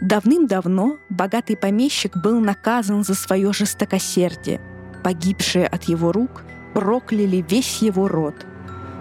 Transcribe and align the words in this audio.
Давным-давно 0.00 0.96
богатый 1.10 1.56
помещик 1.56 2.16
был 2.16 2.40
наказан 2.40 3.04
за 3.04 3.14
свое 3.14 3.52
жестокосердие. 3.52 4.58
Погибшие 5.04 5.66
от 5.66 5.84
его 5.84 6.10
рук 6.10 6.42
прокляли 6.72 7.44
весь 7.46 7.82
его 7.82 8.08
род. 8.08 8.34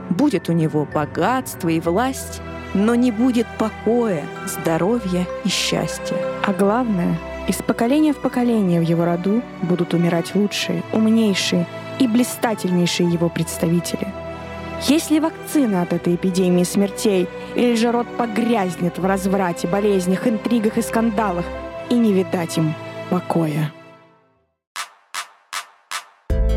Будет 0.09 0.49
у 0.49 0.53
него 0.53 0.85
богатство 0.85 1.69
и 1.69 1.79
власть, 1.79 2.41
но 2.73 2.95
не 2.95 3.11
будет 3.11 3.47
покоя, 3.57 4.25
здоровья 4.45 5.25
и 5.45 5.49
счастья. 5.49 6.17
А 6.45 6.51
главное, 6.51 7.17
из 7.47 7.55
поколения 7.55 8.13
в 8.13 8.17
поколение 8.17 8.81
в 8.81 8.83
его 8.83 9.05
роду 9.05 9.41
будут 9.61 9.93
умирать 9.93 10.35
лучшие, 10.35 10.83
умнейшие 10.91 11.65
и 11.99 12.07
блистательнейшие 12.07 13.09
его 13.09 13.29
представители. 13.29 14.08
Есть 14.87 15.11
ли 15.11 15.19
вакцина 15.19 15.81
от 15.81 15.91
этой 15.91 16.15
эпидемии 16.15 16.63
смертей, 16.63 17.27
или 17.53 17.75
же 17.75 17.91
род 17.91 18.07
погрязнет 18.17 18.97
в 18.97 19.05
разврате, 19.05 19.67
болезнях, 19.67 20.25
интригах 20.25 20.77
и 20.77 20.81
скандалах, 20.81 21.45
и 21.89 21.95
не 21.95 22.13
видать 22.13 22.57
им 22.57 22.73
покоя? 23.09 23.73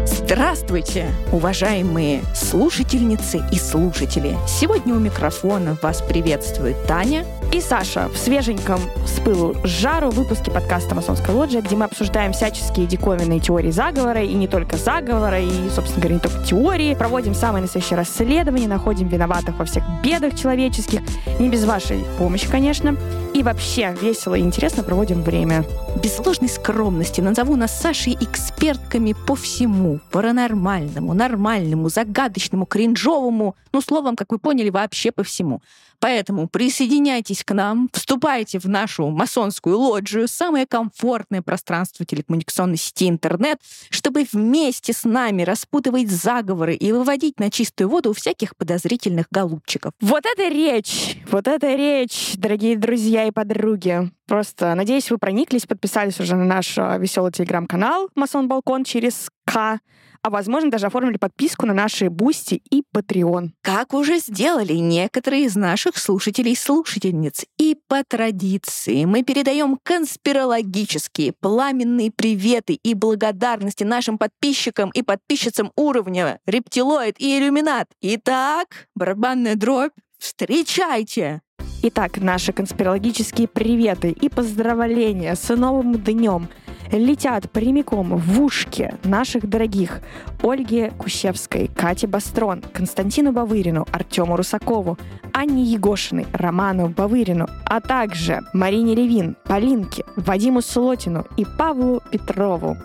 Здравствуйте, 0.06 1.09
уважаемые 1.32 2.23
слушательницы 2.34 3.43
и 3.51 3.56
слушатели! 3.56 4.37
Сегодня 4.46 4.95
у 4.95 4.98
микрофона 4.98 5.77
вас 5.82 6.01
приветствует 6.01 6.77
Таня 6.87 7.27
и 7.52 7.61
Саша 7.61 8.09
в 8.09 8.16
свеженьком 8.16 8.80
с 9.06 9.20
пылу 9.20 9.55
с 9.62 9.69
жару 9.69 10.10
выпуске 10.10 10.51
подкаста 10.51 10.95
«Масонская 10.95 11.37
лоджия», 11.37 11.60
где 11.60 11.77
мы 11.77 11.84
обсуждаем 11.84 12.33
всяческие 12.33 12.87
диковинные 12.87 13.41
теории 13.41 13.70
заговора, 13.70 14.23
и 14.23 14.33
не 14.33 14.48
только 14.48 14.79
заговора, 14.79 15.38
и, 15.38 15.69
собственно 15.69 16.01
говоря, 16.01 16.15
не 16.15 16.20
только 16.20 16.43
теории. 16.45 16.95
Проводим 16.95 17.34
самые 17.34 17.62
настоящие 17.62 17.98
расследования, 17.98 18.69
находим 18.69 19.09
виноватых 19.09 19.59
во 19.59 19.66
всех 19.66 19.84
бедах 20.02 20.34
человеческих. 20.34 21.01
Не 21.38 21.51
без 21.51 21.65
вашей 21.65 22.05
помощи, 22.19 22.48
конечно. 22.51 22.96
И 23.34 23.43
вообще 23.43 23.95
весело 24.01 24.34
и 24.34 24.41
интересно 24.41 24.82
проводим 24.82 25.23
время. 25.23 25.65
Без 26.02 26.19
ложной 26.19 26.48
скромности 26.48 27.21
назову 27.21 27.57
нас 27.57 27.79
Сашей 27.79 28.16
экспертками 28.19 29.15
по 29.26 29.35
всему. 29.35 30.01
Паранормальному, 30.10 31.13
нормальному, 31.13 31.91
загадочному, 31.91 32.65
кринжовому. 32.65 33.57
Ну, 33.73 33.80
словом, 33.82 34.16
как 34.16 34.32
вы 34.32 34.38
поняли, 34.38 34.71
вообще 34.71 35.13
по 35.13 35.23
всему. 35.23 35.60
Поэтому 36.02 36.48
присоединяйтесь 36.48 37.45
к 37.45 37.54
нам, 37.54 37.88
вступайте 37.92 38.58
в 38.58 38.64
нашу 38.64 39.08
масонскую 39.10 39.78
лоджию, 39.78 40.26
самое 40.26 40.66
комфортное 40.66 41.42
пространство 41.42 42.04
телекоммуникационной 42.04 42.76
сети 42.76 43.08
интернет, 43.08 43.60
чтобы 43.88 44.26
вместе 44.32 44.92
с 44.92 45.04
нами 45.04 45.45
распутывать 45.45 46.10
заговоры 46.10 46.74
и 46.74 46.90
выводить 46.90 47.38
на 47.38 47.52
чистую 47.52 47.88
воду 47.88 48.14
всяких 48.14 48.56
подозрительных 48.56 49.26
голубчиков. 49.30 49.92
Вот 50.00 50.26
это 50.26 50.48
речь! 50.48 51.18
Вот 51.30 51.46
это 51.46 51.73
речь, 51.76 52.32
дорогие 52.34 52.76
друзья 52.76 53.28
и 53.28 53.30
подруги. 53.30 54.10
Просто, 54.26 54.74
надеюсь, 54.74 55.08
вы 55.08 55.18
прониклись, 55.18 55.66
подписались 55.66 56.18
уже 56.18 56.34
на 56.34 56.45
наш 56.45 56.76
а, 56.78 56.98
веселый 56.98 57.30
телеграм-канал 57.30 58.08
«Масон 58.16 58.48
Балкон» 58.48 58.82
через 58.82 59.30
К 59.45 59.78
а 60.23 60.30
возможно 60.30 60.70
даже 60.70 60.87
оформили 60.87 61.16
подписку 61.16 61.66
на 61.66 61.74
наши 61.74 62.09
Boosty 62.09 62.62
и 62.70 62.82
Patreon. 62.95 63.51
Как 63.60 63.92
уже 63.92 64.19
сделали 64.19 64.75
некоторые 64.75 65.44
из 65.44 65.56
наших 65.56 65.98
слушателей 65.98 66.53
и 66.53 66.56
слушательниц. 66.56 67.44
И 67.59 67.76
по 67.88 68.04
традиции 68.04 69.04
мы 69.04 69.25
передаем 69.25 69.78
конспирологические 69.82 71.32
пламенные 71.32 72.10
приветы 72.10 72.75
и 72.75 72.94
благодарности 72.94 73.84
нашим 73.84 74.16
подписчикам 74.16 74.91
и 74.91 75.03
подписчицам 75.03 75.72
уровня 75.76 76.38
рептилоид 76.47 77.16
и 77.19 77.38
иллюминат. 77.38 77.88
Итак, 78.00 78.88
барабанная 78.94 79.56
дробь, 79.56 79.92
встречайте! 80.19 81.41
Итак, 81.84 82.19
наши 82.19 82.53
конспирологические 82.53 83.48
приветы 83.48 84.10
и 84.10 84.28
поздравления 84.28 85.34
с 85.34 85.54
новым 85.54 85.94
днем— 85.94 86.48
летят 86.98 87.50
прямиком 87.50 88.16
в 88.16 88.41
ушки 88.43 88.94
наших 89.04 89.48
дорогих 89.48 90.00
Ольге 90.43 90.91
Кущевской, 90.91 91.69
Кате 91.69 92.06
Бастрон, 92.06 92.62
Константину 92.72 93.32
Бавырину, 93.32 93.86
Артему 93.92 94.36
Русакову, 94.36 94.98
Анне 95.32 95.64
Егошиной, 95.64 96.26
Роману 96.32 96.88
Бавырину, 96.88 97.47
а 97.64 97.80
также 97.80 98.41
Марине 98.53 98.94
Левин, 98.94 99.36
Полинке, 99.44 100.04
Вадиму 100.16 100.60
Слотину 100.60 101.26
и 101.36 101.44
Павлу 101.44 102.03
Петрову. 102.10 102.76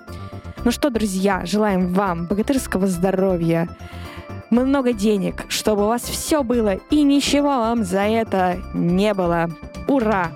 Ну 0.63 0.71
что, 0.71 0.89
друзья, 0.89 1.45
желаем 1.45 1.93
вам 1.93 2.27
богатырского 2.27 2.87
здоровья, 2.87 3.69
много 4.49 4.93
денег, 4.93 5.45
чтобы 5.49 5.83
у 5.83 5.87
вас 5.87 6.03
все 6.03 6.43
было 6.43 6.75
и 6.89 7.03
ничего 7.03 7.47
вам 7.47 7.83
за 7.83 8.01
это 8.01 8.61
не 8.73 9.13
было. 9.13 9.49
Ура! 9.87 10.31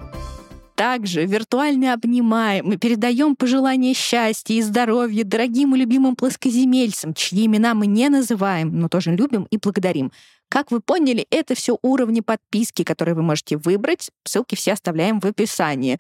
Также 0.82 1.28
виртуально 1.28 1.94
обнимаем 1.94 2.66
мы 2.66 2.78
передаем 2.78 3.36
пожелания 3.36 3.94
счастья 3.94 4.56
и 4.56 4.64
здоровья 4.64 5.24
дорогим 5.24 5.76
и 5.76 5.78
любимым 5.78 6.16
плоскоземельцам, 6.16 7.14
чьи 7.14 7.46
имена 7.46 7.76
мы 7.76 7.86
не 7.86 8.10
называем, 8.10 8.80
но 8.80 8.90
тоже 8.90 9.16
любим 9.16 9.46
и 9.52 9.58
благодарим. 9.58 10.12
Как 10.50 10.72
вы 10.72 10.80
поняли, 10.82 11.28
это 11.30 11.54
все 11.54 11.78
уровни 11.84 12.22
подписки, 12.22 12.84
которые 12.84 13.14
вы 13.14 13.22
можете 13.22 13.58
выбрать. 13.58 14.10
Ссылки 14.24 14.56
все 14.56 14.72
оставляем 14.72 15.20
в 15.20 15.26
описании. 15.26 16.00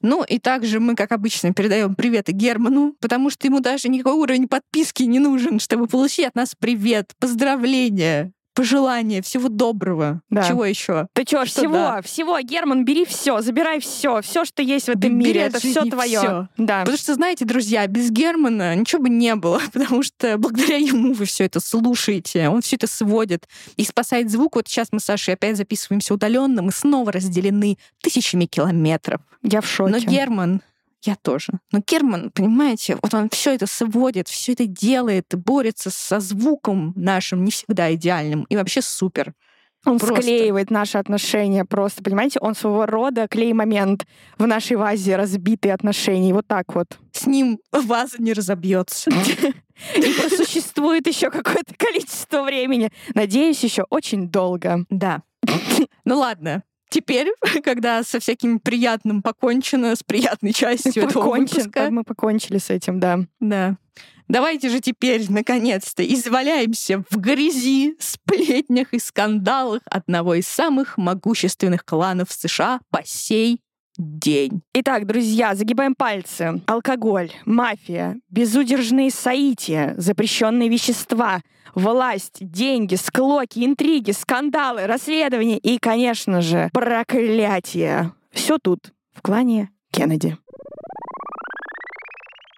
Ну 0.00 0.24
и 0.24 0.38
также 0.38 0.80
мы, 0.80 0.94
как 0.94 1.12
обычно, 1.12 1.52
передаем 1.52 1.94
приветы 1.94 2.32
Герману, 2.32 2.96
потому 3.00 3.28
что 3.28 3.46
ему 3.46 3.60
даже 3.60 3.90
никакой 3.90 4.14
уровень 4.14 4.48
подписки 4.48 5.02
не 5.02 5.18
нужен, 5.18 5.60
чтобы 5.60 5.88
получить 5.88 6.24
от 6.24 6.36
нас 6.36 6.54
привет, 6.58 7.12
поздравления, 7.20 8.32
пожелания, 8.54 9.22
всего 9.22 9.48
доброго. 9.48 10.22
Да. 10.30 10.42
Чего 10.42 10.64
еще? 10.64 11.06
Ты 11.12 11.24
что, 11.26 11.44
всего, 11.44 11.72
да? 11.72 12.02
всего, 12.02 12.40
Герман, 12.40 12.84
бери 12.84 13.04
все, 13.04 13.40
забирай 13.40 13.80
все, 13.80 14.20
все, 14.22 14.44
что 14.44 14.62
есть 14.62 14.86
в 14.86 14.90
этом 14.90 15.18
Бери 15.18 15.30
мире, 15.30 15.40
это 15.42 15.58
все 15.58 15.84
твое. 15.84 16.18
Всё. 16.18 16.48
Да. 16.56 16.80
Потому 16.80 16.98
что, 16.98 17.14
знаете, 17.14 17.44
друзья, 17.44 17.86
без 17.86 18.10
Германа 18.10 18.74
ничего 18.74 19.02
бы 19.02 19.08
не 19.08 19.34
было, 19.34 19.60
потому 19.72 20.02
что 20.02 20.38
благодаря 20.38 20.76
ему 20.76 21.12
вы 21.12 21.24
все 21.24 21.44
это 21.44 21.60
слушаете, 21.60 22.48
он 22.48 22.62
все 22.62 22.76
это 22.76 22.86
сводит 22.86 23.48
и 23.76 23.84
спасает 23.84 24.30
звук. 24.30 24.56
Вот 24.56 24.68
сейчас 24.68 24.88
мы 24.92 25.00
с 25.00 25.04
Сашей 25.04 25.34
опять 25.34 25.56
записываемся 25.56 26.14
удаленно, 26.14 26.62
мы 26.62 26.72
снова 26.72 27.12
разделены 27.12 27.78
тысячами 28.00 28.46
километров. 28.46 29.20
Я 29.42 29.60
в 29.60 29.66
шоке. 29.66 29.92
Но 29.92 29.98
Герман 29.98 30.62
я 31.04 31.16
тоже. 31.16 31.52
Но 31.72 31.80
Керман, 31.82 32.30
понимаете, 32.30 32.96
вот 33.02 33.12
он 33.14 33.28
все 33.30 33.54
это 33.54 33.66
сводит, 33.66 34.28
все 34.28 34.52
это 34.52 34.66
делает, 34.66 35.26
борется 35.34 35.90
со 35.90 36.20
звуком 36.20 36.92
нашим 36.96 37.44
не 37.44 37.50
всегда 37.50 37.92
идеальным 37.94 38.44
и 38.44 38.56
вообще 38.56 38.82
супер. 38.82 39.34
Он 39.84 39.98
просто. 39.98 40.22
склеивает 40.22 40.70
наши 40.70 40.96
отношения 40.96 41.64
просто, 41.64 42.04
понимаете? 42.04 42.38
Он 42.40 42.54
своего 42.54 42.86
рода 42.86 43.26
клей-момент 43.26 44.06
в 44.38 44.46
нашей 44.46 44.76
вазе 44.76 45.16
разбитые 45.16 45.74
отношения. 45.74 46.32
Вот 46.32 46.46
так 46.46 46.74
вот. 46.74 46.98
С 47.10 47.26
ним 47.26 47.58
ваза 47.72 48.22
не 48.22 48.32
разобьется. 48.32 49.10
И 49.96 50.12
существует 50.36 51.08
еще 51.08 51.30
какое-то 51.30 51.74
количество 51.76 52.44
времени. 52.44 52.92
Надеюсь, 53.14 53.64
еще 53.64 53.84
очень 53.90 54.28
долго. 54.28 54.84
Да. 54.88 55.22
Ну 56.04 56.18
ладно, 56.18 56.62
Теперь, 56.92 57.32
когда 57.64 58.02
со 58.02 58.20
всяким 58.20 58.60
приятным 58.60 59.22
покончено, 59.22 59.96
с 59.96 60.02
приятной 60.02 60.52
частью 60.52 61.04
этого 61.04 61.34
выпуска... 61.34 61.90
Мы 61.90 62.04
покончили 62.04 62.58
с 62.58 62.68
этим, 62.68 63.00
да. 63.00 63.20
Да. 63.40 63.76
Давайте 64.28 64.68
же 64.68 64.80
теперь, 64.80 65.30
наконец-то, 65.30 66.04
изваляемся 66.04 67.04
в 67.10 67.16
грязи, 67.16 67.96
сплетнях 67.98 68.92
и 68.92 68.98
скандалах 68.98 69.82
одного 69.86 70.34
из 70.34 70.46
самых 70.46 70.96
могущественных 70.96 71.84
кланов 71.84 72.30
США 72.30 72.80
по 72.90 73.02
сей 73.04 73.60
день. 73.98 74.62
Итак, 74.74 75.06
друзья, 75.06 75.54
загибаем 75.54 75.94
пальцы. 75.94 76.60
Алкоголь, 76.66 77.30
мафия, 77.44 78.18
безудержные 78.30 79.10
соития, 79.10 79.94
запрещенные 79.96 80.68
вещества, 80.68 81.40
власть, 81.74 82.38
деньги, 82.40 82.94
склоки, 82.94 83.64
интриги, 83.64 84.12
скандалы, 84.12 84.86
расследования 84.86 85.58
и, 85.58 85.78
конечно 85.78 86.40
же, 86.40 86.70
проклятие. 86.72 88.12
Все 88.30 88.58
тут, 88.58 88.92
в 89.14 89.22
клане 89.22 89.70
Кеннеди. 89.90 90.36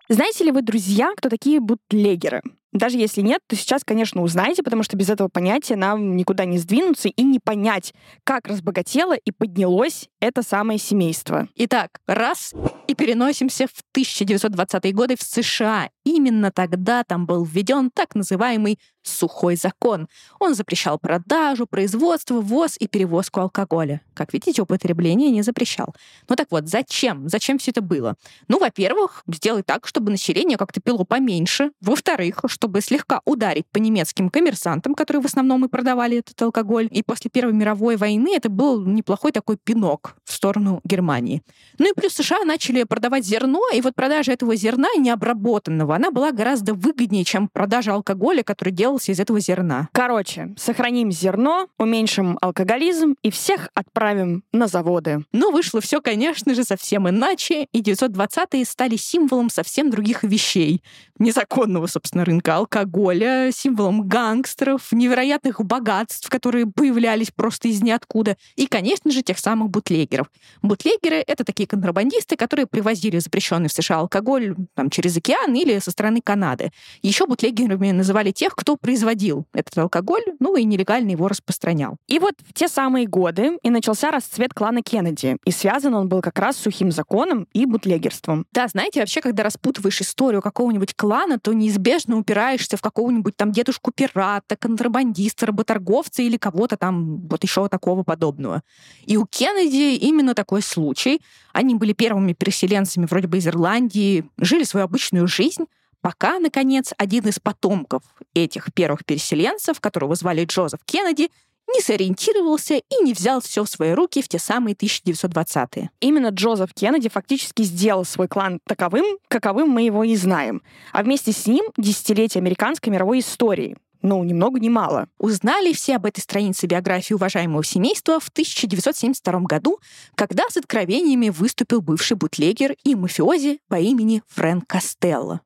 Знаете 0.09 0.45
ли 0.45 0.53
вы, 0.53 0.63
друзья, 0.63 1.13
кто 1.17 1.29
такие 1.29 1.61
бутлегеры? 1.61 2.43
Даже 2.75 2.99
если 2.99 3.21
нет, 3.21 3.41
то 3.47 3.55
сейчас, 3.55 3.85
конечно, 3.85 4.21
узнаете, 4.21 4.65
потому 4.65 4.83
что 4.83 4.97
без 4.97 5.09
этого 5.09 5.29
понятия 5.29 5.77
нам 5.77 6.17
никуда 6.17 6.45
не 6.45 6.59
сдвинуться 6.59 7.09
и 7.09 7.23
не 7.23 7.39
понять, 7.39 7.95
как 8.25 8.49
разбогатело 8.49 9.15
и 9.15 9.31
поднялось 9.31 10.09
это 10.21 10.43
самое 10.43 10.81
семейство. 10.81 11.49
Итак, 11.55 12.01
раз 12.07 12.53
И 12.89 12.95
переносимся 12.95 13.67
в 13.67 13.97
1920-е 13.97 14.93
годы 14.93 15.17
в 15.17 15.23
США. 15.23 15.89
Именно 16.05 16.51
тогда 16.51 17.03
там 17.05 17.27
был 17.27 17.45
введен 17.45 17.91
так 17.91 18.15
называемый 18.15 18.79
сухой 19.07 19.57
закон. 19.57 20.09
Он 20.41 20.55
запрещал 20.55 20.99
продажу, 20.99 21.67
производство, 21.67 22.41
ввоз 22.41 22.77
и 22.79 22.89
перевозку 22.89 23.41
алкоголя. 23.41 24.01
Как 24.15 24.33
видите, 24.33 24.63
употребление 24.63 25.31
не 25.31 25.43
запрещал. 25.43 25.95
Ну 26.29 26.37
так 26.37 26.49
вот, 26.51 26.69
зачем? 26.69 27.29
Зачем 27.29 27.59
все 27.59 27.71
это 27.71 27.83
было? 27.83 28.17
Ну, 28.49 28.59
во-первых, 28.59 29.23
сделать 29.29 29.67
так, 29.67 29.87
чтобы 29.87 30.11
население 30.11 30.57
как-то 30.57 30.81
пило 30.81 31.05
поменьше. 31.05 31.71
Во-вторых, 31.81 32.41
чтобы 32.47 32.81
слегка 32.81 33.21
ударить 33.25 33.67
по 33.71 33.79
немецким 33.79 34.31
коммерсантам, 34.31 34.95
которые 34.95 35.23
в 35.23 35.27
основном 35.27 35.65
и 35.65 35.69
продавали 35.69 36.19
этот 36.19 36.41
алкоголь. 36.41 36.89
И 36.91 37.03
после 37.03 37.31
Первой 37.31 37.53
мировой 37.53 37.97
войны 37.97 38.35
это 38.35 38.49
был 38.49 38.85
неплохой 38.85 39.33
такой 39.33 39.57
пинок 39.57 40.17
в 40.25 40.33
сторону 40.33 40.81
Германии. 40.85 41.43
Ну 41.79 41.91
и 41.91 41.95
плюс 41.95 42.15
США 42.15 42.45
начали 42.45 42.85
продавать 42.85 43.25
зерно, 43.25 43.61
и 43.75 43.81
вот 43.81 43.95
продажа 43.95 44.33
этого 44.33 44.57
зерна 44.57 44.89
необработанного, 44.97 45.94
она 45.95 46.11
была 46.11 46.33
гораздо 46.33 46.75
выгоднее, 46.75 47.25
чем 47.25 47.49
продажа 47.49 47.95
алкоголя, 47.95 48.43
который 48.43 48.71
делался 48.71 49.13
из 49.13 49.21
этого 49.21 49.41
зерна. 49.41 49.89
Короче, 49.93 50.55
сохраним 50.57 51.11
зерно, 51.11 51.69
уменьшим 51.79 52.39
алкоголизм 52.41 53.17
и 53.23 53.31
всех 53.31 53.69
отправим 53.75 54.45
на 54.53 54.67
заводы. 54.67 55.25
Но 55.33 55.51
вышло 55.51 55.81
все, 55.81 56.01
конечно 56.01 56.55
же, 56.55 56.65
совсем 56.65 57.09
иначе, 57.09 57.69
и 57.73 57.83
920-е 57.83 58.65
стали 58.65 58.97
символом 58.97 59.51
совсем 59.51 59.91
других 59.91 60.23
вещей. 60.23 60.83
Незаконного, 61.19 61.87
собственно, 61.87 62.25
рынка 62.25 62.57
алкоголя, 62.57 63.51
символом 63.53 64.09
гангстеров, 64.09 64.91
невероятных 64.93 65.65
богатств, 65.65 66.29
которые 66.29 66.67
появлялись 66.67 67.31
просто 67.31 67.69
из 67.69 67.83
ниоткуда, 67.83 68.37
и, 68.57 68.67
конечно 68.67 69.11
же, 69.11 69.23
тех 69.23 69.39
самых 69.39 69.71
бутлегеров. 69.71 70.27
Бутлегеры— 70.63 71.23
это 71.27 71.45
такие 71.45 71.67
контрабандисты, 71.69 72.37
которые 72.37 72.67
привозили 72.67 73.19
запрещенный 73.19 73.69
в 73.69 73.73
США 73.73 73.99
алкоголь 73.99 74.57
там, 74.75 74.91
через 74.91 75.17
океан 75.17 75.55
или 75.55 75.79
со 75.85 75.91
стороны 75.91 76.21
Канады. 76.23 76.73
Еще 77.03 77.27
бутлегерами 77.27 77.91
называли 77.93 78.31
тех, 78.31 78.55
кто 78.57 78.77
производил 78.77 79.47
этот 79.53 79.77
алкоголь, 79.79 80.23
ну 80.41 80.57
и 80.57 80.65
нелегально 80.65 81.11
его 81.11 81.29
распространял. 81.29 81.97
И 82.09 82.19
вот 82.19 82.35
в 82.49 82.53
те 82.53 82.69
самые 82.69 83.07
годы 83.07 83.59
и 83.63 83.71
начался 83.71 84.11
расцвет 84.11 84.55
клана 84.55 84.83
Кеннеди. 84.83 85.37
И 85.45 85.51
связан 85.51 85.95
он 85.95 86.09
был 86.09 86.21
как 86.21 86.39
раз 86.39 86.57
с 86.57 86.65
сухим 86.65 86.91
законом 86.91 87.47
и 87.53 87.67
бутлегерством. 87.67 88.47
Да, 88.53 88.67
знаете, 88.69 89.01
вообще, 89.01 89.21
когда 89.21 89.43
распутываешь 89.43 90.01
историю 90.01 90.43
какого-нибудь 90.43 90.95
клана, 90.97 91.39
то 91.39 91.53
неизбежно 91.53 92.19
упираешься 92.19 92.77
в 92.77 92.81
какого-нибудь 92.81 93.37
там 93.37 93.53
дедушку-пирата, 93.53 94.57
контрабандиста, 94.57 95.47
работорговца 95.47 96.23
или 96.23 96.37
кого-то 96.37 96.77
там 96.77 97.21
вот 97.29 97.43
еще 97.43 97.69
такого 97.69 98.03
подобного. 98.03 98.63
И 99.05 99.17
у 99.17 99.27
Кеннеди 99.27 99.97
именно 99.97 100.35
такой 100.35 100.63
случай. 100.63 101.21
Они 101.55 101.77
были 101.77 101.93
первыми 101.93 102.33
переселенцами 102.33 103.07
вроде 103.07 103.29
бы 103.29 103.39
из 103.39 103.47
Ирландии, 103.47 104.29
жили 104.39 104.65
свою 104.65 104.85
обычную 104.85 105.29
жизнь, 105.29 105.67
пока, 106.01 106.41
наконец, 106.41 106.93
один 106.99 107.27
из 107.29 107.39
потомков 107.39 108.03
этих 108.35 108.75
первых 108.75 109.05
переселенцев, 109.07 109.81
которого 109.81 110.17
звали 110.17 110.45
Джозеф 110.45 110.81
Кеннеди, 110.85 111.31
не 111.73 111.81
сориентировался 111.81 112.75
и 112.75 113.05
не 113.05 113.13
взял 113.13 113.41
все 113.41 113.63
в 113.63 113.69
свои 113.69 113.93
руки 113.93 114.21
в 114.21 114.29
те 114.29 114.41
самые 114.41 114.75
1920-е. 114.75 115.91
Именно 116.01 116.29
Джозеф 116.29 116.75
Кеннеди 116.75 117.09
фактически 117.09 117.63
сделал 117.63 118.05
свой 118.05 118.27
клан 118.27 118.59
таковым, 118.67 119.19
каковым 119.29 119.69
мы 119.71 119.83
его 119.83 120.03
и 120.03 120.17
знаем. 120.17 120.61
А 120.93 121.05
вместе 121.05 121.31
с 121.31 121.47
ним 121.47 121.65
десятилетие 121.77 122.41
американской 122.41 122.93
мировой 122.93 123.21
истории, 123.21 123.77
ну, 124.05 124.23
ни 124.23 124.35
много 124.35 124.61
ни 124.61 124.69
мало. 124.69 125.09
Узнали 125.19 125.73
все 125.73 125.97
об 125.97 126.05
этой 126.05 126.21
странице 126.21 126.67
биографии 126.67 127.15
уважаемого 127.15 127.65
семейства 127.65 128.21
в 128.21 128.29
1972 128.29 129.41
году, 129.41 129.81
когда 130.15 130.45
с 130.51 130.59
откровениями 130.59 131.31
выступил 131.31 131.81
бывший 131.81 132.19
бутлегер 132.19 132.77
и 132.85 132.95
мафиози 132.95 133.61
по 133.67 133.77
имени 133.77 134.23
Фрэнк 134.29 134.67
Костелло. 134.67 135.41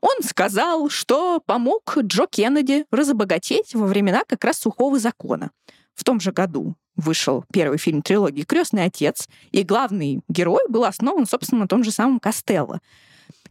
Он 0.00 0.24
сказал, 0.24 0.90
что 0.90 1.40
помог 1.46 1.96
Джо 1.98 2.26
Кеннеди 2.28 2.84
разбогатеть 2.90 3.76
во 3.76 3.86
времена 3.86 4.22
как 4.26 4.42
раз 4.44 4.58
сухого 4.58 4.98
закона. 4.98 5.52
В 5.94 6.02
том 6.02 6.18
же 6.18 6.32
году 6.32 6.74
вышел 6.96 7.44
первый 7.52 7.78
фильм 7.78 8.02
трилогии 8.02 8.42
«Крестный 8.42 8.86
отец», 8.86 9.28
и 9.52 9.62
главный 9.62 10.20
герой 10.28 10.62
был 10.68 10.82
основан, 10.82 11.26
собственно, 11.26 11.60
на 11.60 11.68
том 11.68 11.84
же 11.84 11.92
самом 11.92 12.18
Костелло. 12.18 12.80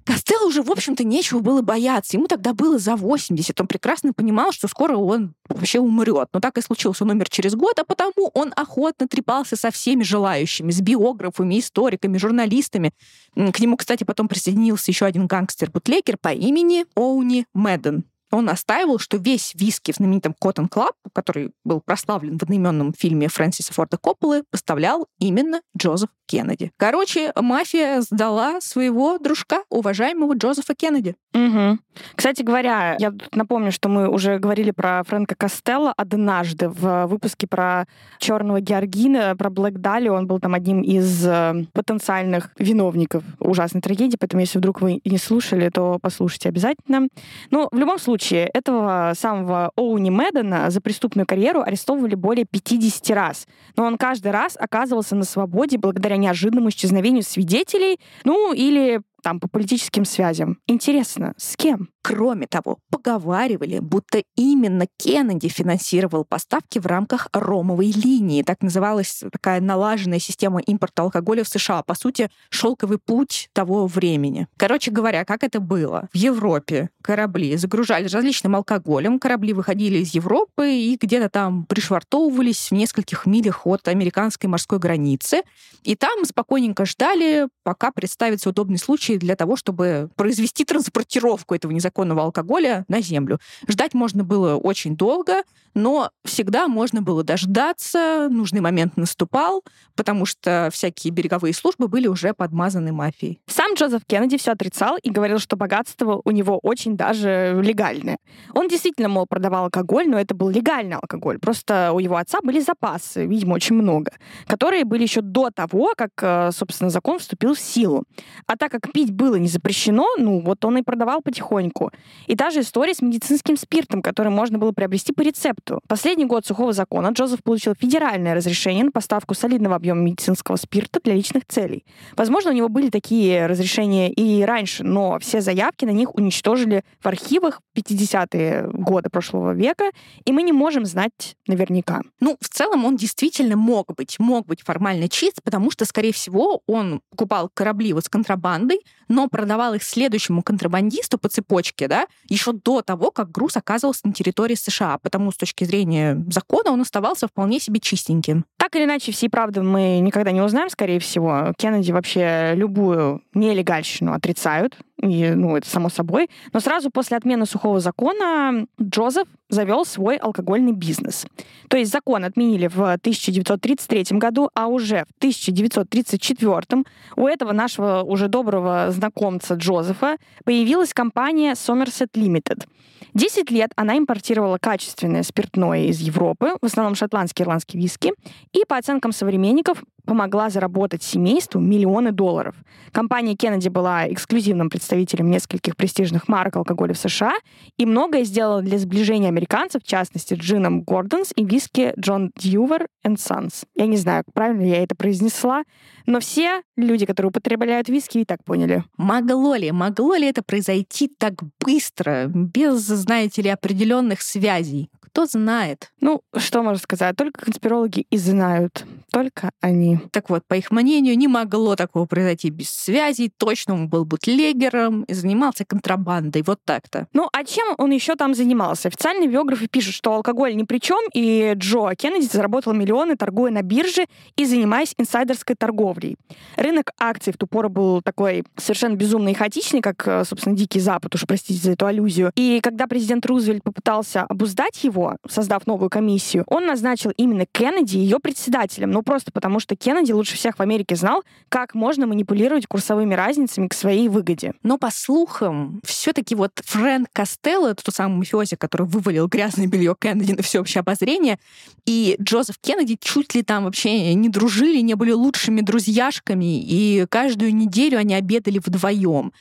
Костелло 0.06 0.48
уже, 0.48 0.64
в 0.64 0.72
общем-то, 0.72 1.04
нечего 1.04 1.40
было 1.40 1.62
бояться. 1.62 2.18
Ему 2.18 2.28
тогда 2.28 2.54
было 2.54 2.80
за 2.80 2.96
80. 2.96 3.60
Он 3.62 3.68
прекрасно 3.68 4.14
понимал, 4.14 4.52
что 4.52 4.68
скоро 4.68 4.98
он 4.98 5.34
вообще 5.48 5.80
умрет. 5.80 6.30
Но 6.34 6.40
так 6.40 6.58
и 6.58 6.62
случилось. 6.62 7.02
Он 7.02 7.12
умер 7.12 7.30
через 7.30 7.56
год, 7.56 7.78
а 7.78 7.84
потому 7.84 8.32
он 8.34 8.52
охотно 8.56 9.08
трепался 9.08 9.56
со 9.56 9.72
всеми 9.72 10.04
желающими, 10.04 10.72
с 10.72 10.82
биографами, 10.82 11.60
историками, 11.60 12.18
журналистами. 12.18 12.92
К 13.36 13.60
нему, 13.60 13.78
кстати, 13.78 14.04
потом 14.04 14.28
присоединился 14.28 14.92
еще 14.92 15.06
один 15.06 15.28
гангстер-бутлегер 15.28 16.18
по 16.18 16.30
имени 16.30 16.86
Оуни 16.96 17.46
Мэдден 17.54 18.04
он 18.32 18.46
настаивал, 18.46 19.00
что 19.00 19.18
весь 19.18 19.54
виски 19.56 19.92
в 19.92 19.96
знаменитом 19.96 20.36
Cotton 20.42 20.70
Club, 20.70 20.94
который 21.14 21.52
был 21.64 21.82
прославлен 21.82 22.38
в 22.38 22.44
одноименном 22.44 22.94
фильме 22.94 23.28
Фрэнсиса 23.28 23.74
Форда 23.74 23.98
Копполы, 23.98 24.44
поставлял 24.52 25.08
именно 25.20 25.62
Джозеф 25.78 26.10
Кеннеди. 26.28 26.72
Короче, 26.78 27.32
мафия 27.36 28.02
сдала 28.02 28.62
своего 28.62 29.18
дружка, 29.18 29.64
уважаемого 29.70 30.34
Джозефа 30.34 30.76
Кеннеди. 30.76 31.16
Угу. 31.34 31.78
Кстати 32.16 32.42
говоря, 32.42 32.96
я 33.00 33.14
напомню, 33.34 33.72
что 33.72 33.88
мы 33.88 34.10
уже 34.10 34.40
говорили 34.40 34.72
про 34.72 35.04
Фрэнка 35.04 35.36
Костелло 35.36 35.94
однажды 35.96 36.70
в 36.70 37.06
выпуске 37.06 37.46
про 37.46 37.86
черного 38.18 38.62
Георгина, 38.62 39.36
про 39.38 39.50
Блэк 39.52 39.78
Дали. 39.78 40.10
Он 40.10 40.26
был 40.26 40.40
там 40.40 40.56
одним 40.56 40.82
из 40.82 41.26
э, 41.28 41.66
потенциальных 41.74 42.52
виновников 42.58 43.24
ужасной 43.40 43.82
трагедии, 43.82 44.18
поэтому 44.20 44.42
если 44.42 44.58
вдруг 44.58 44.82
вы 44.82 45.02
не 45.06 45.18
слушали, 45.18 45.70
то 45.70 46.00
послушайте 46.02 46.50
обязательно. 46.50 47.08
Но 47.52 47.70
в 47.72 47.78
любом 47.78 48.00
случае, 48.00 48.50
этого 48.54 49.14
самого 49.16 49.72
Оуни 49.76 50.10
Мэддена 50.10 50.72
за 50.72 50.82
преступную 50.82 51.28
карьеру 51.28 51.62
арестовывали 51.62 52.16
более 52.16 52.46
50 52.46 53.10
раз. 53.12 53.46
Но 53.76 53.86
он 53.86 53.98
каждый 53.98 54.32
раз 54.32 54.58
оказывался 54.60 55.16
на 55.16 55.26
свободе 55.26 55.78
благодаря 55.78 56.18
неожиданному 56.18 56.70
исчезновению 56.70 57.24
свидетелей, 57.24 58.00
ну 58.24 58.52
или 58.54 59.02
там 59.22 59.40
по 59.40 59.48
политическим 59.48 60.06
связям. 60.06 60.60
Интересно, 60.68 61.34
с 61.38 61.56
кем? 61.56 61.90
Кроме 62.02 62.48
того, 62.48 62.80
поговаривали, 62.90 63.80
будто 63.80 64.24
именно 64.36 64.88
Кеннеди 64.98 65.48
финансировал 65.50 66.24
поставки 66.24 66.80
в 66.80 66.86
рамках 66.86 67.28
ромовой 67.34 67.92
линии. 67.92 68.42
Так 68.42 68.62
называлась 68.62 69.24
такая 69.32 69.62
налаженная 69.62 70.20
система 70.20 70.62
импорта 70.62 71.04
алкоголя 71.04 71.44
в 71.44 71.50
США. 71.50 71.84
По 71.84 71.96
сути, 71.96 72.32
шелковый 72.50 72.98
путь 72.98 73.50
того 73.54 73.86
времени. 73.86 74.48
Короче 74.58 74.92
говоря, 74.92 75.26
как 75.26 75.44
это 75.44 75.60
было? 75.60 76.08
В 76.14 76.18
Европе 76.18 76.90
корабли 77.02 77.58
загружали 77.58 78.08
различным 78.08 78.56
алкоголем, 78.56 79.20
корабли 79.20 79.54
выходили 79.54 80.00
из 80.00 80.14
Европы 80.14 80.72
и 80.72 80.98
где-то 81.00 81.30
там 81.30 81.66
пришвартовывались 81.66 82.72
в 82.72 82.74
нескольких 82.74 83.26
милях 83.26 83.68
от 83.68 83.88
американской 83.88 84.50
морской 84.50 84.80
границы. 84.80 85.44
И 85.84 85.96
там 85.96 86.26
спокойненько 86.26 86.86
ждали, 86.86 87.48
пока 87.64 87.92
представится 87.92 88.50
удобный 88.50 88.78
случай 88.78 89.09
для 89.18 89.36
того, 89.36 89.56
чтобы 89.56 90.10
произвести 90.16 90.66
транспортировку 90.66 91.56
этого 91.56 91.72
незаконного 91.72 91.90
незаконного 91.90 92.24
алкоголя 92.24 92.86
на 92.88 93.02
землю. 93.02 93.40
Ждать 93.68 93.94
можно 93.94 94.24
было 94.24 94.56
очень 94.56 94.96
долго, 94.96 95.44
но 95.74 96.12
всегда 96.26 96.68
можно 96.68 97.02
было 97.02 97.24
дождаться, 97.24 98.28
нужный 98.30 98.62
момент 98.62 98.98
наступал, 98.98 99.64
потому 99.96 100.26
что 100.26 100.70
всякие 100.72 101.12
береговые 101.12 101.54
службы 101.54 101.88
были 101.88 102.08
уже 102.08 102.34
подмазаны 102.34 102.92
мафией. 102.92 103.40
Сам 103.48 103.74
Джозеф 103.76 104.02
Кеннеди 104.06 104.38
все 104.38 104.52
отрицал 104.52 104.98
и 105.02 105.10
говорил, 105.10 105.40
что 105.40 105.56
богатство 105.56 106.22
у 106.24 106.32
него 106.32 106.60
очень 106.64 106.98
даже 106.98 107.60
легальное. 107.64 108.18
Он 108.54 108.68
действительно, 108.68 109.10
мол, 109.10 109.26
продавал 109.28 109.66
алкоголь, 109.66 110.08
но 110.08 110.20
это 110.20 110.36
был 110.36 110.50
легальный 110.50 110.96
алкоголь. 110.96 111.40
Просто 111.40 111.92
у 111.94 112.00
его 112.00 112.18
отца 112.18 112.40
были 112.42 112.60
запасы, 112.60 113.26
видимо, 113.26 113.54
очень 113.54 113.76
много, 113.76 114.12
которые 114.48 114.86
были 114.86 115.04
еще 115.04 115.22
до 115.22 115.50
того, 115.52 115.94
как, 115.96 116.12
э, 116.22 116.52
собственно, 116.52 116.90
закон 116.90 117.20
вступил 117.20 117.54
в 117.54 117.60
силу. 117.60 118.04
А 118.48 118.56
так 118.58 118.72
как 118.72 118.92
пить 119.00 119.12
было 119.14 119.36
не 119.36 119.48
запрещено, 119.48 120.06
ну, 120.18 120.42
вот 120.42 120.66
он 120.66 120.78
и 120.78 120.82
продавал 120.82 121.22
потихоньку. 121.22 121.92
И 122.28 122.36
та 122.36 122.50
же 122.50 122.60
история 122.60 122.94
с 122.94 123.02
медицинским 123.02 123.56
спиртом, 123.56 124.02
который 124.02 124.30
можно 124.30 124.58
было 124.58 124.74
приобрести 124.74 125.14
по 125.14 125.22
рецепту. 125.22 125.80
Последний 125.88 126.26
год 126.26 126.46
сухого 126.46 126.74
закона 126.74 127.10
Джозеф 127.10 127.42
получил 127.42 127.76
федеральное 127.80 128.36
разрешение 128.36 128.84
на 128.84 128.92
поставку 128.92 129.36
солидного 129.36 129.78
объема 129.78 130.02
медицинского 130.02 130.58
спирта 130.58 131.00
для 131.02 131.14
личных 131.14 131.46
целей. 131.48 131.86
Возможно, 132.18 132.52
у 132.52 132.54
него 132.54 132.68
были 132.68 132.90
такие 132.90 133.48
разрешения 133.48 134.12
и 134.12 134.44
раньше, 134.44 134.84
но 134.84 135.18
все 135.20 135.40
заявки 135.40 135.86
на 135.86 135.92
них 135.92 136.14
уничтожили 136.16 136.84
в 137.00 137.08
архивах 137.08 137.62
50-е 137.78 138.70
годы 138.74 139.10
прошлого 139.10 139.54
века, 139.54 139.86
и 140.26 140.34
мы 140.34 140.44
не 140.44 140.52
можем 140.52 140.86
знать 140.86 141.38
наверняка. 141.48 142.02
Ну, 142.20 142.36
в 142.42 142.50
целом 142.50 142.84
он 142.84 142.98
действительно 142.98 143.56
мог 143.56 143.96
быть, 143.96 144.20
мог 144.20 144.46
быть 144.46 144.62
формально 144.62 145.08
чист, 145.08 145.42
потому 145.42 145.72
что, 145.72 145.86
скорее 145.86 146.12
всего, 146.12 146.62
он 146.68 147.00
покупал 147.12 147.50
корабли 147.54 147.94
вот 147.94 148.04
с 148.04 148.10
контрабандой, 148.10 148.82
но 149.08 149.28
продавал 149.28 149.74
их 149.74 149.84
следующему 149.84 150.44
контрабандисту 150.44 151.18
по 151.18 151.30
цепочке, 151.30 151.88
да, 151.88 152.08
еще 152.30 152.54
до 152.54 152.82
того, 152.82 153.12
как 153.12 153.32
груз 153.32 153.58
оказывался 153.58 154.08
на 154.08 154.14
территории 154.14 154.56
США, 154.56 155.00
потому 155.00 155.32
с 155.32 155.38
точки 155.38 155.64
зрения 155.64 156.24
закона 156.30 156.72
он 156.72 156.82
оставался 156.82 157.28
вполне 157.28 157.60
себе 157.60 157.80
чистеньким. 157.80 158.46
Так 158.60 158.76
или 158.76 158.84
иначе, 158.84 159.14
всей 159.14 159.30
правды 159.30 159.64
мы 159.64 160.00
никогда 160.00 160.32
не 160.32 160.42
узнаем, 160.42 160.70
скорее 160.70 161.00
всего. 161.00 161.54
Кеннеди 161.58 161.94
вообще 161.94 162.52
любую 162.56 163.24
нелегальщину 163.34 164.12
отрицают, 164.12 164.78
и, 165.02 165.32
ну, 165.34 165.56
это 165.56 165.68
само 165.68 165.88
собой. 165.88 166.30
Но 166.52 166.60
сразу 166.60 166.90
после 166.92 167.16
отмены 167.16 167.46
сухого 167.46 167.80
закона 167.80 168.66
Джозеф 168.82 169.28
завел 169.48 169.86
свой 169.86 170.18
алкогольный 170.18 170.74
бизнес. 170.74 171.26
То 171.70 171.78
есть 171.78 171.90
закон 171.90 172.26
отменили 172.26 172.68
в 172.68 172.82
1933 172.82 174.18
году, 174.18 174.50
а 174.54 174.68
уже 174.68 175.06
в 175.06 175.18
1934 175.20 176.84
у 177.16 177.28
этого 177.28 177.54
нашего 177.54 178.04
уже 178.04 178.28
доброго 178.28 178.92
знакомца 178.92 179.54
Джозефа 179.54 180.18
появилась 180.44 180.94
компания 180.94 181.54
Somerset 181.54 182.12
Limited— 182.14 182.66
Десять 183.14 183.50
лет 183.50 183.72
она 183.76 183.98
импортировала 183.98 184.58
качественное 184.60 185.24
спиртное 185.24 185.86
из 185.86 186.00
Европы, 186.00 186.54
в 186.62 186.66
основном 186.66 186.96
шотландский 186.96 187.44
ирландский 187.44 187.78
виски, 187.78 188.12
и, 188.54 188.64
по 188.68 188.78
оценкам 188.78 189.12
современников, 189.12 189.84
помогла 190.06 190.50
заработать 190.50 191.04
семейству 191.04 191.60
миллионы 191.60 192.12
долларов. 192.12 192.56
Компания 192.92 193.36
Кеннеди 193.36 193.70
была 193.70 194.12
эксклюзивным 194.12 194.72
представителем 194.72 195.30
нескольких 195.30 195.78
престижных 195.78 196.28
марок 196.28 196.56
алкоголя 196.56 196.96
в 196.96 196.98
США 196.98 197.34
и 197.78 197.86
многое 197.86 198.24
сделала 198.24 198.64
для 198.64 198.80
сближения 198.80 199.28
американцев, 199.28 199.84
в 199.84 199.88
частности, 199.88 200.34
джином 200.34 200.82
Gordon's 200.82 201.32
и 201.36 201.46
виски 201.46 201.94
John 202.00 202.32
Dewar & 202.36 202.88
Sons. 203.06 203.66
Я 203.76 203.86
не 203.86 203.98
знаю, 203.98 204.24
правильно 204.34 204.64
я 204.64 204.84
это 204.84 204.96
произнесла, 204.96 205.64
но 206.08 206.20
все 206.20 206.64
люди, 206.76 207.06
которые 207.06 207.30
употребляют 207.30 207.88
виски, 207.88 208.20
и 208.20 208.26
так 208.26 208.44
поняли. 208.44 208.84
Могло 208.98 209.56
ли, 209.56 209.72
могло 209.72 210.16
ли 210.16 210.28
это 210.28 210.42
произойти 210.42 211.08
так 211.08 211.34
быстро, 211.64 212.26
без, 212.28 212.80
знаете 212.82 213.44
ли, 213.44 213.50
определенных 213.50 214.24
связей? 214.24 214.90
Кто 215.12 215.26
знает? 215.26 215.92
Ну, 216.02 216.22
что 216.38 216.62
можно 216.62 216.80
сказать? 216.80 217.16
Только 217.16 217.46
конспирологи 217.46 218.06
и 218.12 218.18
знают. 218.18 218.86
Только 219.12 219.50
они. 219.60 219.98
Так 220.12 220.30
вот, 220.30 220.46
по 220.48 220.54
их 220.54 220.70
мнению, 220.70 221.18
не 221.18 221.28
могло 221.28 221.76
такого 221.76 222.06
произойти 222.06 222.52
без 222.52 222.70
связей. 222.70 223.32
Точно 223.36 223.74
он 223.74 223.90
был 223.90 224.06
бутлегером 224.06 225.04
и 225.04 225.14
занимался 225.14 225.66
контрабандой. 225.66 226.44
Вот 226.44 226.60
так-то. 226.64 227.08
Ну, 227.14 227.28
а 227.34 227.44
чем 227.44 227.74
он 227.80 227.90
еще 227.90 228.16
там 228.16 228.36
занимался? 228.36 228.90
Официальные 228.90 229.30
биографы 229.30 229.68
пишут, 229.68 229.96
что 229.96 230.14
алкоголь 230.14 230.56
ни 230.56 230.64
при 230.64 230.78
чем, 230.78 231.00
и 231.14 231.54
Джо 231.56 231.96
Кеннеди 231.98 232.28
заработал 232.32 232.74
миллионы, 232.74 233.16
торгуя 233.16 233.52
на 233.52 233.64
бирже 233.64 234.06
и 234.36 234.46
занимаясь 234.46 234.94
инсайдерской 234.98 235.56
торговлей. 235.56 236.18
Рынок 236.56 236.92
акций 237.00 237.34
в 237.34 237.38
ту 237.38 237.48
пору 237.48 237.70
был 237.70 238.02
такой 238.04 238.44
совершенно 238.58 238.96
безумный 238.96 239.32
и 239.32 239.36
хаотичный, 239.36 239.82
как, 239.82 240.08
э, 240.08 240.24
собственно, 240.24 240.56
Дикий 240.56 240.80
Запад, 240.80 241.16
уж 241.16 241.26
простите 241.26 241.60
за 241.60 241.72
эту 241.72 241.88
аллюзию. 241.88 242.32
И 242.36 242.60
когда 242.62 242.86
президент 242.86 243.26
Рузвельт 243.26 243.64
попытался 243.64 244.22
обуздать 244.22 244.84
его, 244.84 244.99
его, 245.00 245.18
создав 245.28 245.66
новую 245.68 245.90
комиссию, 245.90 246.44
он 246.48 246.66
назначил 246.66 247.12
именно 247.18 247.46
Кеннеди 247.46 247.98
ее 247.98 248.20
председателем. 248.20 248.92
Ну, 248.92 249.02
просто 249.02 249.32
потому 249.32 249.60
что 249.60 249.76
Кеннеди 249.76 250.12
лучше 250.12 250.36
всех 250.36 250.58
в 250.58 250.62
Америке 250.62 250.96
знал, 250.96 251.24
как 251.50 251.74
можно 251.74 252.06
манипулировать 252.08 252.68
курсовыми 252.68 253.14
разницами 253.14 253.68
к 253.68 253.74
своей 253.74 254.08
выгоде. 254.10 254.54
Но, 254.64 254.78
по 254.78 254.92
слухам, 254.92 255.82
все-таки 255.84 256.36
вот 256.36 256.52
Фрэнк 256.64 257.08
Костелло, 257.14 257.74
тот 257.74 257.94
самый 257.94 258.20
мафиози, 258.20 258.56
который 258.56 258.88
вывалил 258.88 259.28
грязное 259.28 259.68
белье 259.68 259.96
Кеннеди 260.00 260.34
на 260.34 260.44
всеобщее 260.44 260.82
обозрение, 260.82 261.40
и 261.86 262.16
Джозеф 262.22 262.58
Кеннеди 262.60 262.98
чуть 263.00 263.36
ли 263.36 263.44
там 263.44 263.64
вообще 263.64 264.14
не 264.14 264.30
дружили, 264.30 264.80
не 264.80 264.96
были 264.96 265.12
лучшими 265.12 265.62
друзьяшками, 265.62 266.62
и 266.62 267.06
каждую 267.10 267.56
неделю 267.56 267.98
они 267.98 268.14
обедали 268.14 268.60
вдвоем. 268.60 269.32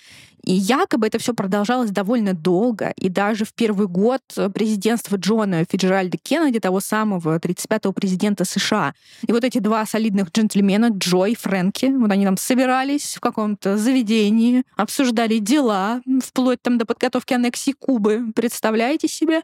И 0.49 0.55
якобы 0.55 1.09
это 1.09 1.19
все 1.19 1.35
продолжалось 1.35 1.91
довольно 1.91 2.33
долго, 2.33 2.95
и 2.97 3.11
даже 3.11 3.45
в 3.45 3.53
первый 3.53 3.87
год 3.87 4.23
президентства 4.55 5.17
Джона 5.17 5.67
Фиджеральда 5.69 6.17
Кеннеди, 6.17 6.59
того 6.59 6.81
самого 6.81 7.39
35-го 7.39 7.93
президента 7.93 8.47
США. 8.47 8.95
И 9.27 9.33
вот 9.33 9.45
эти 9.45 9.59
два 9.59 9.85
солидных 9.85 10.31
джентльмена, 10.31 10.89
Джо 10.89 11.27
и 11.27 11.35
Фрэнки, 11.35 11.93
вот 11.95 12.11
они 12.11 12.25
там 12.25 12.39
собирались 12.39 13.17
в 13.17 13.21
каком-то 13.21 13.77
заведении, 13.77 14.63
обсуждали 14.75 15.37
дела, 15.37 16.01
вплоть 16.25 16.63
там 16.63 16.79
до 16.79 16.87
подготовки 16.87 17.35
аннексии 17.35 17.73
Кубы. 17.73 18.33
Представляете 18.35 19.07
себе? 19.07 19.43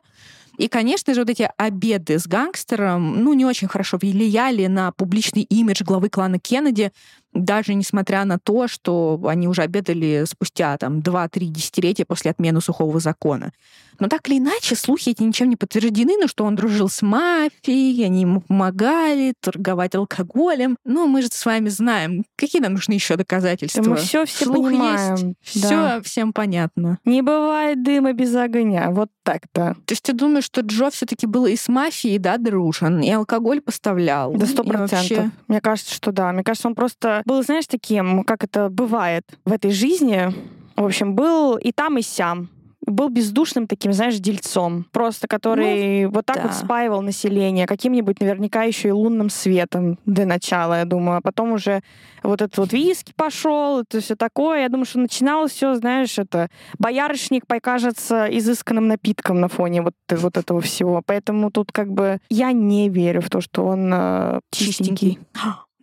И, 0.56 0.68
конечно 0.68 1.12
же, 1.14 1.20
вот 1.20 1.30
эти 1.30 1.50
обеды 1.56 2.18
с 2.18 2.28
гангстером, 2.28 3.24
ну, 3.24 3.34
не 3.34 3.44
очень 3.44 3.66
хорошо 3.66 3.98
влияли 4.00 4.68
на 4.68 4.92
публичный 4.92 5.42
имидж 5.42 5.82
главы 5.82 6.08
клана 6.08 6.38
Кеннеди, 6.38 6.92
даже 7.34 7.74
несмотря 7.74 8.24
на 8.24 8.38
то, 8.38 8.68
что 8.68 9.20
они 9.26 9.48
уже 9.48 9.62
обедали 9.62 10.24
спустя 10.26 10.76
там 10.78 11.00
2-3 11.00 11.46
десятилетия 11.46 12.04
после 12.04 12.30
отмены 12.30 12.60
сухого 12.60 13.00
закона. 13.00 13.52
Но 14.00 14.08
так 14.08 14.28
или 14.28 14.38
иначе, 14.38 14.74
слухи 14.74 15.10
эти 15.10 15.22
ничем 15.22 15.48
не 15.48 15.56
подтверждены, 15.56 16.14
ну, 16.20 16.28
что 16.28 16.44
он 16.44 16.56
дружил 16.56 16.88
с 16.88 17.02
мафией, 17.02 18.04
они 18.04 18.22
ему 18.22 18.40
помогали 18.40 19.34
торговать 19.40 19.94
алкоголем. 19.94 20.76
Ну, 20.84 21.06
мы 21.06 21.22
же 21.22 21.28
с 21.30 21.46
вами 21.46 21.68
знаем, 21.68 22.24
какие 22.36 22.60
нам 22.60 22.72
нужны 22.72 22.94
еще 22.94 23.16
доказательства. 23.16 23.82
Да 23.82 23.90
мы 23.90 23.96
все 23.96 24.24
все 24.24 24.46
Слух 24.46 24.68
понимаем. 24.68 25.36
Есть, 25.42 25.62
да. 25.62 26.00
все 26.00 26.02
всем 26.02 26.32
понятно. 26.32 26.98
Не 27.04 27.22
бывает 27.22 27.82
дыма 27.82 28.12
без 28.12 28.34
огня, 28.34 28.90
вот 28.90 29.10
так-то. 29.22 29.76
То 29.86 29.92
есть 29.92 30.02
ты 30.02 30.12
думаешь, 30.12 30.44
что 30.44 30.60
Джо 30.60 30.90
все-таки 30.90 31.26
был 31.26 31.46
и 31.46 31.56
с 31.56 31.68
мафией, 31.68 32.18
да, 32.18 32.36
дружен, 32.36 33.00
и 33.00 33.10
алкоголь 33.10 33.60
поставлял? 33.60 34.32
Да 34.32 34.46
сто 34.46 34.64
процентов. 34.64 35.10
Вообще... 35.10 35.30
Мне 35.48 35.60
кажется, 35.60 35.94
что 35.94 36.12
да. 36.12 36.32
Мне 36.32 36.42
кажется, 36.42 36.68
он 36.68 36.74
просто 36.74 37.22
был, 37.24 37.42
знаешь, 37.42 37.66
таким, 37.66 38.24
как 38.24 38.44
это 38.44 38.68
бывает 38.68 39.24
в 39.44 39.52
этой 39.52 39.70
жизни. 39.70 40.32
В 40.76 40.84
общем, 40.84 41.14
был 41.14 41.56
и 41.56 41.72
там, 41.72 41.98
и 41.98 42.02
сям 42.02 42.48
был 42.86 43.08
бездушным 43.08 43.66
таким, 43.66 43.92
знаешь, 43.92 44.18
дельцом, 44.18 44.86
просто 44.92 45.26
который 45.26 46.04
ну, 46.04 46.10
вот 46.10 46.26
так 46.26 46.36
да. 46.36 46.42
вот 46.44 46.54
спаивал 46.54 47.02
население 47.02 47.66
каким-нибудь 47.66 48.20
наверняка 48.20 48.64
еще 48.64 48.88
и 48.88 48.92
лунным 48.92 49.30
светом 49.30 49.98
для 50.06 50.26
начала, 50.26 50.78
я 50.78 50.84
думаю, 50.84 51.18
а 51.18 51.20
потом 51.20 51.52
уже 51.52 51.82
вот 52.22 52.42
этот 52.42 52.56
вот 52.58 52.72
виски 52.72 53.12
пошел, 53.16 53.80
это 53.80 54.00
все 54.00 54.16
такое. 54.16 54.62
Я 54.62 54.68
думаю, 54.68 54.86
что 54.86 54.98
начиналось 54.98 55.52
все, 55.52 55.74
знаешь, 55.74 56.18
это 56.18 56.48
боярышник 56.78 57.46
покажется 57.46 58.26
изысканным 58.26 58.88
напитком 58.88 59.40
на 59.40 59.48
фоне 59.48 59.82
вот, 59.82 59.94
вот 60.10 60.36
этого 60.36 60.60
всего. 60.60 61.02
Поэтому 61.04 61.50
тут 61.50 61.72
как 61.72 61.92
бы 61.92 62.18
я 62.30 62.52
не 62.52 62.88
верю 62.88 63.20
в 63.20 63.30
то, 63.30 63.40
что 63.40 63.66
он 63.66 63.90
э, 63.92 64.40
чистенький. 64.50 65.18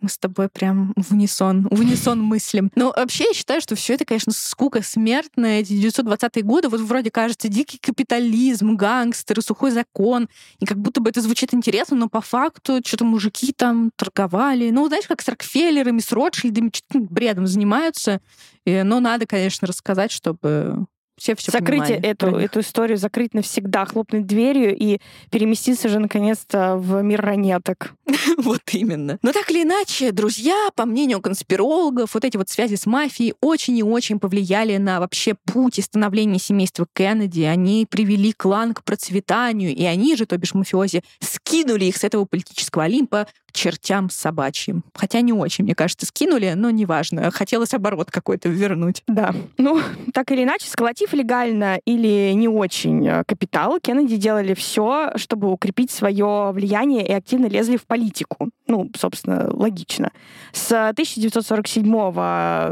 Мы 0.02 0.08
с 0.08 0.18
тобой 0.18 0.48
прям 0.48 0.92
в 0.96 1.12
унисон, 1.12 1.68
в 1.70 1.78
унисон 1.78 2.20
мыслим. 2.20 2.72
Но 2.74 2.92
вообще 2.94 3.26
я 3.28 3.34
считаю, 3.34 3.60
что 3.60 3.76
все 3.76 3.94
это, 3.94 4.04
конечно, 4.04 4.32
скука 4.32 4.82
смертная. 4.82 5.60
Эти 5.60 5.74
920-е 5.74 6.42
годы, 6.42 6.68
вот 6.68 6.80
вроде 6.80 7.12
кажется, 7.12 7.48
дикий 7.48 7.78
капитализм, 7.78 8.74
гангстеры, 8.74 9.42
сухой 9.42 9.70
закон. 9.70 10.28
И 10.58 10.66
как 10.66 10.78
будто 10.78 11.00
бы 11.00 11.10
это 11.10 11.20
звучит 11.20 11.54
интересно, 11.54 11.96
но 11.96 12.08
по 12.08 12.20
факту 12.20 12.80
что-то 12.84 13.04
мужики 13.04 13.52
там 13.52 13.92
торговали. 13.94 14.70
Ну, 14.70 14.88
знаешь, 14.88 15.06
как 15.06 15.22
с 15.22 15.28
Рокфеллерами, 15.28 16.00
с 16.00 16.10
Ротшильдами, 16.10 16.70
что-то 16.74 16.98
бредом 16.98 17.46
занимаются. 17.46 18.20
И, 18.64 18.82
но 18.82 18.98
надо, 18.98 19.26
конечно, 19.26 19.68
рассказать, 19.68 20.10
чтобы 20.10 20.86
все 21.22 21.36
все 21.36 21.52
закрыть 21.52 21.88
эту, 21.88 22.36
эту 22.36 22.60
историю, 22.60 22.98
закрыть 22.98 23.32
навсегда, 23.32 23.84
хлопнуть 23.84 24.26
дверью 24.26 24.76
и 24.76 24.98
переместиться 25.30 25.88
же 25.88 26.00
наконец-то 26.00 26.76
в 26.76 27.00
мир 27.02 27.20
ранеток. 27.20 27.94
вот 28.38 28.62
именно. 28.72 29.18
Но 29.22 29.32
так 29.32 29.48
или 29.50 29.62
иначе, 29.62 30.10
друзья, 30.10 30.70
по 30.74 30.84
мнению 30.84 31.20
конспирологов, 31.20 32.14
вот 32.14 32.24
эти 32.24 32.36
вот 32.36 32.48
связи 32.48 32.74
с 32.74 32.86
мафией 32.86 33.34
очень 33.40 33.78
и 33.78 33.84
очень 33.84 34.18
повлияли 34.18 34.76
на 34.78 34.98
вообще 34.98 35.36
путь 35.44 35.78
и 35.78 35.82
становление 35.82 36.40
семейства 36.40 36.86
Кеннеди. 36.92 37.42
Они 37.42 37.86
привели 37.88 38.32
клан 38.32 38.74
к 38.74 38.82
процветанию, 38.82 39.72
и 39.74 39.84
они 39.84 40.16
же, 40.16 40.26
то 40.26 40.36
бишь 40.36 40.54
мафиози, 40.54 41.04
скинули 41.20 41.84
их 41.84 41.96
с 41.96 42.04
этого 42.04 42.24
политического 42.24 42.84
Олимпа 42.84 43.28
к 43.46 43.52
чертям 43.52 44.10
собачьим. 44.10 44.82
Хотя 44.94 45.20
не 45.20 45.32
очень, 45.32 45.64
мне 45.64 45.74
кажется, 45.74 46.06
скинули, 46.06 46.54
но 46.56 46.70
неважно. 46.70 47.30
Хотелось 47.30 47.74
оборот 47.74 48.10
какой-то 48.10 48.48
вернуть. 48.48 49.02
Да. 49.06 49.34
Ну, 49.58 49.80
так 50.12 50.32
или 50.32 50.42
иначе, 50.42 50.68
сколотив 50.68 51.11
легально 51.12 51.78
или 51.84 52.32
не 52.32 52.48
очень 52.48 53.06
э, 53.06 53.24
капитал, 53.24 53.78
Кеннеди 53.80 54.16
делали 54.16 54.54
все, 54.54 55.12
чтобы 55.16 55.50
укрепить 55.50 55.90
свое 55.90 56.50
влияние 56.52 57.06
и 57.06 57.12
активно 57.12 57.46
лезли 57.46 57.76
в 57.76 57.86
политику. 57.86 58.50
Ну, 58.66 58.90
собственно, 58.96 59.48
логично. 59.52 60.12
С 60.52 60.72
1947 60.72 61.92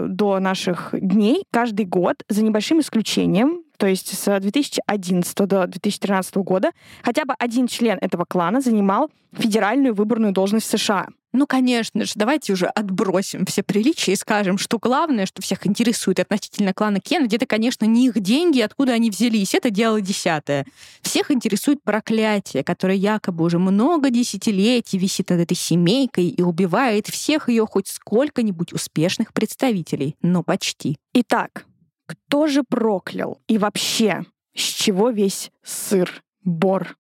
до 0.09 0.39
наших 0.41 0.91
дней 0.93 1.45
каждый 1.51 1.87
год, 1.87 2.23
за 2.29 2.43
небольшим 2.45 2.81
исключением, 2.81 3.63
то 3.81 3.87
есть 3.87 4.17
с 4.17 4.41
2011 4.41 5.35
до 5.47 5.67
2013 5.67 6.37
года, 6.37 6.71
хотя 7.03 7.25
бы 7.25 7.35
один 7.39 7.67
член 7.67 7.99
этого 8.01 8.25
клана 8.27 8.61
занимал 8.61 9.11
федеральную 9.33 9.95
выборную 9.95 10.33
должность 10.33 10.67
США. 10.67 11.09
Ну, 11.33 11.47
конечно 11.47 12.05
же, 12.05 12.13
давайте 12.17 12.53
уже 12.53 12.67
отбросим 12.67 13.47
все 13.47 13.63
приличия 13.63 14.13
и 14.13 14.17
скажем, 14.17 14.59
что 14.59 14.79
главное, 14.79 15.27
что 15.27 15.41
всех 15.43 15.67
интересует 15.67 16.19
относительно 16.19 16.75
клана 16.75 16.99
Кеннеди, 17.01 17.37
это, 17.37 17.47
конечно, 17.47 17.85
не 17.85 18.07
их 18.07 18.19
деньги, 18.21 18.61
откуда 18.61 18.93
они 18.93 19.11
взялись. 19.11 19.55
Это 19.55 19.71
дело 19.71 20.01
десятое. 20.01 20.67
Всех 21.03 21.31
интересует 21.31 21.83
проклятие, 21.85 22.65
которое 22.65 22.97
якобы 22.97 23.45
уже 23.45 23.59
много 23.59 24.11
десятилетий 24.11 24.99
висит 24.99 25.31
над 25.31 25.41
этой 25.41 25.57
семейкой 25.57 26.29
и 26.29 26.43
убивает 26.43 27.07
всех 27.07 27.49
ее 27.49 27.65
хоть 27.65 27.87
сколько-нибудь 27.87 28.73
успешных 28.73 29.33
представителей. 29.33 30.17
Но 30.23 30.43
почти. 30.43 30.97
Итак, 31.15 31.67
кто 32.07 32.49
же 32.49 32.65
проклял? 32.65 33.41
И 33.47 33.57
вообще, 33.57 34.25
с 34.57 34.63
чего 34.63 35.11
весь 35.11 35.53
сыр, 35.63 36.23
бор? 36.43 36.97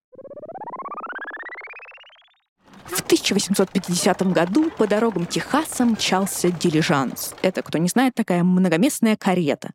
В 2.90 3.02
1850 3.02 4.32
году 4.32 4.70
по 4.76 4.86
дорогам 4.86 5.24
Техаса 5.24 5.84
мчался 5.84 6.50
дилижанс. 6.50 7.34
Это, 7.40 7.62
кто 7.62 7.78
не 7.78 7.88
знает, 7.88 8.14
такая 8.14 8.42
многоместная 8.42 9.16
карета. 9.16 9.70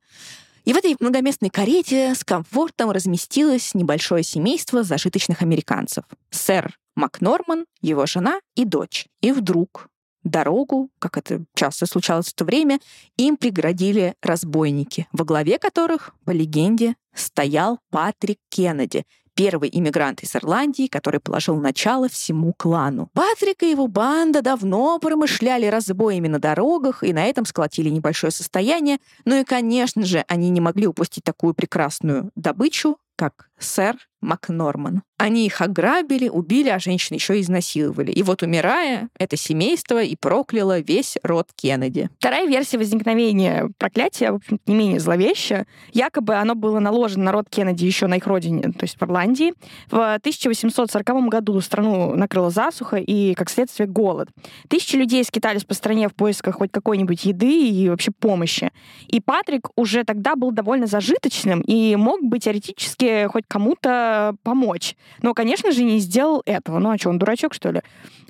И 0.65 0.74
в 0.74 0.77
этой 0.77 0.98
многоместной 1.00 1.50
карете 1.50 2.13
с 2.13 2.25
комфортом 2.25 2.91
разместилось 2.91 3.74
небольшое 3.74 4.22
семейство 4.22 4.84
зажиточных 4.84 5.41
американцев. 5.41 6.03
Сэр 6.29 6.77
Макнорман, 6.95 7.65
его 7.81 8.05
жена 8.05 8.41
и 8.55 8.65
дочь. 8.65 9.07
И 9.22 9.31
вдруг 9.31 9.88
дорогу, 10.25 10.89
как 11.00 11.17
это 11.17 11.45
часто 11.55 11.86
случалось 11.86 12.27
в 12.27 12.34
то 12.34 12.43
время, 12.43 12.79
им 13.15 13.38
преградили 13.38 14.15
разбойники, 14.22 15.07
во 15.13 15.24
главе 15.24 15.57
которых, 15.57 16.13
по 16.25 16.31
легенде, 16.31 16.95
стоял 17.13 17.79
Патрик 17.91 18.39
Кеннеди, 18.50 19.05
первый 19.35 19.69
иммигрант 19.71 20.23
из 20.23 20.35
Ирландии, 20.35 20.87
который 20.87 21.19
положил 21.19 21.55
начало 21.57 22.09
всему 22.09 22.53
клану. 22.53 23.09
Патрик 23.13 23.61
и 23.63 23.69
его 23.69 23.87
банда 23.87 24.41
давно 24.41 24.97
промышляли 24.99 25.67
разбоями 25.67 26.27
на 26.27 26.39
дорогах 26.39 27.03
и 27.03 27.13
на 27.13 27.25
этом 27.25 27.45
сколотили 27.45 27.89
небольшое 27.89 28.31
состояние, 28.31 28.97
ну 29.25 29.35
и, 29.35 29.43
конечно 29.43 30.03
же, 30.03 30.23
они 30.27 30.49
не 30.49 30.61
могли 30.61 30.87
упустить 30.87 31.23
такую 31.23 31.53
прекрасную 31.53 32.31
добычу, 32.35 32.97
как 33.15 33.49
сэр 33.59 33.95
Макнорман. 34.25 35.03
Они 35.17 35.45
их 35.45 35.62
ограбили, 35.62 36.27
убили, 36.27 36.67
а 36.67 36.79
женщин 36.79 37.15
еще 37.15 37.39
изнасиловали. 37.39 38.12
И 38.12 38.21
вот 38.21 38.43
умирая, 38.43 39.07
это 39.17 39.38
семейство 39.38 40.03
и 40.03 40.17
прокляло 40.17 40.79
весь 40.79 41.17
род 41.24 41.47
Кеннеди. 41.55 42.09
Вторая 42.19 42.47
версия 42.47 42.77
возникновения 42.77 43.69
проклятия, 43.77 44.31
в 44.31 44.35
общем 44.35 44.59
не 44.65 44.75
менее 44.75 45.00
зловещая. 45.00 45.67
Якобы 45.93 46.35
оно 46.35 46.55
было 46.55 46.79
наложено 46.79 47.25
на 47.25 47.31
род 47.31 47.45
Кеннеди 47.50 47.85
еще 47.85 48.07
на 48.07 48.15
их 48.15 48.27
родине, 48.27 48.63
то 48.63 48.83
есть 48.83 49.00
в 49.00 49.03
Ирландии. 49.03 49.53
В 49.89 50.15
1840 50.15 51.29
году 51.29 51.62
страну 51.62 52.15
накрыла 52.15 52.50
засуха 52.50 52.97
и, 52.97 53.35
как 53.35 53.50
следствие, 53.50 53.88
голод. 53.88 54.29
Тысячи 54.67 54.97
людей 54.97 55.24
скитались 55.24 55.63
по 55.63 55.75
стране 55.75 56.09
в 56.09 56.13
поисках 56.13 56.55
хоть 56.55 56.71
какой-нибудь 56.71 57.24
еды 57.24 57.69
и 57.69 57.89
вообще 57.89 58.12
помощи. 58.12 58.71
И 59.07 59.21
Патрик 59.21 59.69
уже 59.77 60.03
тогда 60.03 60.35
был 60.35 60.51
довольно 60.51 60.88
зажиточным 60.88 61.62
и 61.62 61.95
мог 61.95 62.21
бы 62.21 62.39
теоретически 62.39 63.27
хоть 63.27 63.44
кому-то 63.47 64.35
помочь. 64.43 64.95
Но, 65.21 65.33
конечно 65.33 65.71
же, 65.71 65.83
не 65.83 65.99
сделал 65.99 66.41
этого. 66.45 66.79
Ну 66.79 66.91
а 66.91 66.97
что, 66.97 67.09
он 67.09 67.19
дурачок, 67.19 67.53
что 67.53 67.71
ли? 67.71 67.81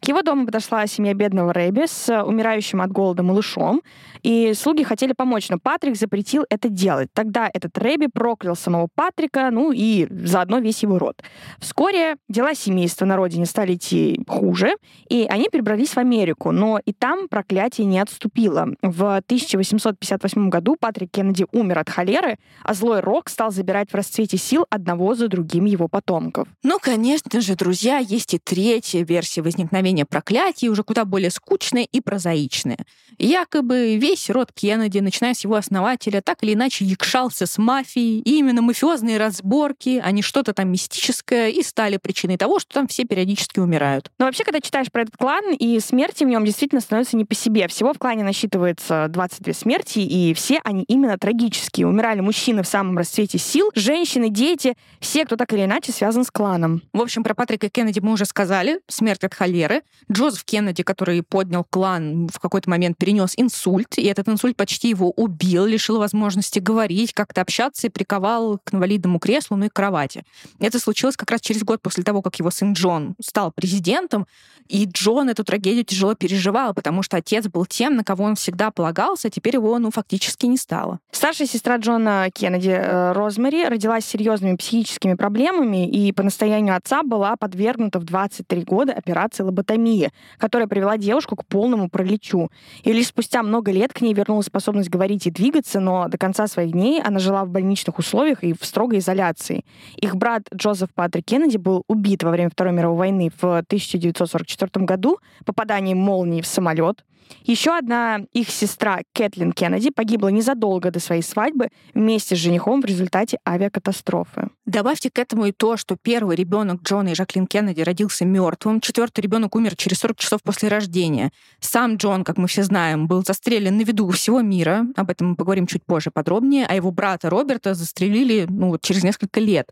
К 0.01 0.07
его 0.07 0.21
дому 0.21 0.45
подошла 0.45 0.85
семья 0.87 1.13
бедного 1.13 1.53
Рэби 1.53 1.85
с 1.87 2.23
умирающим 2.23 2.81
от 2.81 2.91
голода 2.91 3.23
малышом, 3.23 3.81
и 4.23 4.53
слуги 4.53 4.83
хотели 4.83 5.13
помочь, 5.13 5.49
но 5.49 5.57
Патрик 5.57 5.95
запретил 5.95 6.45
это 6.49 6.69
делать. 6.69 7.09
Тогда 7.13 7.49
этот 7.53 7.77
Рэби 7.77 8.07
проклял 8.13 8.55
самого 8.55 8.87
Патрика, 8.93 9.49
ну 9.51 9.71
и 9.71 10.07
заодно 10.09 10.59
весь 10.59 10.83
его 10.83 10.99
род. 10.99 11.23
Вскоре 11.59 12.17
дела 12.29 12.53
семейства 12.53 13.05
на 13.05 13.15
родине 13.15 13.45
стали 13.45 13.75
идти 13.75 14.19
хуже, 14.27 14.75
и 15.09 15.25
они 15.29 15.49
перебрались 15.49 15.91
в 15.91 15.97
Америку, 15.97 16.51
но 16.51 16.79
и 16.83 16.91
там 16.91 17.27
проклятие 17.27 17.87
не 17.87 17.99
отступило. 17.99 18.67
В 18.81 19.17
1858 19.17 20.49
году 20.49 20.75
Патрик 20.79 21.11
Кеннеди 21.11 21.45
умер 21.51 21.79
от 21.79 21.89
холеры, 21.89 22.37
а 22.63 22.73
злой 22.73 22.99
Рок 22.99 23.29
стал 23.29 23.51
забирать 23.51 23.91
в 23.91 23.95
расцвете 23.95 24.37
сил 24.37 24.65
одного 24.69 25.04
за 25.13 25.27
другим 25.27 25.65
его 25.65 25.87
потомков. 25.87 26.47
Ну, 26.63 26.79
конечно 26.81 27.41
же, 27.41 27.55
друзья, 27.55 27.97
есть 27.97 28.33
и 28.33 28.39
третья 28.39 29.03
версия 29.03 29.41
возникновения 29.41 30.05
проклятий, 30.05 30.69
уже 30.69 30.83
куда 30.83 31.05
более 31.05 31.29
скучная 31.29 31.83
и 31.83 32.01
прозаичная. 32.01 32.79
Якобы 33.17 33.97
весь 33.97 34.29
род 34.29 34.51
Кеннеди, 34.53 34.99
начиная 34.99 35.33
с 35.33 35.43
его 35.43 35.55
основателя, 35.55 36.21
так 36.21 36.43
или 36.43 36.53
иначе 36.53 36.85
якшался 36.85 37.45
с 37.45 37.57
мафией, 37.57 38.19
и 38.19 38.39
именно 38.39 38.61
мафиозные 38.61 39.17
разборки, 39.17 40.01
а 40.03 40.11
не 40.11 40.21
что-то 40.21 40.53
там 40.53 40.69
мистическое, 40.69 41.49
и 41.49 41.61
стали 41.61 41.97
причиной 41.97 42.37
того, 42.37 42.59
что 42.59 42.73
там 42.73 42.87
все 42.87 43.05
периодически 43.05 43.59
умирают. 43.59 44.11
Но 44.17 44.25
вообще, 44.25 44.43
когда 44.43 44.59
читаешь 44.61 44.91
про 44.91 45.03
этот 45.03 45.17
клан, 45.17 45.53
и 45.53 45.79
смерти 45.79 46.23
в 46.23 46.27
нем 46.27 46.45
действительно 46.45 46.81
становятся 46.81 47.17
не 47.17 47.25
по 47.25 47.35
себе. 47.35 47.67
Всего 47.67 47.93
в 47.93 47.99
клане 47.99 48.23
насчитывается 48.23 49.07
22 49.09 49.53
смерти, 49.53 49.99
и 49.99 50.33
все 50.33 50.59
они 50.63 50.83
именно 50.83 51.17
трагические. 51.17 51.87
Умирали 51.87 52.21
мужчины 52.21 52.63
в 52.63 52.67
самом 52.67 52.97
расцвете 52.97 53.37
сил, 53.37 53.71
женщины, 53.75 54.29
дети, 54.29 54.75
все, 54.99 55.25
кто 55.25 55.35
так 55.35 55.51
или 55.53 55.65
иначе 55.65 55.91
связан 55.91 56.23
с 56.23 56.31
кланом. 56.31 56.81
В 56.93 57.01
общем, 57.01 57.23
про 57.23 57.33
Патрика 57.33 57.69
Кеннеди 57.69 57.99
мы 57.99 58.13
уже 58.13 58.25
сказали. 58.25 58.79
Смерть 58.87 59.23
от 59.23 59.33
холеры. 59.33 59.83
Джозеф 60.11 60.43
Кеннеди, 60.43 60.83
который 60.83 61.21
поднял 61.23 61.65
клан, 61.69 62.27
в 62.27 62.39
какой-то 62.39 62.69
момент 62.69 62.97
перенес 62.97 63.33
инсульт, 63.37 63.97
и 63.97 64.05
этот 64.05 64.29
инсульт 64.29 64.55
почти 64.55 64.89
его 64.89 65.11
убил, 65.11 65.65
лишил 65.65 65.99
возможности 65.99 66.59
говорить, 66.59 67.13
как-то 67.13 67.41
общаться 67.41 67.87
и 67.87 67.89
приковал 67.89 68.59
к 68.63 68.73
инвалидному 68.73 69.19
креслу, 69.19 69.57
ну 69.57 69.65
и 69.65 69.69
к 69.69 69.73
кровати. 69.73 70.23
Это 70.59 70.79
случилось 70.79 71.17
как 71.17 71.31
раз 71.31 71.41
через 71.41 71.63
год 71.63 71.81
после 71.81 72.03
того, 72.03 72.21
как 72.21 72.37
его 72.39 72.49
сын 72.51 72.73
Джон 72.73 73.15
стал 73.21 73.51
президентом, 73.51 74.27
и 74.67 74.85
Джон 74.85 75.29
эту 75.29 75.43
трагедию 75.43 75.83
тяжело 75.83 76.15
переживал, 76.15 76.73
потому 76.73 77.03
что 77.03 77.17
отец 77.17 77.47
был 77.47 77.65
тем, 77.65 77.95
на 77.95 78.03
кого 78.03 78.23
он 78.23 78.35
всегда 78.35 78.71
полагался, 78.71 79.27
а 79.27 79.31
теперь 79.31 79.55
его, 79.55 79.77
ну, 79.77 79.91
фактически 79.91 80.45
не 80.47 80.57
стало. 80.57 80.99
Старшая 81.11 81.47
сестра 81.47 81.77
Джона 81.77 82.29
Кеннеди, 82.33 82.69
э, 82.69 83.11
Розмари, 83.13 83.65
родилась 83.65 84.05
с 84.05 84.07
серьезными 84.07 84.55
психическими 84.55 84.84
проблемами 85.17 85.87
и 85.87 86.11
по 86.11 86.23
настоянию 86.23 86.75
отца 86.75 87.03
была 87.03 87.35
подвергнута 87.35 87.99
в 87.99 88.03
23 88.03 88.63
года 88.63 88.93
операции 88.93 89.43
лоботомии, 89.43 90.11
которая 90.37 90.67
привела 90.67 90.97
девушку 90.97 91.35
к 91.35 91.45
полному 91.45 91.89
пролечу. 91.89 92.49
И 92.83 92.93
лишь 92.93 93.07
спустя 93.07 93.43
много 93.43 93.71
лет 93.71 93.93
к 93.93 94.01
ней 94.01 94.13
вернулась 94.13 94.47
способность 94.47 94.89
говорить 94.89 95.27
и 95.27 95.31
двигаться, 95.31 95.79
но 95.79 96.07
до 96.07 96.17
конца 96.17 96.47
своих 96.47 96.71
дней 96.71 97.01
она 97.01 97.19
жила 97.19 97.45
в 97.45 97.49
больничных 97.49 97.97
условиях 97.99 98.43
и 98.43 98.53
в 98.53 98.63
строгой 98.65 98.99
изоляции. 98.99 99.65
Их 99.97 100.15
брат 100.15 100.43
Джозеф 100.53 100.89
Патрик 100.93 101.25
Кеннеди 101.25 101.57
был 101.57 101.83
убит 101.87 102.23
во 102.23 102.31
время 102.31 102.49
Второй 102.49 102.73
мировой 102.73 102.97
войны 102.97 103.31
в 103.41 103.57
1944 103.57 104.85
году 104.85 105.19
попаданием 105.45 105.97
молнии 105.97 106.41
в 106.41 106.47
самолет. 106.47 107.03
Еще 107.43 107.77
одна 107.77 108.21
их 108.33 108.49
сестра 108.49 109.01
Кэтлин 109.13 109.51
Кеннеди 109.51 109.91
погибла 109.91 110.29
незадолго 110.29 110.91
до 110.91 110.99
своей 110.99 111.21
свадьбы 111.21 111.69
вместе 111.93 112.35
с 112.35 112.39
женихом 112.39 112.81
в 112.81 112.85
результате 112.85 113.37
авиакатастрофы. 113.47 114.49
Добавьте 114.65 115.11
к 115.11 115.19
этому 115.19 115.45
и 115.45 115.51
то, 115.51 115.77
что 115.77 115.95
первый 115.95 116.35
ребенок 116.35 116.81
Джона 116.81 117.09
и 117.09 117.15
Жаклин 117.15 117.45
Кеннеди 117.45 117.81
родился 117.81 118.25
мертвым, 118.25 118.81
четвертый 118.81 119.21
ребенок 119.21 119.55
умер 119.55 119.75
через 119.75 119.99
40 119.99 120.17
часов 120.17 120.41
после 120.43 120.69
рождения. 120.69 121.31
Сам 121.59 121.97
Джон, 121.97 122.23
как 122.23 122.37
мы 122.37 122.47
все 122.47 122.63
знаем, 122.63 123.07
был 123.07 123.23
застрелен 123.23 123.77
на 123.77 123.83
виду 123.83 124.09
всего 124.09 124.41
мира. 124.41 124.87
Об 124.95 125.11
этом 125.11 125.29
мы 125.29 125.35
поговорим 125.35 125.67
чуть 125.67 125.83
позже 125.85 126.09
подробнее. 126.09 126.65
А 126.67 126.75
его 126.75 126.91
брата 126.91 127.29
Роберта 127.29 127.75
застрелили 127.75 128.47
ну, 128.49 128.75
через 128.79 129.03
несколько 129.03 129.39
лет. 129.39 129.69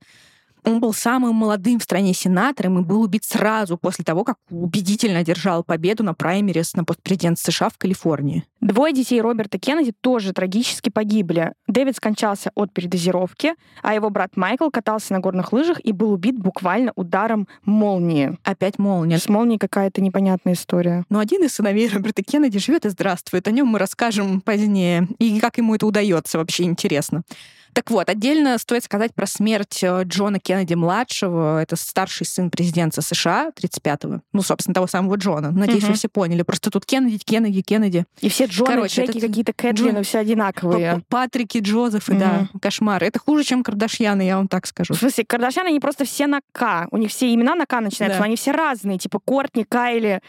Он 0.65 0.79
был 0.79 0.93
самым 0.93 1.35
молодым 1.35 1.79
в 1.79 1.83
стране 1.83 2.13
сенатором 2.13 2.79
и 2.79 2.83
был 2.83 3.01
убит 3.01 3.23
сразу 3.25 3.77
после 3.77 4.05
того, 4.05 4.23
как 4.23 4.37
убедительно 4.49 5.19
одержал 5.19 5.63
победу 5.63 6.03
на 6.03 6.13
праймерис 6.13 6.73
на 6.73 6.83
постпрезидент 6.83 7.37
США 7.39 7.69
в 7.69 7.77
Калифорнии. 7.77 8.45
Двое 8.61 8.93
детей 8.93 9.19
Роберта 9.19 9.59
Кеннеди 9.59 9.93
тоже 9.99 10.31
трагически 10.31 10.89
погибли. 10.89 11.53
Дэвид 11.67 11.97
скончался 11.97 12.51
от 12.55 12.71
передозировки, 12.71 13.55
а 13.81 13.93
его 13.93 14.09
брат 14.09 14.37
Майкл 14.37 14.69
катался 14.69 15.11
на 15.11 15.19
горных 15.19 15.51
лыжах 15.51 15.81
и 15.83 15.91
был 15.91 16.13
убит 16.13 16.37
буквально 16.37 16.93
ударом 16.95 17.47
молнии. 17.65 18.37
Опять 18.43 18.79
молния. 18.79 19.17
С 19.17 19.27
молнией 19.27 19.59
какая-то 19.59 20.01
непонятная 20.01 20.53
история. 20.53 21.03
Но 21.09 21.19
один 21.19 21.43
из 21.43 21.53
сыновей 21.53 21.89
Роберта 21.89 22.23
Кеннеди 22.23 22.57
живет 22.59 22.85
и 22.85 22.89
здравствует. 22.89 23.47
О 23.47 23.51
нем 23.51 23.67
мы 23.67 23.79
расскажем 23.79 24.39
позднее. 24.39 25.09
И 25.19 25.39
как 25.41 25.57
ему 25.57 25.75
это 25.75 25.85
удается, 25.85 26.37
вообще 26.37 26.63
интересно. 26.63 27.23
Так 27.73 27.91
вот, 27.91 28.09
отдельно 28.09 28.57
стоит 28.57 28.83
сказать 28.83 29.13
про 29.13 29.25
смерть 29.25 29.79
э, 29.83 30.03
Джона 30.03 30.39
Кеннеди-младшего. 30.39 31.61
Это 31.61 31.75
старший 31.75 32.25
сын 32.25 32.49
президента 32.49 33.01
США 33.01 33.51
35-го. 33.55 34.21
Ну, 34.31 34.41
собственно, 34.41 34.73
того 34.73 34.87
самого 34.87 35.15
Джона. 35.15 35.51
Надеюсь, 35.51 35.83
угу. 35.83 35.91
вы 35.91 35.97
все 35.97 36.09
поняли. 36.09 36.43
Просто 36.43 36.69
тут 36.69 36.85
Кеннеди, 36.85 37.17
Кеннеди, 37.17 37.61
Кеннеди. 37.61 38.05
И 38.21 38.29
все 38.29 38.45
Джоны, 38.45 38.69
Короче, 38.69 39.05
Джеки, 39.05 39.19
какие-то 39.19 39.53
Кэтлины, 39.53 39.95
Джон... 39.95 40.03
все 40.03 40.19
одинаковые. 40.19 41.03
Патрики, 41.09 41.59
Джозефы, 41.59 42.13
угу. 42.13 42.19
да. 42.19 42.47
Кошмар. 42.61 43.03
Это 43.03 43.19
хуже, 43.19 43.43
чем 43.43 43.63
Кардашьяны, 43.63 44.21
я 44.21 44.37
вам 44.37 44.47
так 44.47 44.67
скажу. 44.67 44.93
В 44.93 44.97
смысле, 44.97 45.25
Кардашьяны, 45.25 45.67
они 45.69 45.79
просто 45.79 46.05
все 46.05 46.27
на 46.27 46.41
К. 46.51 46.87
У 46.91 46.97
них 46.97 47.09
все 47.09 47.33
имена 47.33 47.55
на 47.55 47.65
К 47.65 47.81
начинаются, 47.81 48.17
да. 48.17 48.19
но 48.19 48.25
они 48.25 48.35
все 48.35 48.51
разные. 48.51 48.97
Типа 48.97 49.19
Кортни, 49.19 49.63
Кайли. 49.63 50.21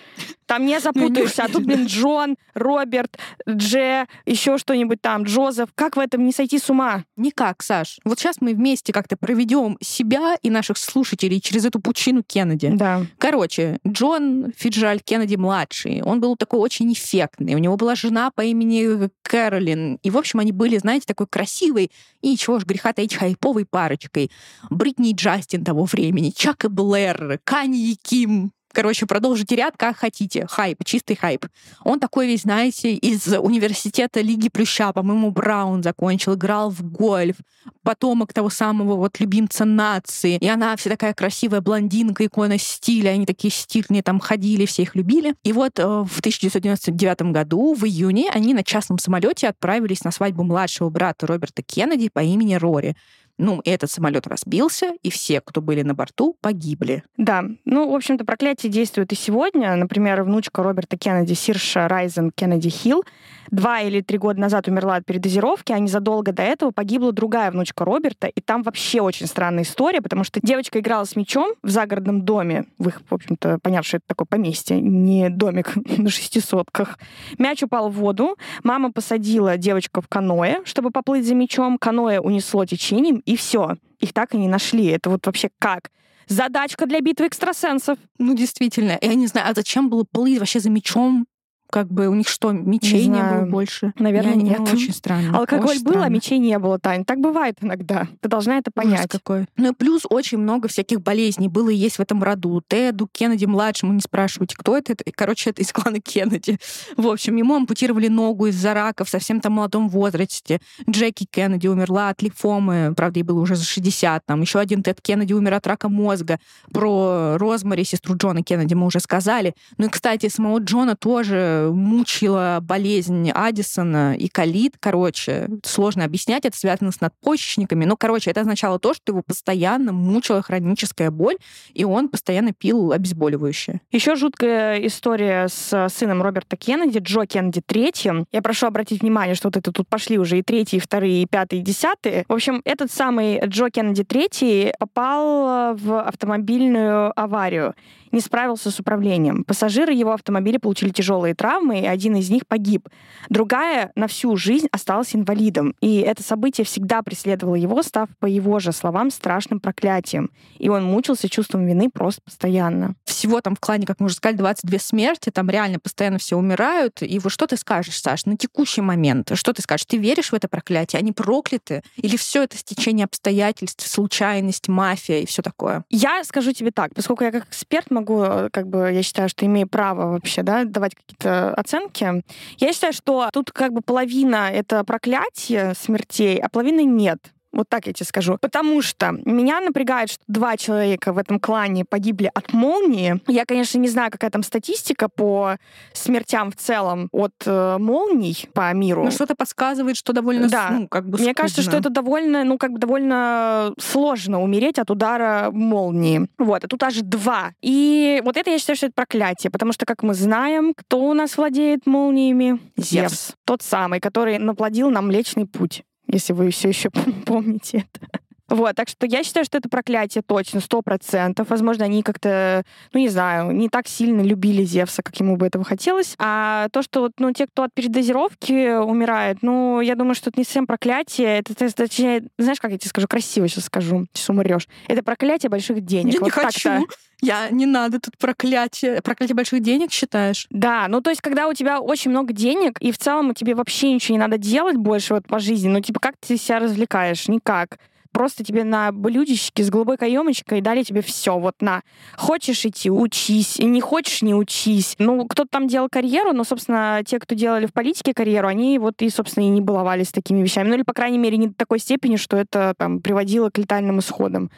Там 0.46 0.64
не 0.66 0.80
запутаешься. 0.84 1.44
А 1.44 1.48
тут, 1.48 1.64
блин, 1.64 1.86
Джон, 1.86 2.36
Роберт, 2.54 3.18
Дже, 3.48 4.06
еще 4.26 4.58
что-нибудь 4.58 5.00
там, 5.00 5.24
Джозеф. 5.24 5.68
Как 5.74 5.96
в 5.96 6.00
этом 6.00 6.24
не 6.24 6.32
сойти 6.32 6.58
с 6.58 6.70
ума? 6.70 7.04
Никак, 7.34 7.64
Саш. 7.64 7.98
Вот 8.04 8.20
сейчас 8.20 8.36
мы 8.40 8.54
вместе 8.54 8.92
как-то 8.92 9.16
проведем 9.16 9.76
себя 9.80 10.36
и 10.40 10.50
наших 10.50 10.78
слушателей 10.78 11.40
через 11.40 11.64
эту 11.64 11.80
пучину 11.80 12.22
Кеннеди. 12.22 12.70
Да. 12.72 13.06
Короче, 13.18 13.78
Джон 13.86 14.52
Фиджаль 14.56 15.00
Кеннеди 15.00 15.34
младший, 15.34 16.00
он 16.02 16.20
был 16.20 16.36
такой 16.36 16.60
очень 16.60 16.92
эффектный. 16.92 17.56
У 17.56 17.58
него 17.58 17.76
была 17.76 17.96
жена 17.96 18.30
по 18.30 18.42
имени 18.42 19.10
Кэролин. 19.22 19.98
И, 20.04 20.10
в 20.10 20.16
общем, 20.16 20.38
они 20.38 20.52
были, 20.52 20.78
знаете, 20.78 21.06
такой 21.06 21.26
красивой 21.26 21.90
и, 22.22 22.36
чего 22.36 22.60
ж 22.60 22.64
греха 22.64 22.92
таить, 22.92 23.14
хайповой 23.14 23.66
парочкой. 23.66 24.30
Бритни 24.70 25.10
и 25.10 25.14
Джастин 25.14 25.64
того 25.64 25.86
времени, 25.86 26.30
Чак 26.30 26.64
и 26.64 26.68
Блэр, 26.68 27.40
Канье 27.42 27.92
и 27.92 27.96
Ким, 27.96 28.52
Короче, 28.74 29.06
продолжите 29.06 29.54
ряд 29.54 29.76
как 29.76 29.96
хотите. 29.96 30.46
Хайп, 30.50 30.84
чистый 30.84 31.14
хайп. 31.14 31.46
Он 31.84 32.00
такой 32.00 32.26
весь, 32.26 32.42
знаете, 32.42 32.92
из 32.92 33.28
университета 33.28 34.20
Лиги 34.20 34.48
Плюща, 34.48 34.92
по-моему, 34.92 35.30
Браун 35.30 35.82
закончил, 35.82 36.34
играл 36.34 36.70
в 36.70 36.82
гольф, 36.82 37.36
потомок 37.84 38.32
того 38.32 38.50
самого 38.50 38.96
вот 38.96 39.20
любимца 39.20 39.64
нации. 39.64 40.38
И 40.38 40.48
она 40.48 40.74
вся 40.76 40.90
такая 40.90 41.14
красивая 41.14 41.60
блондинка, 41.60 42.26
икона 42.26 42.58
стиля. 42.58 43.10
Они 43.10 43.26
такие 43.26 43.52
стильные 43.52 44.02
там 44.02 44.18
ходили, 44.18 44.66
все 44.66 44.82
их 44.82 44.96
любили. 44.96 45.34
И 45.44 45.52
вот 45.52 45.78
э, 45.78 45.84
в 45.84 46.18
1999 46.18 47.32
году, 47.32 47.74
в 47.74 47.84
июне, 47.84 48.28
они 48.32 48.54
на 48.54 48.64
частном 48.64 48.98
самолете 48.98 49.48
отправились 49.48 50.02
на 50.02 50.10
свадьбу 50.10 50.42
младшего 50.42 50.90
брата 50.90 51.28
Роберта 51.28 51.62
Кеннеди 51.62 52.08
по 52.12 52.20
имени 52.20 52.56
Рори. 52.56 52.96
Ну, 53.36 53.60
этот 53.64 53.90
самолет 53.90 54.26
разбился, 54.26 54.92
и 55.02 55.10
все, 55.10 55.40
кто 55.40 55.60
были 55.60 55.82
на 55.82 55.94
борту, 55.94 56.36
погибли. 56.40 57.02
Да, 57.16 57.44
ну, 57.64 57.90
в 57.90 57.94
общем-то, 57.94 58.24
проклятие 58.24 58.70
действует 58.70 59.12
и 59.12 59.16
сегодня. 59.16 59.74
Например, 59.74 60.22
внучка 60.22 60.62
Роберта 60.62 60.96
Кеннеди, 60.96 61.34
Сирша 61.34 61.88
Райзен 61.88 62.30
Кеннеди 62.30 62.70
Хилл, 62.70 63.04
два 63.50 63.80
или 63.80 64.00
три 64.00 64.18
года 64.18 64.40
назад 64.40 64.68
умерла 64.68 64.96
от 64.96 65.06
передозировки, 65.06 65.72
а 65.72 65.78
незадолго 65.78 66.32
до 66.32 66.42
этого 66.42 66.70
погибла 66.70 67.12
другая 67.12 67.50
внучка 67.50 67.84
Роберта, 67.84 68.26
и 68.26 68.40
там 68.40 68.62
вообще 68.62 69.00
очень 69.00 69.26
странная 69.26 69.64
история, 69.64 70.00
потому 70.00 70.24
что 70.24 70.40
девочка 70.42 70.80
играла 70.80 71.04
с 71.04 71.16
мячом 71.16 71.54
в 71.62 71.70
загородном 71.70 72.22
доме, 72.22 72.66
в 72.78 72.88
их, 72.88 73.02
в 73.08 73.14
общем-то, 73.14 73.58
понятно, 73.62 73.84
что 73.84 73.96
это 73.98 74.06
такое 74.06 74.26
поместье, 74.26 74.80
не 74.80 75.28
домик 75.28 75.74
на 75.98 76.10
шестисотках. 76.10 76.98
Мяч 77.38 77.62
упал 77.62 77.90
в 77.90 77.94
воду, 77.94 78.36
мама 78.62 78.92
посадила 78.92 79.56
девочку 79.56 80.00
в 80.00 80.08
каноэ, 80.08 80.64
чтобы 80.64 80.90
поплыть 80.90 81.26
за 81.26 81.34
мячом, 81.34 81.78
каноэ 81.78 82.20
унесло 82.20 82.64
течением, 82.64 83.22
и 83.24 83.36
все. 83.36 83.76
Их 84.00 84.12
так 84.12 84.34
и 84.34 84.38
не 84.38 84.48
нашли. 84.48 84.86
Это 84.86 85.10
вот 85.10 85.26
вообще 85.26 85.50
как? 85.58 85.90
Задачка 86.26 86.86
для 86.86 87.00
битвы 87.00 87.26
экстрасенсов. 87.26 87.98
Ну, 88.18 88.34
действительно. 88.34 88.98
Я 89.00 89.14
не 89.14 89.26
знаю, 89.26 89.50
а 89.50 89.54
зачем 89.54 89.90
было 89.90 90.04
плыть 90.04 90.38
вообще 90.38 90.60
за 90.60 90.70
мечом? 90.70 91.26
Как 91.74 91.90
бы 91.90 92.06
у 92.06 92.14
них 92.14 92.28
что, 92.28 92.52
мечей 92.52 93.06
не, 93.06 93.18
не 93.18 93.22
было 93.24 93.46
больше? 93.46 93.92
Наверное, 93.98 94.34
Я, 94.34 94.42
нет. 94.42 94.58
Ну, 94.60 94.64
очень 94.66 94.92
странно. 94.92 95.36
Алкоголь 95.36 95.70
очень 95.70 95.82
был, 95.82 95.90
а 95.90 95.94
странно. 95.94 96.14
мечей 96.14 96.38
не 96.38 96.56
было, 96.60 96.78
Тань. 96.78 97.04
Так 97.04 97.18
бывает 97.18 97.56
иногда. 97.62 98.06
Ты 98.20 98.28
должна 98.28 98.58
это 98.58 98.70
Ужас 98.76 98.90
понять. 98.90 99.10
какой. 99.10 99.46
Ну 99.56 99.72
и 99.72 99.74
плюс 99.74 100.02
очень 100.08 100.38
много 100.38 100.68
всяких 100.68 101.00
болезней 101.00 101.48
было 101.48 101.70
и 101.70 101.74
есть 101.74 101.96
в 101.96 102.00
этом 102.00 102.22
роду. 102.22 102.62
Теду 102.68 103.08
Кеннеди 103.10 103.46
младшему 103.46 103.92
не 103.92 103.98
спрашивайте, 103.98 104.54
кто 104.56 104.78
это. 104.78 104.92
это. 104.92 105.02
Короче, 105.16 105.50
это 105.50 105.62
из 105.62 105.72
клана 105.72 105.98
Кеннеди. 106.00 106.60
В 106.96 107.08
общем, 107.08 107.34
ему 107.34 107.56
ампутировали 107.56 108.06
ногу 108.06 108.46
из-за 108.46 108.72
рака 108.72 109.04
в 109.04 109.08
совсем 109.08 109.40
там 109.40 109.54
молодом 109.54 109.88
возрасте. 109.88 110.60
Джеки 110.88 111.26
Кеннеди 111.28 111.66
умерла 111.66 112.10
от 112.10 112.22
лимфомы, 112.22 112.94
правда, 112.96 113.18
ей 113.18 113.24
было 113.24 113.40
уже 113.40 113.56
за 113.56 113.64
60. 113.64 114.24
Там 114.24 114.42
еще 114.42 114.60
один 114.60 114.84
Тед 114.84 115.00
Кеннеди 115.00 115.32
умер 115.32 115.54
от 115.54 115.66
рака 115.66 115.88
мозга. 115.88 116.38
Про 116.72 117.36
Розмари, 117.36 117.82
сестру 117.82 118.16
Джона 118.16 118.44
Кеннеди, 118.44 118.74
мы 118.74 118.86
уже 118.86 119.00
сказали. 119.00 119.54
Ну 119.76 119.86
и, 119.86 119.88
кстати, 119.88 120.28
самого 120.28 120.60
Джона 120.60 120.94
тоже 120.94 121.63
мучила 121.72 122.58
болезнь 122.62 123.30
Аддисона 123.30 124.14
и 124.16 124.28
колит. 124.28 124.74
Короче, 124.80 125.48
сложно 125.62 126.04
объяснять, 126.04 126.44
это 126.44 126.56
связано 126.56 126.92
с 126.92 127.00
надпочечниками. 127.00 127.84
Но, 127.84 127.96
короче, 127.96 128.30
это 128.30 128.42
означало 128.42 128.78
то, 128.78 128.94
что 128.94 129.12
его 129.12 129.22
постоянно 129.22 129.92
мучила 129.92 130.42
хроническая 130.42 131.10
боль, 131.10 131.36
и 131.72 131.84
он 131.84 132.08
постоянно 132.08 132.52
пил 132.52 132.92
обезболивающее. 132.92 133.80
Еще 133.90 134.16
жуткая 134.16 134.78
история 134.86 135.48
с 135.48 135.88
сыном 135.88 136.22
Роберта 136.22 136.56
Кеннеди, 136.56 136.98
Джо 136.98 137.26
Кеннеди 137.26 137.62
третьим. 137.64 138.26
Я 138.32 138.42
прошу 138.42 138.66
обратить 138.66 139.02
внимание, 139.02 139.34
что 139.34 139.48
вот 139.48 139.56
это 139.56 139.72
тут 139.72 139.88
пошли 139.88 140.18
уже 140.18 140.38
и 140.38 140.42
третий, 140.42 140.76
и 140.76 140.80
вторые, 140.80 141.22
и 141.22 141.26
пятый, 141.26 141.60
и 141.60 141.62
десятые. 141.62 142.24
В 142.28 142.32
общем, 142.32 142.60
этот 142.64 142.90
самый 142.90 143.40
Джо 143.46 143.70
Кеннеди 143.70 144.04
третий 144.04 144.72
попал 144.78 145.74
в 145.76 146.00
автомобильную 146.00 147.12
аварию 147.18 147.74
не 148.14 148.20
справился 148.20 148.70
с 148.70 148.80
управлением. 148.80 149.44
Пассажиры 149.44 149.92
его 149.92 150.12
автомобиля 150.12 150.58
получили 150.58 150.90
тяжелые 150.90 151.34
травмы, 151.34 151.53
и 151.72 151.86
один 151.86 152.16
из 152.16 152.30
них 152.30 152.46
погиб. 152.46 152.88
Другая 153.28 153.92
на 153.94 154.06
всю 154.06 154.36
жизнь 154.36 154.68
осталась 154.72 155.14
инвалидом. 155.14 155.74
И 155.80 155.98
это 156.00 156.22
событие 156.22 156.64
всегда 156.64 157.02
преследовало 157.02 157.54
его, 157.54 157.82
став, 157.82 158.08
по 158.18 158.26
его 158.26 158.58
же 158.58 158.72
словам, 158.72 159.10
страшным 159.10 159.60
проклятием. 159.60 160.30
И 160.58 160.68
он 160.68 160.84
мучился 160.84 161.28
чувством 161.28 161.66
вины 161.66 161.90
просто 161.90 162.22
постоянно. 162.22 162.94
Всего 163.04 163.40
там 163.40 163.56
в 163.56 163.60
клане, 163.60 163.86
как 163.86 164.00
мы 164.00 164.06
уже 164.06 164.16
сказали, 164.16 164.36
22 164.36 164.78
смерти, 164.78 165.30
там 165.30 165.50
реально 165.50 165.78
постоянно 165.78 166.18
все 166.18 166.36
умирают. 166.36 167.02
И 167.02 167.18
вот 167.18 167.32
что 167.32 167.46
ты 167.46 167.56
скажешь, 167.56 168.00
Саш, 168.00 168.26
на 168.26 168.36
текущий 168.36 168.80
момент? 168.80 169.30
Что 169.34 169.52
ты 169.52 169.62
скажешь? 169.62 169.86
Ты 169.86 169.96
веришь 169.96 170.30
в 170.30 170.34
это 170.34 170.48
проклятие? 170.48 171.00
Они 171.00 171.12
прокляты? 171.12 171.82
Или 171.96 172.16
все 172.16 172.44
это 172.44 172.56
стечение 172.56 173.04
обстоятельств, 173.04 173.86
случайность, 173.86 174.68
мафия 174.68 175.20
и 175.20 175.26
все 175.26 175.42
такое? 175.42 175.84
Я 175.90 176.22
скажу 176.24 176.52
тебе 176.52 176.70
так, 176.70 176.94
поскольку 176.94 177.24
я 177.24 177.30
как 177.30 177.48
эксперт 177.48 177.90
могу, 177.90 178.24
как 178.52 178.68
бы, 178.68 178.90
я 178.92 179.02
считаю, 179.02 179.28
что 179.28 179.46
имею 179.46 179.68
право 179.68 180.12
вообще, 180.12 180.42
да, 180.42 180.64
давать 180.64 180.94
какие-то 180.94 181.33
оценки. 181.56 182.22
Я 182.58 182.72
считаю, 182.72 182.92
что 182.92 183.28
тут 183.32 183.50
как 183.50 183.72
бы 183.72 183.80
половина— 183.80 184.50
это 184.52 184.84
проклятие 184.84 185.74
смертей, 185.74 186.38
а 186.38 186.48
половины 186.48 186.84
нет. 186.84 187.33
Вот 187.54 187.68
так 187.68 187.86
я 187.86 187.92
тебе 187.92 188.06
скажу. 188.06 188.36
Потому 188.40 188.82
что 188.82 189.12
меня 189.24 189.60
напрягает, 189.60 190.10
что 190.10 190.22
два 190.26 190.56
человека 190.56 191.12
в 191.12 191.18
этом 191.18 191.38
клане 191.38 191.84
погибли 191.84 192.30
от 192.34 192.52
молнии. 192.52 193.20
Я, 193.28 193.44
конечно, 193.46 193.78
не 193.78 193.88
знаю, 193.88 194.10
какая 194.10 194.30
там 194.30 194.42
статистика 194.42 195.08
по 195.08 195.56
смертям 195.92 196.50
в 196.50 196.56
целом 196.56 197.08
от 197.12 197.32
э, 197.46 197.78
молний 197.78 198.48
по 198.52 198.72
миру. 198.74 199.04
Ну, 199.04 199.10
что-то 199.10 199.34
подсказывает, 199.34 199.96
что 199.96 200.12
довольно, 200.12 200.48
Да. 200.48 200.70
ну, 200.70 200.88
как 200.88 201.08
бы 201.08 201.18
Мне 201.18 201.32
кажется, 201.34 201.62
что 201.62 201.76
это 201.76 201.90
довольно, 201.90 202.44
ну, 202.44 202.58
как 202.58 202.72
бы 202.72 202.78
довольно 202.78 203.72
сложно 203.78 204.42
умереть 204.42 204.78
от 204.78 204.90
удара 204.90 205.50
молнии. 205.52 206.28
Вот, 206.38 206.64
а 206.64 206.68
тут 206.68 206.82
аж 206.82 206.96
два. 207.02 207.52
И 207.62 208.20
вот 208.24 208.36
это 208.36 208.50
я 208.50 208.58
считаю, 208.58 208.76
что 208.76 208.86
это 208.86 208.94
проклятие, 208.94 209.50
потому 209.50 209.72
что, 209.72 209.86
как 209.86 210.02
мы 210.02 210.14
знаем, 210.14 210.74
кто 210.74 211.00
у 211.00 211.14
нас 211.14 211.36
владеет 211.36 211.86
молниями? 211.86 212.58
Зевс. 212.76 213.32
Тот 213.44 213.62
самый, 213.62 214.00
который 214.00 214.38
наплодил 214.38 214.90
нам 214.90 215.06
Млечный 215.06 215.46
Путь, 215.46 215.84
если 216.14 216.32
вы 216.32 216.50
все 216.50 216.68
еще 216.68 216.90
помните 217.26 217.84
это. 217.92 218.23
Вот, 218.54 218.76
так 218.76 218.88
что 218.88 219.04
я 219.06 219.24
считаю, 219.24 219.44
что 219.44 219.58
это 219.58 219.68
проклятие 219.68 220.22
точно, 220.24 220.60
сто 220.60 220.80
процентов. 220.80 221.50
Возможно, 221.50 221.86
они 221.86 222.04
как-то, 222.04 222.62
ну, 222.92 223.00
не 223.00 223.08
знаю, 223.08 223.50
не 223.50 223.68
так 223.68 223.88
сильно 223.88 224.20
любили 224.20 224.62
Зевса, 224.62 225.02
как 225.02 225.18
ему 225.18 225.36
бы 225.36 225.48
этого 225.48 225.64
хотелось. 225.64 226.14
А 226.20 226.68
то, 226.70 226.82
что, 226.82 227.00
вот, 227.00 227.14
ну, 227.18 227.32
те, 227.32 227.48
кто 227.48 227.64
от 227.64 227.74
передозировки 227.74 228.78
умирает, 228.80 229.38
ну, 229.42 229.80
я 229.80 229.96
думаю, 229.96 230.14
что 230.14 230.30
это 230.30 230.38
не 230.38 230.44
совсем 230.44 230.68
проклятие. 230.68 231.40
Это, 231.40 231.52
это, 231.52 231.74
точнее, 231.74 232.28
знаешь, 232.38 232.60
как 232.60 232.70
я 232.70 232.78
тебе 232.78 232.88
скажу, 232.90 233.08
красиво 233.08 233.48
сейчас 233.48 233.64
скажу, 233.64 234.06
сейчас 234.12 234.30
умрешь. 234.30 234.68
Это 234.86 235.02
проклятие 235.02 235.50
больших 235.50 235.80
денег. 235.84 236.14
Я 236.14 236.20
не 236.20 236.24
Вот 236.24 236.32
так-то. 236.32 236.52
хочу. 236.70 236.86
Я 237.20 237.48
не 237.50 237.66
надо 237.66 237.98
тут 237.98 238.16
проклятие. 238.18 239.02
Проклятие 239.02 239.34
больших 239.34 239.62
денег 239.62 239.90
считаешь? 239.90 240.46
Да, 240.50 240.86
ну 240.88 241.00
то 241.00 241.10
есть, 241.10 241.22
когда 241.22 241.48
у 241.48 241.54
тебя 241.54 241.80
очень 241.80 242.12
много 242.12 242.32
денег, 242.32 242.78
и 242.80 242.92
в 242.92 242.98
целом 242.98 243.34
тебе 243.34 243.56
вообще 243.56 243.92
ничего 243.92 244.14
не 244.14 244.20
надо 244.20 244.38
делать 244.38 244.76
больше 244.76 245.14
вот 245.14 245.26
по 245.26 245.40
жизни, 245.40 245.68
ну 245.68 245.80
типа 245.80 245.98
как 245.98 246.14
ты 246.20 246.36
себя 246.36 246.60
развлекаешь? 246.60 247.26
Никак. 247.26 247.78
Просто 248.14 248.44
тебе 248.44 248.62
на 248.62 248.92
блюдечке 248.92 249.64
с 249.64 249.70
голубой 249.70 249.96
каемочкой 249.96 250.60
дали 250.60 250.84
тебе 250.84 251.02
все. 251.02 251.36
Вот 251.36 251.56
на. 251.60 251.82
Хочешь 252.16 252.64
идти, 252.64 252.88
учись. 252.88 253.58
Не 253.58 253.80
хочешь, 253.80 254.22
не 254.22 254.36
учись. 254.36 254.94
Ну, 255.00 255.26
кто-то 255.26 255.48
там 255.50 255.66
делал 255.66 255.88
карьеру, 255.90 256.32
но, 256.32 256.44
собственно, 256.44 257.02
те, 257.04 257.18
кто 257.18 257.34
делали 257.34 257.66
в 257.66 257.72
политике 257.72 258.14
карьеру, 258.14 258.46
они 258.46 258.78
вот 258.78 259.02
и, 259.02 259.10
собственно, 259.10 259.46
и 259.46 259.48
не 259.48 259.60
баловались 259.60 260.12
такими 260.12 260.42
вещами. 260.42 260.68
Ну, 260.68 260.74
или, 260.76 260.82
по 260.82 260.92
крайней 260.92 261.18
мере, 261.18 261.36
не 261.36 261.48
до 261.48 261.54
такой 261.54 261.80
степени, 261.80 262.14
что 262.14 262.36
это 262.36 262.74
там 262.78 263.00
приводило 263.00 263.50
к 263.50 263.58
летальным 263.58 263.98
исходам. 263.98 264.48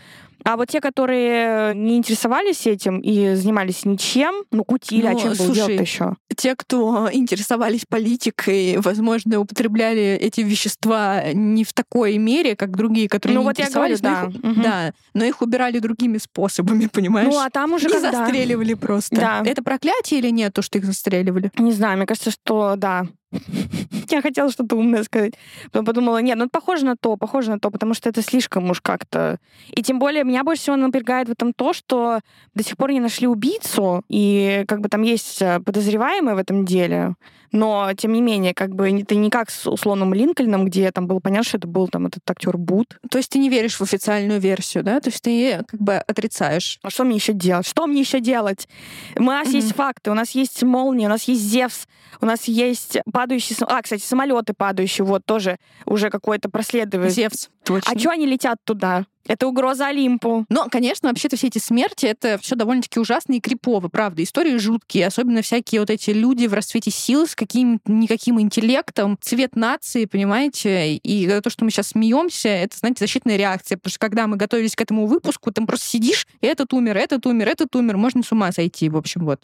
А 0.44 0.56
вот 0.56 0.68
те, 0.68 0.80
которые 0.80 1.74
не 1.74 1.96
интересовались 1.96 2.66
этим 2.66 3.00
и 3.00 3.34
занимались 3.34 3.84
ничем, 3.84 4.44
ну, 4.50 4.64
кутили, 4.64 5.06
а 5.06 5.12
Ну, 5.12 5.18
чем 5.18 5.28
было 5.28 5.36
слушай, 5.36 5.54
делать 5.54 5.80
еще? 5.80 6.14
Те, 6.36 6.54
кто 6.54 7.08
интересовались 7.12 7.84
политикой, 7.88 8.76
возможно, 8.78 9.40
употребляли 9.40 10.18
эти 10.20 10.42
вещества 10.42 11.32
не 11.32 11.64
в 11.64 11.72
такой 11.72 12.18
мере, 12.18 12.54
как 12.56 12.76
другие, 12.76 13.08
которые 13.08 13.34
Ну, 13.36 13.40
не 13.42 13.46
вот 13.48 13.58
я 13.58 13.64
интересовались, 13.64 14.00
говорю, 14.00 14.26
но 14.26 14.30
да. 14.32 14.38
их- 14.38 14.44
Мгм. 14.56 14.62
да, 14.62 14.92
но 15.14 15.24
их 15.24 15.42
убирали 15.42 15.78
другими 15.78 16.18
способами, 16.18 16.86
понимаешь? 16.92 17.28
Ну, 17.32 17.38
а 17.38 17.50
там 17.50 17.72
уже 17.72 17.88
и 17.88 17.92
когда? 17.92 18.12
застреливали 18.12 18.74
просто. 18.74 19.16
Да. 19.16 19.42
Это 19.44 19.62
проклятие 19.62 20.20
или 20.20 20.30
нет, 20.30 20.52
то, 20.52 20.62
что 20.62 20.78
их 20.78 20.84
застреливали? 20.84 21.50
Не 21.58 21.72
знаю, 21.72 21.96
мне 21.96 22.06
кажется, 22.06 22.30
что 22.30 22.74
да. 22.76 23.06
Я 24.10 24.22
хотела 24.22 24.50
что-то 24.50 24.76
умное 24.76 25.02
сказать. 25.02 25.34
Потом 25.66 25.84
подумала, 25.84 26.18
нет, 26.18 26.36
ну 26.38 26.44
это 26.44 26.50
похоже 26.50 26.84
на 26.84 26.96
то, 26.96 27.16
похоже 27.16 27.50
на 27.50 27.58
то, 27.58 27.70
потому 27.70 27.94
что 27.94 28.08
это 28.08 28.22
слишком 28.22 28.70
уж 28.70 28.80
как-то... 28.80 29.38
И 29.70 29.82
тем 29.82 29.98
более 29.98 30.24
меня 30.24 30.44
больше 30.44 30.62
всего 30.62 30.76
напрягает 30.76 31.28
в 31.28 31.32
этом 31.32 31.52
то, 31.52 31.72
что 31.72 32.20
до 32.54 32.62
сих 32.62 32.76
пор 32.76 32.92
не 32.92 33.00
нашли 33.00 33.26
убийцу, 33.26 34.04
и 34.08 34.64
как 34.68 34.80
бы 34.80 34.88
там 34.88 35.02
есть 35.02 35.42
э, 35.42 35.60
подозреваемые 35.60 36.34
в 36.34 36.38
этом 36.38 36.64
деле, 36.64 37.14
но 37.52 37.90
тем 37.96 38.12
не 38.12 38.20
менее, 38.20 38.54
как 38.54 38.74
бы 38.74 38.90
это 39.00 39.14
не 39.14 39.30
как 39.30 39.50
с 39.50 39.66
условным 39.66 40.14
Линкольном, 40.14 40.64
где 40.66 40.90
там 40.90 41.06
было 41.06 41.20
понятно, 41.20 41.44
что 41.48 41.58
это 41.58 41.66
был 41.68 41.88
там 41.88 42.06
этот 42.06 42.28
актер 42.28 42.56
Бут. 42.56 42.98
То 43.10 43.18
есть 43.18 43.30
ты 43.30 43.38
не 43.38 43.48
веришь 43.48 43.76
в 43.76 43.82
официальную 43.82 44.40
версию, 44.40 44.84
да? 44.84 45.00
То 45.00 45.10
есть 45.10 45.22
ты 45.22 45.64
как 45.66 45.80
бы 45.80 45.94
отрицаешь. 45.96 46.78
А 46.82 46.90
что 46.90 47.04
мне 47.04 47.16
еще 47.16 47.32
делать? 47.32 47.66
Что 47.66 47.86
мне 47.86 48.00
еще 48.00 48.20
делать? 48.20 48.68
У 49.16 49.22
нас 49.22 49.48
Мгм. 49.48 49.56
есть 49.56 49.74
факты, 49.74 50.10
у 50.10 50.14
нас 50.14 50.30
есть 50.32 50.62
молния, 50.62 51.06
у 51.06 51.10
нас 51.10 51.24
есть 51.24 51.42
Зевс, 51.42 51.86
у 52.20 52.26
нас 52.26 52.44
есть 52.44 52.98
падающие... 53.12 53.56
А, 53.68 53.82
кстати, 53.82 54.02
самолеты 54.02 54.52
падающие, 54.54 55.04
вот 55.04 55.24
тоже 55.24 55.58
уже 55.84 56.10
какое-то 56.10 56.48
проследование. 56.48 57.10
Зевс. 57.10 57.48
Точно. 57.64 57.92
А 57.92 57.98
что 57.98 58.10
они 58.10 58.26
летят 58.26 58.58
туда? 58.64 59.06
Это 59.28 59.48
угроза 59.48 59.88
Олимпу. 59.88 60.46
Но, 60.48 60.68
конечно, 60.70 61.08
вообще-то 61.08 61.36
все 61.36 61.48
эти 61.48 61.58
смерти, 61.58 62.06
это 62.06 62.38
все 62.40 62.54
довольно-таки 62.54 63.00
ужасно 63.00 63.34
и 63.34 63.40
крипово, 63.40 63.88
правда. 63.88 64.22
Истории 64.22 64.56
жуткие, 64.56 65.06
особенно 65.06 65.42
всякие 65.42 65.80
вот 65.80 65.90
эти 65.90 66.10
люди 66.10 66.46
в 66.46 66.54
расцвете 66.54 66.90
сил 66.90 67.26
с 67.26 67.34
каким-то 67.34 67.90
никаким 67.90 68.40
интеллектом, 68.40 69.18
цвет 69.20 69.56
нации, 69.56 70.04
понимаете? 70.04 70.94
И 70.94 71.40
то, 71.40 71.50
что 71.50 71.64
мы 71.64 71.70
сейчас 71.70 71.88
смеемся, 71.88 72.48
это, 72.48 72.76
знаете, 72.76 73.04
защитная 73.04 73.36
реакция. 73.36 73.76
Потому 73.76 73.90
что 73.90 73.98
когда 73.98 74.26
мы 74.26 74.36
готовились 74.36 74.76
к 74.76 74.80
этому 74.80 75.06
выпуску, 75.06 75.50
там 75.50 75.66
просто 75.66 75.86
сидишь, 75.86 76.26
и 76.40 76.46
этот 76.46 76.72
умер, 76.72 76.96
этот 76.96 77.26
умер, 77.26 77.48
этот 77.48 77.74
умер. 77.74 77.96
Можно 77.96 78.22
с 78.22 78.30
ума 78.30 78.52
сойти, 78.52 78.88
в 78.88 78.96
общем, 78.96 79.24
вот. 79.24 79.40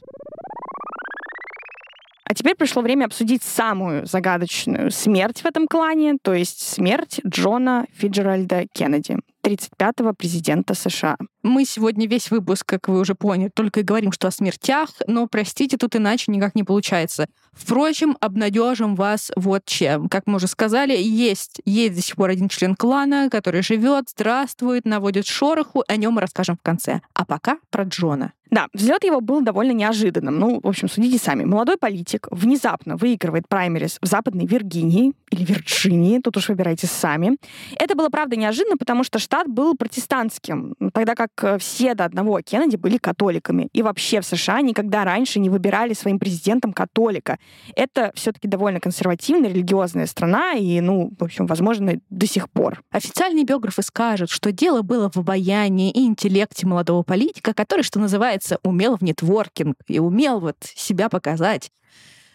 А 2.24 2.34
теперь 2.34 2.54
пришло 2.54 2.82
время 2.82 3.06
обсудить 3.06 3.42
самую 3.42 4.06
загадочную 4.06 4.90
смерть 4.90 5.42
в 5.42 5.44
этом 5.44 5.66
клане, 5.66 6.16
то 6.22 6.32
есть 6.32 6.60
смерть 6.62 7.20
Джона 7.26 7.86
Фиджеральда 7.94 8.66
Кеннеди. 8.72 9.18
35-го 9.46 10.14
президента 10.14 10.74
США. 10.74 11.16
Мы 11.42 11.64
сегодня 11.64 12.07
весь 12.07 12.31
выпуск, 12.31 12.64
как 12.66 12.87
вы 12.88 13.00
уже 13.00 13.16
поняли, 13.16 13.48
только 13.48 13.81
и 13.81 13.83
говорим, 13.83 14.12
что 14.12 14.28
о 14.28 14.31
смертях, 14.31 14.90
но, 15.09 15.26
простите, 15.26 15.76
тут 15.76 15.96
иначе 15.96 16.31
никак 16.31 16.55
не 16.55 16.62
получается. 16.62 17.26
Впрочем, 17.52 18.16
обнадежим 18.20 18.94
вас 18.94 19.33
вот 19.35 19.64
чем. 19.64 20.09
Как 20.09 20.28
мы 20.28 20.37
уже 20.37 20.46
сказали, 20.46 20.96
есть, 20.96 21.61
есть 21.64 21.96
до 21.96 22.00
сих 22.00 22.14
пор 22.14 22.31
один 22.31 22.48
член 22.48 22.76
клана, 22.76 23.28
который 23.28 23.62
живет, 23.62 24.11
здравствует, 24.11 24.85
наводит 24.85 25.26
шороху, 25.26 25.83
о 25.88 25.96
нем 25.96 26.14
мы 26.14 26.20
расскажем 26.20 26.57
в 26.57 26.62
конце. 26.62 27.00
А 27.12 27.24
пока 27.24 27.59
про 27.70 27.83
Джона. 27.85 28.33
Да, 28.52 28.68
взлет 28.74 29.02
его 29.02 29.22
был 29.22 29.40
довольно 29.40 29.72
неожиданным. 29.72 30.38
Ну, 30.38 30.61
в 30.62 30.68
общем, 30.68 30.87
судите 30.87 31.16
сами. 31.16 31.44
Молодой 31.44 31.78
политик 31.78 32.28
внезапно 32.31 32.96
выигрывает 32.98 33.48
праймерис 33.48 33.96
в 34.02 34.07
Западной 34.07 34.44
Виргинии 34.44 35.14
или 35.31 35.42
Вирджинии, 35.42 36.18
тут 36.18 36.37
уж 36.37 36.50
выбирайте 36.50 36.87
сами. 36.87 37.38
Это 37.81 37.96
было, 37.96 38.11
правда, 38.11 38.37
неожиданно, 38.37 38.76
потому 38.76 39.05
что 39.05 39.18
штат 39.18 39.48
был 39.48 39.74
протестантским, 39.74 40.74
тогда 40.92 41.14
как 41.14 41.31
все 41.58 41.94
до 41.94 42.04
одного 42.04 42.40
Кеннеди 42.40 42.76
были 42.76 42.98
католиками. 42.98 43.68
И 43.72 43.82
вообще 43.82 44.20
в 44.20 44.26
США 44.26 44.60
никогда 44.60 45.04
раньше 45.04 45.40
не 45.40 45.50
выбирали 45.50 45.94
своим 45.94 46.18
президентом 46.18 46.72
католика. 46.72 47.38
Это 47.74 48.12
все-таки 48.14 48.48
довольно 48.48 48.80
консервативная, 48.80 49.50
религиозная 49.50 50.06
страна, 50.06 50.52
и, 50.54 50.80
ну, 50.80 51.12
в 51.18 51.24
общем, 51.24 51.46
возможно, 51.46 51.94
до 52.10 52.26
сих 52.26 52.50
пор. 52.50 52.82
Официальные 52.90 53.44
биографы 53.44 53.82
скажут, 53.82 54.30
что 54.30 54.52
дело 54.52 54.82
было 54.82 55.10
в 55.10 55.16
обаянии 55.16 55.90
и 55.90 56.04
интеллекте 56.04 56.66
молодого 56.66 57.02
политика, 57.02 57.54
который, 57.54 57.82
что 57.82 57.98
называется, 57.98 58.58
умел 58.62 58.96
в 58.96 59.02
нетворкинг 59.02 59.76
и 59.86 59.98
умел 59.98 60.40
вот 60.40 60.56
себя 60.60 61.08
показать. 61.08 61.70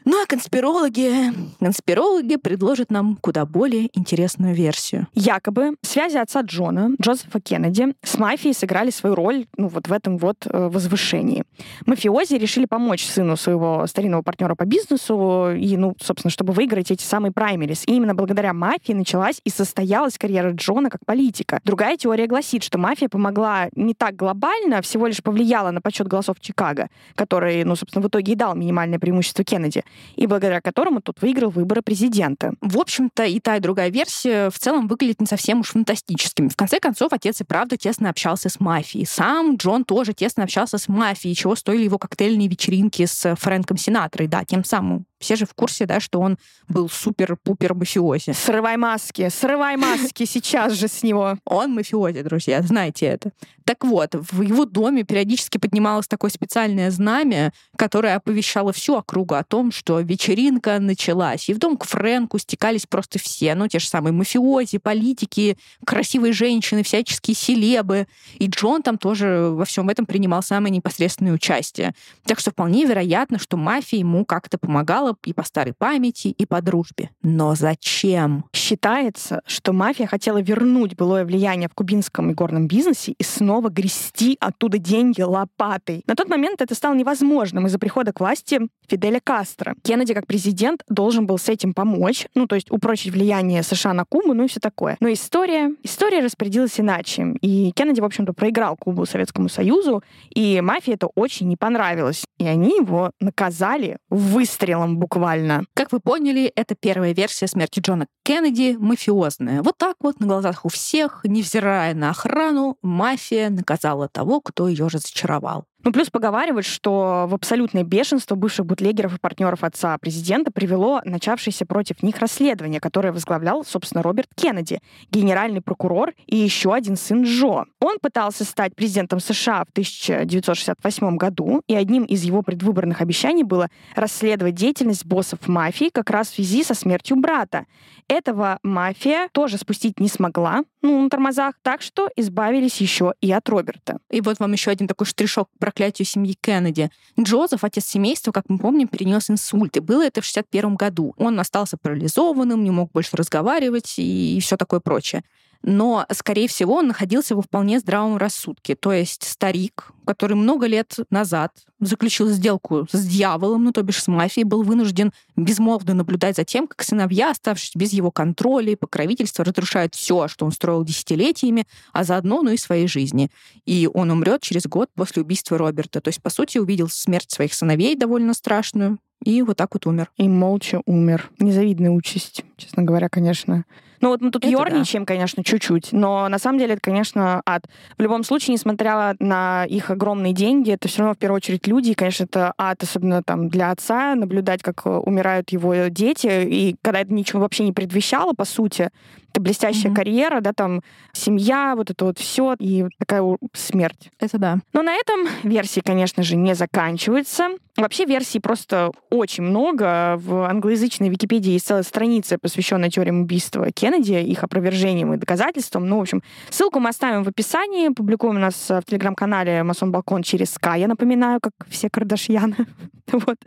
Ну 0.09 0.23
а 0.23 0.25
конспирологи, 0.25 1.33
конспирологи 1.59 2.37
предложат 2.37 2.91
нам 2.91 3.17
куда 3.17 3.45
более 3.45 3.89
интересную 3.91 4.55
версию. 4.55 5.07
Якобы 5.13 5.75
связи 5.81 6.15
отца 6.15 6.39
Джона, 6.43 6.91
Джозефа 7.01 7.41
Кеннеди, 7.41 7.93
с 8.03 8.17
мафией 8.17 8.53
сыграли 8.53 8.89
свою 8.89 9.15
роль 9.15 9.47
ну, 9.57 9.67
вот 9.67 9.89
в 9.89 9.91
этом 9.91 10.17
вот 10.17 10.47
э, 10.49 10.69
возвышении. 10.69 11.43
Мафиози 11.85 12.35
решили 12.35 12.63
помочь 12.63 13.03
сыну 13.03 13.35
своего 13.35 13.85
старинного 13.85 14.21
партнера 14.21 14.55
по 14.55 14.63
бизнесу 14.63 15.51
и, 15.51 15.75
ну, 15.75 15.93
собственно, 16.01 16.31
чтобы 16.31 16.53
выиграть 16.53 16.89
эти 16.89 17.03
самые 17.03 17.33
праймерис. 17.33 17.83
И 17.85 17.91
именно 17.91 18.15
благодаря 18.15 18.53
мафии 18.53 18.93
началась 18.93 19.41
и 19.43 19.49
состоялась 19.49 20.17
карьера 20.17 20.51
Джона 20.51 20.89
как 20.89 21.05
политика. 21.05 21.59
Другая 21.65 21.97
теория 21.97 22.27
гласит, 22.27 22.63
что 22.63 22.77
мафия 22.77 23.09
помогла 23.09 23.67
не 23.75 23.93
так 23.93 24.15
глобально, 24.15 24.77
а 24.77 24.81
всего 24.81 25.05
лишь 25.05 25.21
повлияла 25.21 25.71
на 25.71 25.81
подсчет 25.81 26.07
голосов 26.07 26.39
Чикаго, 26.39 26.87
который, 27.15 27.65
ну, 27.65 27.75
собственно, 27.75 28.01
в 28.05 28.07
итоге 28.07 28.31
и 28.31 28.35
дал 28.35 28.55
минимальное 28.55 28.99
преимущество 28.99 29.43
Кеннеди 29.43 29.83
и 30.15 30.27
благодаря 30.27 30.61
которому 30.61 31.01
тот 31.01 31.21
выиграл 31.21 31.49
выборы 31.49 31.81
президента. 31.81 32.53
В 32.61 32.79
общем-то, 32.79 33.25
и 33.25 33.39
та, 33.39 33.57
и 33.57 33.59
другая 33.59 33.89
версия 33.89 34.49
в 34.49 34.59
целом 34.59 34.87
выглядит 34.87 35.21
не 35.21 35.27
совсем 35.27 35.61
уж 35.61 35.69
фантастическими. 35.69 36.49
В 36.49 36.55
конце 36.55 36.79
концов, 36.79 37.13
отец 37.13 37.41
и 37.41 37.43
правда 37.43 37.77
тесно 37.77 38.09
общался 38.09 38.49
с 38.49 38.59
мафией. 38.59 39.05
Сам 39.05 39.55
Джон 39.55 39.83
тоже 39.83 40.13
тесно 40.13 40.43
общался 40.43 40.77
с 40.77 40.87
мафией, 40.87 41.35
чего 41.35 41.55
стоили 41.55 41.83
его 41.83 41.97
коктейльные 41.97 42.47
вечеринки 42.47 43.05
с 43.05 43.35
Фрэнком 43.35 43.77
Синатрой, 43.77 44.27
да, 44.27 44.43
тем 44.43 44.63
самым 44.63 45.05
все 45.19 45.35
же 45.35 45.45
в 45.45 45.53
курсе, 45.53 45.85
да, 45.85 45.99
что 45.99 46.19
он 46.19 46.37
был 46.67 46.89
супер-пупер 46.89 47.73
мафиози. 47.73 48.31
Срывай 48.31 48.77
маски, 48.77 49.29
срывай 49.29 49.77
маски 49.77 50.25
сейчас 50.25 50.73
же 50.73 50.87
с 50.87 51.03
него. 51.03 51.37
Он 51.45 51.73
мафиози, 51.73 52.21
друзья, 52.21 52.61
знаете 52.61 53.07
это. 53.07 53.31
Так 53.65 53.83
вот, 53.83 54.15
в 54.15 54.41
его 54.41 54.63
доме 54.63 55.03
периодически 55.03 55.57
поднималось 55.57 56.07
такое 56.07 56.31
специальное 56.31 56.89
знамя, 56.89 57.51
которое 57.75 58.15
оповещало 58.15 58.71
всю 58.71 58.95
округу 58.95 59.35
о 59.35 59.43
том, 59.43 59.73
что 59.73 59.99
вечеринка 59.99 60.79
началась. 60.79 61.49
И 61.49 61.53
в 61.53 61.57
дом 61.57 61.75
к 61.75 61.83
Фрэнку 61.83 62.39
стекались 62.39 62.85
просто 62.85 63.19
все, 63.19 63.55
ну, 63.55 63.67
те 63.67 63.79
же 63.79 63.87
самые 63.87 64.13
мафиози, 64.13 64.77
политики, 64.77 65.57
красивые 65.85 66.31
женщины, 66.31 66.81
всяческие 66.83 67.35
селебы. 67.35 68.07
И 68.39 68.47
Джон 68.47 68.83
там 68.83 68.97
тоже 68.97 69.49
во 69.51 69.65
всем 69.65 69.89
этом 69.89 70.05
принимал 70.05 70.41
самое 70.41 70.73
непосредственное 70.73 71.33
участие. 71.33 71.93
Так 72.23 72.39
что 72.39 72.51
вполне 72.51 72.85
вероятно, 72.85 73.37
что 73.37 73.57
мафия 73.57 73.99
ему 73.99 74.23
как-то 74.23 74.57
помогала 74.57 75.06
жалоб 75.07 75.17
и 75.25 75.33
по 75.33 75.43
старой 75.43 75.73
памяти, 75.73 76.27
и 76.27 76.45
по 76.45 76.61
дружбе. 76.61 77.09
Но 77.23 77.55
зачем? 77.55 78.45
Считается, 78.53 79.41
что 79.45 79.73
мафия 79.73 80.07
хотела 80.07 80.41
вернуть 80.41 80.95
былое 80.95 81.25
влияние 81.25 81.69
в 81.69 81.73
кубинском 81.73 82.31
и 82.31 82.33
горном 82.33 82.67
бизнесе 82.67 83.13
и 83.17 83.23
снова 83.23 83.69
грести 83.69 84.37
оттуда 84.39 84.77
деньги 84.77 85.21
лопатой. 85.21 86.03
На 86.07 86.15
тот 86.15 86.29
момент 86.29 86.61
это 86.61 86.75
стало 86.75 86.95
невозможным 86.95 87.67
из-за 87.67 87.79
прихода 87.79 88.11
к 88.13 88.19
власти 88.19 88.59
Фиделя 88.89 89.19
Кастро. 89.23 89.75
Кеннеди 89.83 90.13
как 90.13 90.27
президент 90.27 90.83
должен 90.89 91.25
был 91.25 91.37
с 91.37 91.49
этим 91.49 91.73
помочь, 91.73 92.27
ну, 92.35 92.47
то 92.47 92.55
есть 92.55 92.71
упрочить 92.71 93.13
влияние 93.13 93.63
США 93.63 93.93
на 93.93 94.05
Кубу, 94.05 94.33
ну 94.33 94.45
и 94.45 94.47
все 94.47 94.59
такое. 94.59 94.97
Но 94.99 95.11
история, 95.11 95.71
история 95.83 96.19
распорядилась 96.19 96.79
иначе. 96.79 97.35
И 97.41 97.71
Кеннеди, 97.75 98.01
в 98.01 98.05
общем-то, 98.05 98.33
проиграл 98.33 98.75
Кубу 98.77 99.05
Советскому 99.05 99.49
Союзу, 99.49 100.03
и 100.33 100.61
мафии 100.61 100.93
это 100.93 101.07
очень 101.07 101.47
не 101.47 101.57
понравилось. 101.57 102.25
И 102.37 102.45
они 102.45 102.77
его 102.77 103.11
наказали 103.19 103.97
выстрелом 104.09 104.96
буквально. 104.97 105.63
Как 105.73 105.91
вы 105.91 105.99
поняли, 105.99 106.51
это 106.55 106.75
первая 106.75 107.13
версия 107.13 107.47
смерти 107.47 107.79
Джона 107.79 108.07
Кеннеди 108.23 108.75
мафиозная. 108.77 109.61
Вот 109.61 109.77
так 109.77 109.95
вот 110.01 110.19
на 110.19 110.27
глазах 110.27 110.65
у 110.65 110.69
всех, 110.69 111.21
невзирая 111.23 111.93
на 111.93 112.09
охрану, 112.09 112.77
мафия 112.81 113.49
наказала 113.49 114.09
того, 114.09 114.41
кто 114.41 114.67
ее 114.67 114.87
разочаровал. 114.87 115.65
Ну, 115.87 115.93
плюс 115.93 116.09
поговаривают, 116.09 116.65
что 116.65 117.27
в 117.29 117.33
абсолютное 117.33 117.85
бешенство 117.85 118.35
бывших 118.35 118.65
бутлегеров 118.65 119.15
и 119.15 119.19
партнеров 119.19 119.63
отца 119.63 119.97
президента 119.97 120.51
привело 120.51 120.99
начавшееся 121.05 121.65
против 121.65 122.03
них 122.03 122.17
расследование, 122.17 122.81
которое 122.81 123.13
возглавлял, 123.13 123.63
собственно, 123.63 124.03
Роберт 124.03 124.27
Кеннеди, 124.35 124.81
генеральный 125.11 125.61
прокурор 125.61 126.11
и 126.25 126.35
еще 126.35 126.73
один 126.73 126.97
сын 126.97 127.23
Джо. 127.23 127.63
Он 127.79 127.99
пытался 128.01 128.43
стать 128.43 128.75
президентом 128.75 129.21
США 129.21 129.63
в 129.63 129.69
1968 129.71 131.15
году, 131.15 131.61
и 131.67 131.75
одним 131.75 132.03
из 132.03 132.21
его 132.23 132.41
предвыборных 132.41 132.99
обещаний 132.99 133.43
было 133.43 133.69
расследовать 133.95 134.55
деятельность 134.55 135.05
боссов 135.05 135.47
мафии 135.47 135.89
как 135.89 136.09
раз 136.09 136.27
в 136.27 136.35
связи 136.35 136.65
со 136.65 136.73
смертью 136.73 137.15
брата. 137.15 137.65
Этого 138.09 138.59
мафия 138.61 139.29
тоже 139.31 139.57
спустить 139.57 140.01
не 140.01 140.09
смогла, 140.09 140.63
ну, 140.81 141.01
на 141.01 141.09
тормозах, 141.09 141.55
так 141.61 141.81
что 141.81 142.09
избавились 142.15 142.79
еще 142.79 143.13
и 143.19 143.31
от 143.31 143.47
Роберта. 143.49 143.97
И 144.09 144.21
вот 144.21 144.39
вам 144.39 144.53
еще 144.53 144.71
один 144.71 144.87
такой 144.87 145.05
штришок 145.05 145.49
к 145.49 145.59
проклятию 145.77 146.07
семьи 146.07 146.35
Кеннеди. 146.41 146.89
Джозеф, 147.19 147.63
отец 147.63 147.85
семейства, 147.85 148.31
как 148.31 148.45
мы 148.49 148.57
помним, 148.57 148.87
перенес 148.87 149.29
инсульт, 149.29 149.77
и 149.77 149.79
было 149.79 150.03
это 150.03 150.21
в 150.21 150.25
61 150.25 150.73
году. 150.73 151.13
Он 151.17 151.39
остался 151.39 151.77
парализованным, 151.77 152.63
не 152.63 152.71
мог 152.71 152.91
больше 152.91 153.15
разговаривать 153.15 153.93
и 153.97 154.39
все 154.41 154.57
такое 154.57 154.79
прочее 154.79 155.23
но, 155.63 156.05
скорее 156.11 156.47
всего, 156.47 156.75
он 156.75 156.87
находился 156.87 157.35
во 157.35 157.41
вполне 157.41 157.79
здравом 157.79 158.17
рассудке. 158.17 158.75
То 158.75 158.91
есть 158.91 159.23
старик, 159.23 159.91
который 160.05 160.35
много 160.35 160.67
лет 160.67 160.95
назад 161.09 161.53
заключил 161.79 162.27
сделку 162.29 162.87
с 162.91 163.05
дьяволом, 163.05 163.65
ну, 163.65 163.71
то 163.71 163.81
бишь 163.83 164.01
с 164.01 164.07
мафией, 164.07 164.45
был 164.45 164.63
вынужден 164.63 165.11
безмолвно 165.35 165.93
наблюдать 165.93 166.35
за 166.35 166.43
тем, 166.43 166.67
как 166.67 166.83
сыновья, 166.83 167.31
оставшись 167.31 167.75
без 167.75 167.93
его 167.93 168.11
контроля 168.11 168.71
и 168.71 168.75
покровительства, 168.75 169.45
разрушают 169.45 169.93
все, 169.95 170.27
что 170.27 170.45
он 170.45 170.51
строил 170.51 170.83
десятилетиями, 170.83 171.67
а 171.93 172.03
заодно, 172.03 172.41
ну 172.41 172.51
и 172.51 172.57
своей 172.57 172.87
жизни. 172.87 173.29
И 173.65 173.89
он 173.93 174.09
умрет 174.11 174.41
через 174.41 174.65
год 174.65 174.89
после 174.95 175.21
убийства 175.21 175.57
Роберта. 175.57 176.01
То 176.01 176.09
есть, 176.09 176.21
по 176.21 176.29
сути, 176.29 176.57
увидел 176.57 176.89
смерть 176.89 177.31
своих 177.31 177.53
сыновей 177.53 177.95
довольно 177.95 178.33
страшную, 178.33 178.99
и 179.23 179.41
вот 179.41 179.57
так 179.57 179.73
вот 179.73 179.85
умер. 179.87 180.11
И 180.17 180.27
молча 180.27 180.81
умер. 180.85 181.29
Незавидная 181.39 181.91
участь, 181.91 182.43
честно 182.55 182.83
говоря, 182.83 183.09
конечно. 183.09 183.65
Ну 184.01 184.09
вот 184.09 184.21
мы 184.21 184.31
тут 184.31 184.45
это 184.45 184.51
ерничаем, 184.51 185.03
да. 185.03 185.13
конечно, 185.13 185.43
чуть-чуть, 185.43 185.91
но 185.91 186.27
на 186.29 186.39
самом 186.39 186.59
деле 186.59 186.73
это, 186.73 186.81
конечно, 186.81 187.41
ад. 187.45 187.63
В 187.97 188.01
любом 188.01 188.23
случае, 188.23 188.53
несмотря 188.53 189.15
на 189.19 189.65
их 189.65 189.89
огромные 189.89 190.33
деньги, 190.33 190.71
это 190.71 190.87
все 190.87 190.99
равно 190.99 191.15
в 191.15 191.17
первую 191.17 191.37
очередь 191.37 191.67
люди, 191.67 191.91
и, 191.91 191.95
конечно, 191.95 192.25
это 192.25 192.53
ад, 192.57 192.83
особенно 192.83 193.23
там 193.23 193.49
для 193.49 193.71
отца, 193.71 194.15
наблюдать, 194.15 194.61
как 194.61 194.85
умирают 194.85 195.49
его 195.51 195.73
дети, 195.89 196.27
и 196.45 196.75
когда 196.81 197.01
это 197.01 197.13
ничего 197.13 197.41
вообще 197.41 197.63
не 197.63 197.73
предвещало, 197.73 198.33
по 198.33 198.45
сути, 198.45 198.89
Это 199.37 199.43
блестящая 199.43 199.89
Мгм. 199.91 199.95
карьера, 199.95 200.41
да, 200.41 200.51
там 200.51 200.81
семья, 201.13 201.75
вот 201.77 201.91
это 201.91 202.05
вот 202.05 202.17
все 202.17 202.55
и 202.57 202.85
такая 202.97 203.21
смерть. 203.53 204.09
Это 204.19 204.39
да. 204.39 204.57
Но 204.73 204.81
на 204.81 204.95
этом 204.95 205.27
версии, 205.43 205.79
конечно 205.79 206.23
же, 206.23 206.35
не 206.35 206.55
заканчиваются. 206.55 207.49
Вообще 207.75 208.05
версий 208.05 208.39
просто 208.39 208.89
очень 209.11 209.43
много. 209.43 210.15
В 210.17 210.49
англоязычной 210.49 211.09
Википедии 211.09 211.51
есть 211.51 211.67
целая 211.67 211.83
страница, 211.83 212.39
посвященная 212.39 212.89
теориям 212.89 213.21
убийства 213.21 213.71
Кеннеди, 213.71 214.13
их 214.13 214.43
опровержениям 214.43 215.13
и 215.13 215.17
доказательствам. 215.17 215.87
Ну, 215.87 215.99
в 215.99 216.01
общем, 216.01 216.23
ссылку 216.49 216.79
мы 216.79 216.89
оставим 216.89 217.23
в 217.23 217.27
описании. 217.27 217.89
Публикуем 217.89 218.37
у 218.37 218.39
нас 218.39 218.55
в 218.69 218.81
телеграм-канале 218.87 219.61
Масон 219.61 219.91
Балкон 219.91 220.23
через 220.23 220.55
Sky, 220.57 220.79
я 220.79 220.87
напоминаю, 220.87 221.39
как 221.39 221.53
все 221.69 221.91
Кардашьяны. 221.91 222.55
вот. 223.11 223.37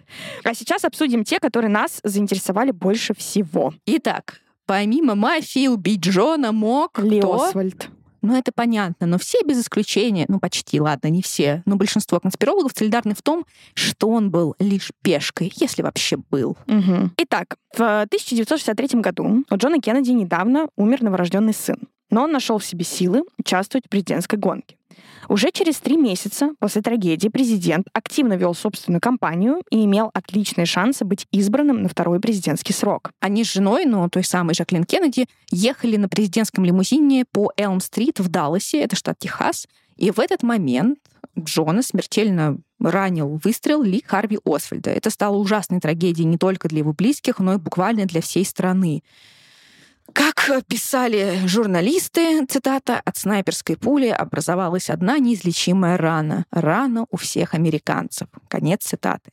А 0.44 0.54
сейчас 0.54 0.84
обсудим 0.84 1.24
те, 1.24 1.40
которые 1.40 1.68
нас 1.68 1.98
заинтересовали 2.04 2.70
больше 2.70 3.12
всего. 3.12 3.74
Итак, 3.86 4.40
помимо 4.70 5.16
мафии 5.16 5.66
убить 5.66 5.98
Джона 5.98 6.52
мог 6.52 7.00
Ли 7.00 7.18
кто? 7.18 7.50
Ну, 8.22 8.36
это 8.36 8.52
понятно, 8.54 9.08
но 9.08 9.18
все 9.18 9.38
без 9.44 9.62
исключения, 9.62 10.26
ну, 10.28 10.38
почти, 10.38 10.80
ладно, 10.80 11.08
не 11.08 11.22
все, 11.22 11.64
но 11.66 11.74
большинство 11.74 12.20
конспирологов 12.20 12.70
солидарны 12.76 13.16
в 13.16 13.22
том, 13.22 13.46
что 13.74 14.08
он 14.10 14.30
был 14.30 14.54
лишь 14.60 14.92
пешкой, 15.02 15.50
если 15.56 15.82
вообще 15.82 16.18
был. 16.18 16.56
Мгм. 16.66 17.12
Итак, 17.16 17.56
в 17.76 18.02
1963 18.02 19.00
году 19.00 19.44
у 19.50 19.56
Джона 19.56 19.80
Кеннеди 19.80 20.12
недавно 20.12 20.68
умер 20.76 21.02
новорожденный 21.02 21.54
сын, 21.54 21.88
но 22.10 22.22
он 22.22 22.30
нашел 22.30 22.58
в 22.58 22.64
себе 22.64 22.84
силы 22.84 23.24
участвовать 23.38 23.86
в 23.86 23.88
президентской 23.88 24.36
гонке. 24.36 24.76
Уже 25.28 25.50
через 25.52 25.76
три 25.78 25.96
месяца 25.96 26.50
после 26.58 26.82
трагедии 26.82 27.28
президент 27.28 27.86
активно 27.92 28.34
вел 28.34 28.54
собственную 28.54 29.00
кампанию 29.00 29.62
и 29.70 29.84
имел 29.84 30.10
отличные 30.12 30.66
шансы 30.66 31.04
быть 31.04 31.26
избранным 31.30 31.82
на 31.82 31.88
второй 31.88 32.20
президентский 32.20 32.72
срок. 32.72 33.12
Они 33.20 33.44
с 33.44 33.52
женой, 33.52 33.84
ну, 33.84 34.08
той 34.08 34.24
самой 34.24 34.54
Жаклин 34.54 34.84
Кеннеди, 34.84 35.26
ехали 35.50 35.96
на 35.96 36.08
президентском 36.08 36.64
лимузине 36.64 37.24
по 37.30 37.52
Элм-стрит 37.56 38.18
в 38.18 38.28
Далласе, 38.28 38.82
это 38.82 38.96
штат 38.96 39.18
Техас, 39.18 39.68
и 39.96 40.10
в 40.10 40.18
этот 40.18 40.42
момент 40.42 40.98
Джона 41.38 41.82
смертельно 41.82 42.58
ранил 42.80 43.38
выстрел 43.44 43.82
Ли 43.82 44.02
Харви 44.04 44.38
Освальда. 44.44 44.90
Это 44.90 45.10
стало 45.10 45.36
ужасной 45.36 45.80
трагедией 45.80 46.26
не 46.26 46.38
только 46.38 46.68
для 46.68 46.78
его 46.78 46.92
близких, 46.92 47.38
но 47.38 47.54
и 47.54 47.58
буквально 47.58 48.06
для 48.06 48.20
всей 48.20 48.44
страны. 48.44 49.02
Как 50.12 50.50
писали 50.66 51.46
журналисты, 51.46 52.44
цитата, 52.46 53.00
«от 53.04 53.16
снайперской 53.16 53.76
пули 53.76 54.08
образовалась 54.08 54.90
одна 54.90 55.18
неизлечимая 55.18 55.96
рана. 55.96 56.44
Рана 56.50 57.06
у 57.10 57.16
всех 57.16 57.54
американцев». 57.54 58.28
Конец 58.48 58.84
цитаты. 58.84 59.30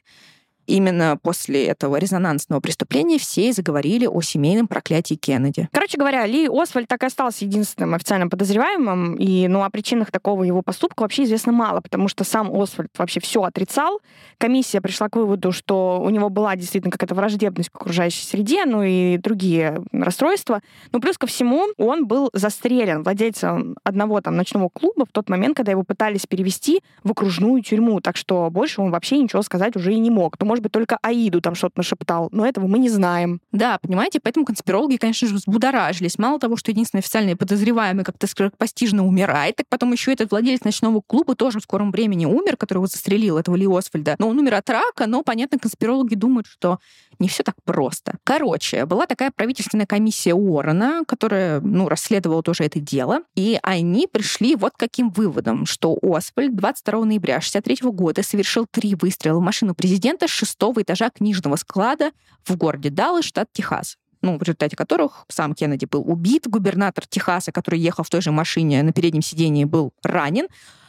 Именно 0.67 1.17
после 1.21 1.65
этого 1.65 1.95
резонансного 1.95 2.59
преступления 2.59 3.17
все 3.17 3.53
заговорили 3.53 4.05
о 4.05 4.21
семейном 4.21 4.67
проклятии 4.67 5.15
Кеннеди. 5.15 5.69
Короче 5.71 5.97
говоря, 5.97 6.25
Ли 6.25 6.47
Освальд 6.47 6.89
так 6.89 7.03
и 7.03 7.05
остался 7.05 7.45
единственным 7.45 7.93
официальным 7.93 8.29
подозреваемым, 8.29 9.15
и 9.15 9.47
ну, 9.47 9.63
о 9.63 9.69
причинах 9.69 10.11
такого 10.11 10.43
его 10.43 10.61
поступка 10.61 11.03
вообще 11.03 11.23
известно 11.23 11.53
мало, 11.53 11.79
потому 11.79 12.09
что 12.09 12.25
сам 12.25 12.53
Освальд 12.53 12.91
вообще 12.97 13.21
все 13.21 13.43
отрицал. 13.43 14.01
Комиссия 14.37 14.81
пришла 14.81 15.07
к 15.07 15.15
выводу, 15.15 15.53
что 15.53 16.01
у 16.03 16.09
него 16.09 16.29
была 16.29 16.55
действительно 16.57 16.91
какая-то 16.91 17.15
враждебность 17.15 17.69
к 17.69 17.75
окружающей 17.75 18.25
среде, 18.25 18.65
ну 18.65 18.83
и 18.83 19.17
другие 19.17 19.81
расстройства. 19.93 20.61
Но 20.91 20.99
плюс 20.99 21.17
ко 21.17 21.27
всему 21.27 21.67
он 21.77 22.07
был 22.07 22.29
застрелен 22.33 23.03
владельцем 23.03 23.77
одного 23.83 24.19
там 24.19 24.35
ночного 24.35 24.67
клуба 24.67 25.05
в 25.05 25.13
тот 25.13 25.29
момент, 25.29 25.55
когда 25.55 25.71
его 25.71 25.83
пытались 25.83 26.25
перевести 26.25 26.81
в 27.05 27.11
окружную 27.11 27.63
тюрьму, 27.63 28.01
так 28.01 28.17
что 28.17 28.49
больше 28.51 28.81
он 28.81 28.91
вообще 28.91 29.17
ничего 29.17 29.41
сказать 29.43 29.77
уже 29.77 29.93
и 29.93 29.99
не 29.99 30.11
мог. 30.11 30.35
Ну, 30.39 30.56
может 30.57 30.63
быть, 30.63 30.71
только 30.71 30.97
Аиду 31.03 31.39
там 31.39 31.53
что-то 31.53 31.73
нашептал, 31.77 32.29
но 32.31 32.45
этого 32.45 32.65
мы 32.65 32.79
не 32.79 32.89
знаем. 32.89 33.41
Да, 33.51 33.77
понимаете, 33.79 34.19
поэтому 34.19 34.45
конспирологи, 34.45 34.97
конечно 34.97 35.27
же, 35.27 35.35
взбудоражились. 35.35 36.17
Мало 36.17 36.39
того, 36.39 36.55
что 36.55 36.71
единственный 36.71 36.99
официальный 36.99 37.35
подозреваемый 37.35 38.03
как-то 38.03 38.25
скоропостижно 38.25 39.05
умирает, 39.05 39.57
так 39.57 39.67
потом 39.69 39.91
еще 39.91 40.13
этот 40.13 40.31
владелец 40.31 40.63
ночного 40.63 41.01
клуба 41.05 41.35
тоже 41.35 41.59
в 41.59 41.63
скором 41.63 41.91
времени 41.91 42.25
умер, 42.25 42.57
которого 42.57 42.87
застрелил, 42.87 43.37
этого 43.37 43.55
Ли 43.55 43.67
Освальда. 43.67 44.15
Но 44.17 44.29
он 44.29 44.39
умер 44.39 44.55
от 44.55 44.69
рака, 44.69 45.05
но, 45.05 45.21
понятно, 45.21 45.59
конспирологи 45.59 46.15
думают, 46.15 46.47
что 46.47 46.79
не 47.19 47.27
все 47.27 47.43
так 47.43 47.55
просто. 47.63 48.17
Короче, 48.23 48.85
была 48.85 49.05
такая 49.05 49.31
правительственная 49.31 49.85
комиссия 49.85 50.33
Уоррена, 50.33 51.03
которая, 51.07 51.59
ну, 51.61 51.89
расследовала 51.89 52.43
тоже 52.43 52.63
это 52.63 52.79
дело, 52.79 53.21
и 53.35 53.59
они 53.63 54.07
пришли 54.11 54.55
вот 54.55 54.73
к 54.73 54.79
каким 54.79 55.09
выводом, 55.09 55.65
что 55.65 55.97
Освальд 56.01 56.55
22 56.55 57.05
ноября 57.05 57.41
63 57.41 57.77
года 57.91 58.23
совершил 58.23 58.65
три 58.69 58.95
выстрела 58.95 59.39
в 59.39 59.43
машину 59.43 59.75
президента 59.75 60.27
с 60.27 60.31
шестого 60.31 60.81
этажа 60.81 61.09
книжного 61.09 61.55
склада 61.55 62.11
в 62.45 62.55
городе 62.55 62.89
Даллас, 62.89 63.25
штат 63.25 63.49
Техас 63.51 63.97
ну, 64.21 64.37
в 64.37 64.41
результате 64.41 64.75
которых 64.75 65.25
сам 65.29 65.53
Кеннеди 65.53 65.85
был 65.85 66.01
убит, 66.01 66.47
губернатор 66.47 67.05
Техаса, 67.07 67.51
который 67.51 67.79
ехал 67.79 68.03
в 68.03 68.09
той 68.09 68.21
же 68.21 68.31
машине 68.31 68.83
на 68.83 68.91
переднем 68.91 69.21
сидении, 69.21 69.63
был 69.63 69.93
ранен, 70.03 70.47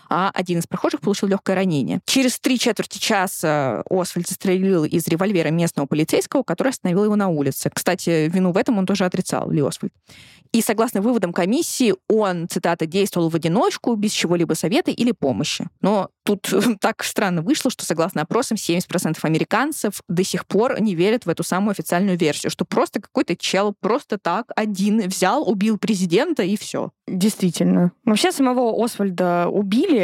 а 0.08 0.30
один 0.34 0.58
из 0.58 0.66
прохожих 0.66 1.00
получил 1.00 1.28
легкое 1.28 1.56
ранение. 1.56 2.00
Через 2.06 2.38
три 2.38 2.58
четверти 2.58 2.98
часа 2.98 3.82
Освальд 3.90 4.28
застрелил 4.28 4.84
из 4.84 5.06
револьвера 5.08 5.50
местного 5.50 5.86
полицейского, 5.86 6.42
который 6.42 6.68
остановил 6.68 7.04
его 7.04 7.16
на 7.16 7.28
улице. 7.28 7.70
Кстати, 7.72 8.28
вину 8.28 8.52
в 8.52 8.56
этом 8.56 8.78
он 8.78 8.86
тоже 8.86 9.04
отрицал, 9.04 9.50
Ли 9.50 9.60
Освальд. 9.60 9.92
И 10.52 10.62
согласно 10.62 11.02
выводам 11.02 11.32
комиссии, 11.32 11.94
он, 12.08 12.48
цитата, 12.48 12.86
действовал 12.86 13.28
в 13.28 13.34
одиночку, 13.34 13.94
без 13.96 14.12
чего-либо 14.12 14.54
совета 14.54 14.90
или 14.90 15.12
помощи. 15.12 15.66
Но 15.82 16.08
тут 16.24 16.52
так 16.80 17.04
странно 17.04 17.42
вышло, 17.42 17.70
что, 17.70 17.84
согласно 17.84 18.22
опросам, 18.22 18.56
70% 18.56 19.18
американцев 19.22 20.02
до 20.08 20.24
сих 20.24 20.46
пор 20.46 20.80
не 20.80 20.94
верят 20.94 21.26
в 21.26 21.28
эту 21.28 21.42
самую 21.42 21.72
официальную 21.72 22.16
версию, 22.16 22.50
что 22.50 22.64
просто 22.64 23.00
какой-то 23.00 23.36
чел 23.36 23.74
просто 23.78 24.18
так 24.18 24.46
один 24.56 25.06
взял, 25.08 25.48
убил 25.48 25.78
президента 25.78 26.42
и 26.42 26.56
все. 26.56 26.90
Действительно. 27.06 27.92
Вообще 28.04 28.32
самого 28.32 28.84
Освальда 28.84 29.48
убили, 29.48 29.97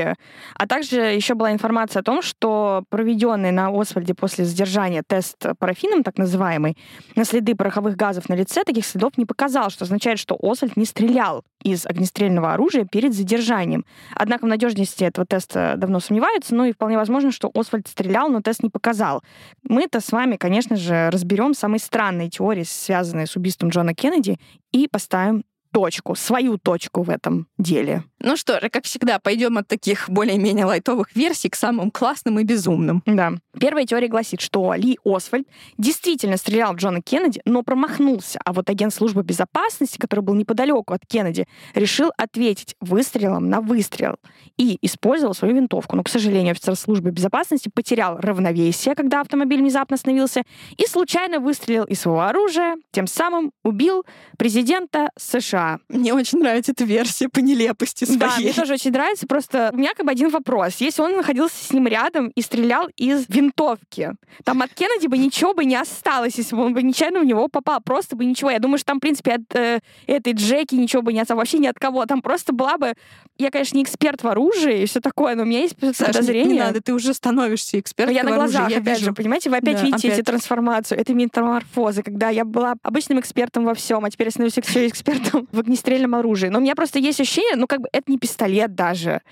а 0.54 0.66
также 0.66 0.96
еще 0.96 1.34
была 1.34 1.52
информация 1.52 2.00
о 2.00 2.04
том, 2.04 2.22
что 2.22 2.84
проведенный 2.88 3.50
на 3.50 3.68
Освальде 3.68 4.14
после 4.14 4.44
задержания 4.44 5.02
тест 5.06 5.44
парафином, 5.58 6.02
так 6.02 6.18
называемый, 6.18 6.76
на 7.16 7.24
следы 7.24 7.54
пороховых 7.54 7.96
газов 7.96 8.28
на 8.28 8.34
лице 8.34 8.64
таких 8.64 8.86
следов 8.86 9.16
не 9.16 9.24
показал, 9.24 9.70
что 9.70 9.84
означает, 9.84 10.18
что 10.18 10.38
Освальд 10.40 10.76
не 10.76 10.84
стрелял 10.84 11.44
из 11.62 11.86
огнестрельного 11.86 12.52
оружия 12.52 12.84
перед 12.84 13.14
задержанием. 13.14 13.84
Однако 14.14 14.44
в 14.44 14.48
надежности 14.48 15.04
этого 15.04 15.26
теста 15.26 15.74
давно 15.76 16.00
сомневаются, 16.00 16.54
ну 16.54 16.64
и 16.64 16.72
вполне 16.72 16.96
возможно, 16.96 17.32
что 17.32 17.50
Освальд 17.54 17.88
стрелял, 17.88 18.28
но 18.28 18.42
тест 18.42 18.62
не 18.62 18.70
показал. 18.70 19.22
Мы-то 19.62 20.00
с 20.00 20.12
вами, 20.12 20.36
конечно 20.36 20.76
же, 20.76 21.10
разберем 21.10 21.54
самые 21.54 21.80
странные 21.80 22.28
теории, 22.28 22.64
связанные 22.64 23.26
с 23.26 23.36
убийством 23.36 23.70
Джона 23.70 23.94
Кеннеди, 23.94 24.38
и 24.72 24.88
поставим 24.88 25.44
точку, 25.72 26.14
свою 26.14 26.56
точку 26.56 27.02
в 27.02 27.10
этом 27.10 27.48
деле. 27.58 28.04
Ну 28.24 28.38
что 28.38 28.58
же, 28.58 28.70
как 28.70 28.86
всегда, 28.86 29.18
пойдем 29.18 29.58
от 29.58 29.68
таких 29.68 30.08
более-менее 30.08 30.64
лайтовых 30.64 31.14
версий 31.14 31.50
к 31.50 31.54
самым 31.54 31.90
классным 31.90 32.40
и 32.40 32.42
безумным. 32.42 33.02
Да. 33.04 33.34
Первая 33.60 33.84
теория 33.84 34.08
гласит, 34.08 34.40
что 34.40 34.72
Ли 34.72 34.98
Освальд 35.04 35.46
действительно 35.76 36.38
стрелял 36.38 36.72
в 36.72 36.76
Джона 36.76 37.02
Кеннеди, 37.02 37.42
но 37.44 37.62
промахнулся, 37.62 38.40
а 38.42 38.54
вот 38.54 38.70
агент 38.70 38.94
службы 38.94 39.22
безопасности, 39.22 39.98
который 39.98 40.20
был 40.20 40.32
неподалеку 40.34 40.94
от 40.94 41.04
Кеннеди, 41.06 41.46
решил 41.74 42.12
ответить 42.16 42.76
выстрелом 42.80 43.50
на 43.50 43.60
выстрел 43.60 44.16
и 44.56 44.78
использовал 44.80 45.34
свою 45.34 45.54
винтовку. 45.54 45.94
Но, 45.94 46.02
к 46.02 46.08
сожалению, 46.08 46.52
офицер 46.52 46.76
службы 46.76 47.10
безопасности 47.10 47.70
потерял 47.72 48.16
равновесие, 48.16 48.94
когда 48.94 49.20
автомобиль 49.20 49.60
внезапно 49.60 49.96
остановился, 49.96 50.44
и 50.78 50.86
случайно 50.86 51.40
выстрелил 51.40 51.84
из 51.84 52.00
своего 52.00 52.22
оружия, 52.22 52.76
тем 52.90 53.06
самым 53.06 53.52
убил 53.62 54.06
президента 54.38 55.10
США. 55.18 55.78
Мне 55.90 56.14
очень 56.14 56.38
нравится 56.38 56.72
эта 56.72 56.84
версия 56.84 57.28
по 57.28 57.40
нелепости 57.40 58.13
своей. 58.18 58.32
Да, 58.34 58.40
мне 58.40 58.52
тоже 58.52 58.74
очень 58.74 58.90
нравится. 58.90 59.26
Просто 59.26 59.70
у 59.72 59.76
меня 59.76 59.92
как 59.94 60.06
бы 60.06 60.12
один 60.12 60.30
вопрос. 60.30 60.76
Если 60.78 61.02
он 61.02 61.16
находился 61.16 61.62
с 61.64 61.70
ним 61.72 61.86
рядом 61.86 62.28
и 62.28 62.40
стрелял 62.40 62.88
из 62.96 63.26
винтовки, 63.28 64.12
там 64.44 64.62
от 64.62 64.72
Кеннеди 64.74 65.06
бы 65.06 65.18
ничего 65.18 65.54
бы 65.54 65.64
не 65.64 65.76
осталось, 65.76 66.34
если 66.36 66.56
бы 66.56 66.64
он 66.64 66.74
бы 66.74 66.82
нечаянно 66.82 67.20
в 67.20 67.24
него 67.24 67.48
попал. 67.48 67.80
Просто 67.80 68.16
бы 68.16 68.24
ничего. 68.24 68.50
Я 68.50 68.58
думаю, 68.58 68.78
что 68.78 68.86
там, 68.86 68.98
в 68.98 69.00
принципе, 69.00 69.32
от 69.34 69.54
э, 69.54 69.80
этой 70.06 70.32
Джеки 70.32 70.74
ничего 70.74 71.02
бы 71.02 71.12
не 71.12 71.20
осталось. 71.20 71.40
Вообще 71.40 71.58
ни 71.58 71.66
от 71.66 71.78
кого. 71.78 72.04
Там 72.06 72.22
просто 72.22 72.52
была 72.52 72.78
бы... 72.78 72.94
Я, 73.36 73.50
конечно, 73.50 73.76
не 73.76 73.82
эксперт 73.82 74.22
в 74.22 74.28
оружии 74.28 74.82
и 74.82 74.86
все 74.86 75.00
такое, 75.00 75.34
но 75.34 75.42
у 75.42 75.46
меня 75.46 75.60
есть 75.60 75.74
Саша, 75.80 76.12
подозрение. 76.12 76.54
Не, 76.54 76.60
надо, 76.60 76.80
ты 76.80 76.94
уже 76.94 77.12
становишься 77.14 77.80
экспертом 77.80 78.14
я 78.14 78.22
на 78.22 78.36
оружии, 78.36 78.52
глазах, 78.52 78.70
я 78.70 78.78
опять 78.78 78.98
вижу. 78.98 79.10
же, 79.10 79.12
понимаете, 79.12 79.50
вы 79.50 79.56
опять 79.56 79.76
Да, 79.76 79.82
видите 79.82 80.06
опять. 80.08 80.18
эти 80.20 80.24
трансформацию, 80.24 81.00
это 81.00 81.14
метаморфозы, 81.14 82.04
когда 82.04 82.28
я 82.28 82.44
была 82.44 82.74
обычным 82.82 83.18
экспертом 83.18 83.64
во 83.64 83.74
всем, 83.74 84.04
а 84.04 84.10
теперь 84.10 84.28
я 84.28 84.30
становлюсь 84.30 84.56
еще 84.56 84.86
экспертом 84.88 85.48
в 85.50 85.58
огнестрельном 85.58 86.14
оружии. 86.14 86.46
Но 86.46 86.58
у 86.58 86.62
меня 86.62 86.76
просто 86.76 87.00
есть 87.00 87.20
ощущение, 87.20 87.56
ну 87.56 87.66
как 87.66 87.80
бы 87.80 87.88
это 87.92 88.03
не 88.08 88.18
пистолет 88.18 88.74
даже. 88.74 89.22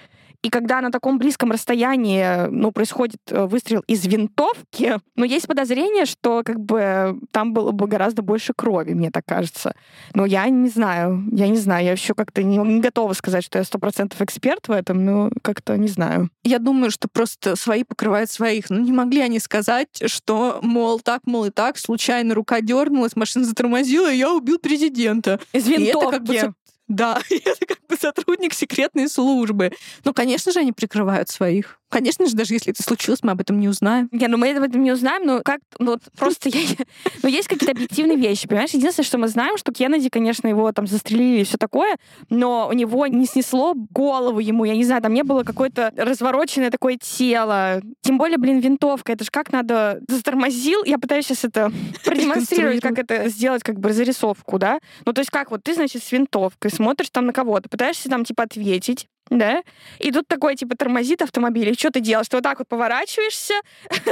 И 0.43 0.51
когда 0.51 0.81
на 0.81 0.91
таком 0.91 1.19
близком 1.19 1.53
расстоянии, 1.53 2.49
ну, 2.51 2.73
происходит 2.73 3.21
э, 3.31 3.47
выстрел 3.47 3.85
из 3.87 4.05
винтовки, 4.05 4.99
ну, 5.15 5.25
есть 5.25 5.47
подозрение, 5.47 6.05
что 6.05 6.43
как 6.45 6.59
бы 6.59 7.17
там 7.31 7.53
было 7.53 7.71
бы 7.71 7.87
гораздо 7.87 8.23
больше 8.23 8.53
крови, 8.53 8.93
мне 8.93 9.13
так 9.13 9.25
кажется. 9.25 9.75
Но 10.15 10.27
я 10.27 10.49
не 10.49 10.69
знаю, 10.69 11.25
я 11.31 11.47
не 11.47 11.59
знаю, 11.59 11.85
я 11.85 11.93
еще 11.93 12.15
как-то 12.15 12.43
не, 12.43 12.57
не 12.57 12.81
готова 12.81 13.13
сказать, 13.13 13.45
что 13.45 13.59
я 13.59 13.65
сто 13.65 13.79
процентов 13.79 14.21
эксперт 14.21 14.67
в 14.67 14.73
этом, 14.73 15.05
но 15.05 15.31
как-то 15.43 15.77
не 15.77 15.89
знаю. 15.89 16.29
Я 16.43 16.59
думаю, 16.59 16.91
что 16.91 17.07
просто 17.07 17.55
свои 17.55 17.85
покрывают 17.85 18.29
своих. 18.29 18.69
Ну, 18.69 18.81
не 18.81 18.93
могли 18.93 19.21
они 19.21 19.39
сказать, 19.39 20.03
что, 20.07 20.59
мол, 20.61 20.99
так, 20.99 21.23
мол, 21.25 21.45
и 21.45 21.51
так, 21.51 21.79
случайно 21.79 22.35
рука 22.35 22.61
дернулась, 22.61 23.15
машина 23.15 23.45
затормозила, 23.45 24.13
и 24.13 24.17
я 24.17 24.33
убил 24.33 24.59
президента. 24.59 25.39
Из 25.53 25.69
винтовки. 25.69 25.85
И 25.85 25.91
это 25.91 26.11
как 26.11 26.25
бы 26.25 26.55
да, 26.93 27.21
это 27.31 27.67
как 27.67 27.79
бы 27.89 27.97
сотрудник 27.97 28.55
секретной 28.55 29.09
службы. 29.09 29.73
Ну, 30.05 30.13
конечно 30.13 30.53
же, 30.53 30.61
они 30.61 30.73
прикрывают 30.73 31.29
своих. 31.29 31.81
Конечно 31.93 32.27
же, 32.27 32.35
даже 32.35 32.55
если 32.55 32.73
это 32.73 32.83
случилось, 32.83 33.23
мы 33.23 33.33
об 33.33 33.41
этом 33.43 33.61
не 33.61 33.69
узнаем. 33.69 34.09
Не, 34.13 34.27
ну 34.27 34.39
мы 34.39 34.57
об 34.57 34.63
этом 34.63 34.83
не 34.83 34.93
узнаем, 34.93 35.27
но 35.27 35.43
как, 35.43 35.61
ну 35.79 35.91
вот 35.91 36.01
просто 36.19 36.49
я, 36.49 36.61
ну 37.23 37.29
есть 37.29 37.49
какие-то 37.49 37.73
объективные 37.73 38.17
вещи, 38.17 38.49
понимаешь? 38.49 38.71
Единственное, 38.71 39.07
что 39.07 39.19
мы 39.19 39.29
знаем, 39.29 39.59
что 39.59 39.73
Кеннеди, 39.73 40.09
конечно, 40.09 40.49
его 40.49 40.73
там 40.73 40.87
застрелили 40.87 41.43
и 41.43 41.45
все 41.45 41.59
такое, 41.59 41.99
но 42.31 42.67
у 42.67 42.73
него 42.73 43.07
не 43.09 43.27
снесло 43.27 43.75
голову 43.75 44.39
ему, 44.39 44.65
я 44.65 44.75
не 44.75 44.85
знаю, 44.85 45.03
там 45.03 45.13
не 45.13 45.23
было 45.23 45.43
какое-то 45.43 45.93
развороченное 45.95 46.71
такое 46.71 46.97
тело. 46.97 47.83
Тем 48.01 48.17
более, 48.17 48.39
блин, 48.39 48.61
винтовка, 48.61 49.13
это 49.13 49.25
же 49.25 49.31
как 49.31 49.53
надо 49.53 50.01
затормозил. 50.09 50.85
Я 50.85 50.97
пытаюсь 50.97 51.27
сейчас 51.27 51.45
это 51.45 51.71
продемонстрировать, 52.07 52.81
как 52.81 52.99
это 52.99 53.29
сделать, 53.29 53.63
как 53.63 53.79
бы 53.79 53.93
зарисовку, 53.93 54.59
да? 54.59 54.79
Ну 55.05 55.13
то 55.13 55.21
есть 55.21 55.31
как 55.31 55.51
вот 55.51 55.63
ты, 55.63 55.75
значит, 55.75 56.03
с 56.03 56.11
винтовкой 56.11 56.71
смотришь 56.71 57.11
там 57.11 57.27
на 57.27 57.35
кого-то, 57.35 57.69
пытаешься 57.69 58.09
там 58.09 58.25
типа 58.25 58.45
ответить, 58.45 59.09
да, 59.31 59.63
и 59.99 60.11
тут 60.11 60.27
такой, 60.29 60.57
типа, 60.57 60.77
тормозит 60.77 61.23
автомобиль, 61.23 61.71
и 61.71 61.75
что 61.75 61.91
ты 61.91 62.01
делаешь? 62.01 62.29
Ты 62.29 62.37
вот 62.37 62.45
так 62.45 62.59
вот 62.59 62.69
поворачиваешься, 62.69 63.55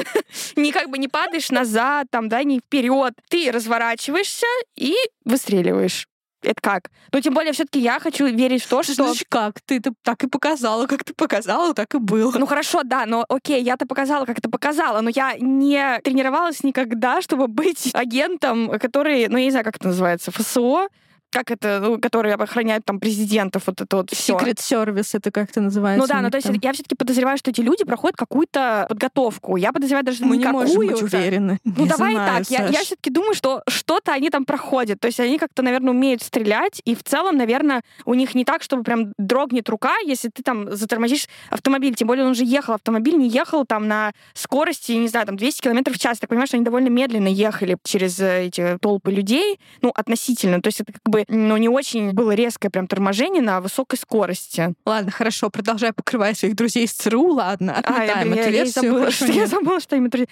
не 0.57 0.73
как 0.73 0.89
бы 0.89 0.99
не 0.99 1.09
падаешь 1.09 1.51
назад, 1.51 2.07
там, 2.11 2.29
да, 2.29 2.43
не 2.43 2.61
вперед, 2.61 3.15
ты 3.29 3.51
разворачиваешься 3.53 4.47
и 4.77 4.95
выстреливаешь. 5.25 6.07
Это 6.43 6.61
как? 6.63 6.91
Ну, 7.13 7.21
тем 7.21 7.35
более, 7.35 7.53
все-таки 7.53 7.81
я 7.81 8.01
хочу 8.01 8.27
верить 8.27 8.63
в 8.63 8.69
то, 8.69 8.83
что... 8.83 8.95
Значит, 8.95 9.27
как? 9.29 9.61
Ты 9.61 9.77
это 9.77 9.93
так 10.03 10.25
и 10.25 10.27
показала, 10.27 10.87
как 10.87 11.05
ты 11.05 11.13
показала, 11.13 11.75
так 11.75 11.95
и 11.95 11.99
было. 11.99 12.33
Ну, 12.39 12.47
хорошо, 12.47 12.83
да, 12.83 13.05
но 13.05 13.27
окей, 13.29 13.63
я-то 13.63 13.87
показала, 13.87 14.25
как 14.25 14.39
это 14.39 14.49
показала, 14.49 15.03
но 15.03 15.11
я 15.11 15.35
не 15.39 16.01
тренировалась 16.03 16.63
никогда, 16.63 17.21
чтобы 17.21 17.47
быть 17.47 17.91
агентом, 17.93 18.71
который, 18.79 19.29
ну, 19.29 19.37
я 19.37 19.45
не 19.45 19.51
знаю, 19.51 19.65
как 19.65 19.77
это 19.77 19.89
называется, 19.89 20.31
ФСО, 20.31 20.89
как 21.31 21.51
это, 21.51 21.81
ну, 21.81 21.99
которые 21.99 22.35
охраняют 22.35 22.85
там 22.85 23.01
президентов, 23.01 23.65
вот 23.67 23.81
это 23.81 23.97
вот 23.97 24.11
все. 24.11 24.35
Secret 24.37 24.57
Service, 24.57 25.11
это 25.13 25.31
как 25.31 25.51
это 25.51 25.61
называется? 25.61 26.01
Ну 26.01 26.07
да, 26.07 26.21
ну 26.21 26.31
то 26.31 26.37
есть 26.37 26.49
там. 26.49 26.57
я 26.61 26.73
все-таки 26.73 26.95
подозреваю, 26.95 27.39
что 27.39 27.51
эти 27.51 27.61
люди 27.61 27.85
проходят 27.85 28.17
какую-то 28.17 28.87
подготовку. 28.89 29.57
Я 29.57 29.73
подозреваю 29.73 30.05
даже 30.05 30.25
Мы 30.25 30.37
не 30.37 30.47
можем 30.47 30.77
быть 30.77 31.03
уверены. 31.03 31.59
Ну 31.65 31.85
не 31.85 31.89
давай 31.89 32.15
знаю, 32.15 32.45
так, 32.45 32.51
я, 32.51 32.67
я 32.69 32.81
все-таки 32.83 33.11
думаю, 33.11 33.35
что 33.35 33.63
что-то 33.69 34.13
они 34.13 34.31
там 34.31 34.45
проходят. 34.45 35.01
То 35.01 35.07
есть 35.07 35.21
они 35.21 35.39
как-то, 35.39 35.63
наверное, 35.63 35.93
умеют 35.93 36.23
стрелять, 36.23 36.83
и 36.85 36.95
в 36.95 37.03
целом, 37.03 37.37
наверное, 37.37 37.83
у 38.05 38.15
них 38.15 38.35
не 38.35 38.45
так, 38.45 38.63
чтобы 38.63 38.83
прям 38.83 39.13
дрогнет 39.19 39.69
рука, 39.69 39.97
если 40.05 40.29
ты 40.29 40.43
там 40.43 40.75
затормозишь 40.75 41.29
автомобиль. 41.51 41.95
Тем 41.95 42.09
более 42.09 42.25
он 42.25 42.33
уже 42.33 42.45
ехал, 42.45 42.75
автомобиль 42.75 43.17
не 43.17 43.29
ехал 43.29 43.65
там 43.65 43.89
на 43.89 44.13
скорости, 44.35 44.93
не 44.93 45.09
знаю, 45.09 45.27
там 45.27 45.37
200 45.37 45.63
км 45.63 45.93
в 45.93 45.99
час. 45.99 46.19
Так 46.19 46.31
понимаешь, 46.31 46.53
они 46.55 46.65
довольно 46.65 46.89
медленно 46.89 47.29
ехали 47.29 47.77
через 47.85 48.19
э, 48.21 48.47
эти 48.47 48.79
толпы 48.81 49.13
людей, 49.13 49.61
ну, 49.83 49.91
относительно. 49.95 50.61
То 50.61 50.69
есть 50.69 50.81
это 50.81 50.93
как 50.93 51.03
бы, 51.05 51.20
ну, 51.29 51.57
не 51.57 51.69
очень 51.69 52.13
было 52.13 52.33
резкое 52.33 52.71
прям 52.71 52.87
торможение 52.87 53.43
на 53.43 53.61
высокой 53.61 53.99
скорости. 53.99 54.75
Ладно, 54.85 55.11
хорошо, 55.11 55.51
продолжай 55.51 55.93
покрывать 55.93 56.39
своих 56.39 56.57
друзей 56.57 56.85
из 56.85 56.93
ЦРУ, 56.93 57.35
ладно, 57.35 57.81
а, 57.85 58.05
я, 58.05 58.23
эту 58.23 58.35
я, 58.35 58.49
я, 58.49 58.67
забыла, 58.67 59.11
что, 59.11 59.27
я 59.27 59.47
забыла, 59.47 59.81
что 59.81 59.97
им 59.97 60.09
друзья. 60.09 60.27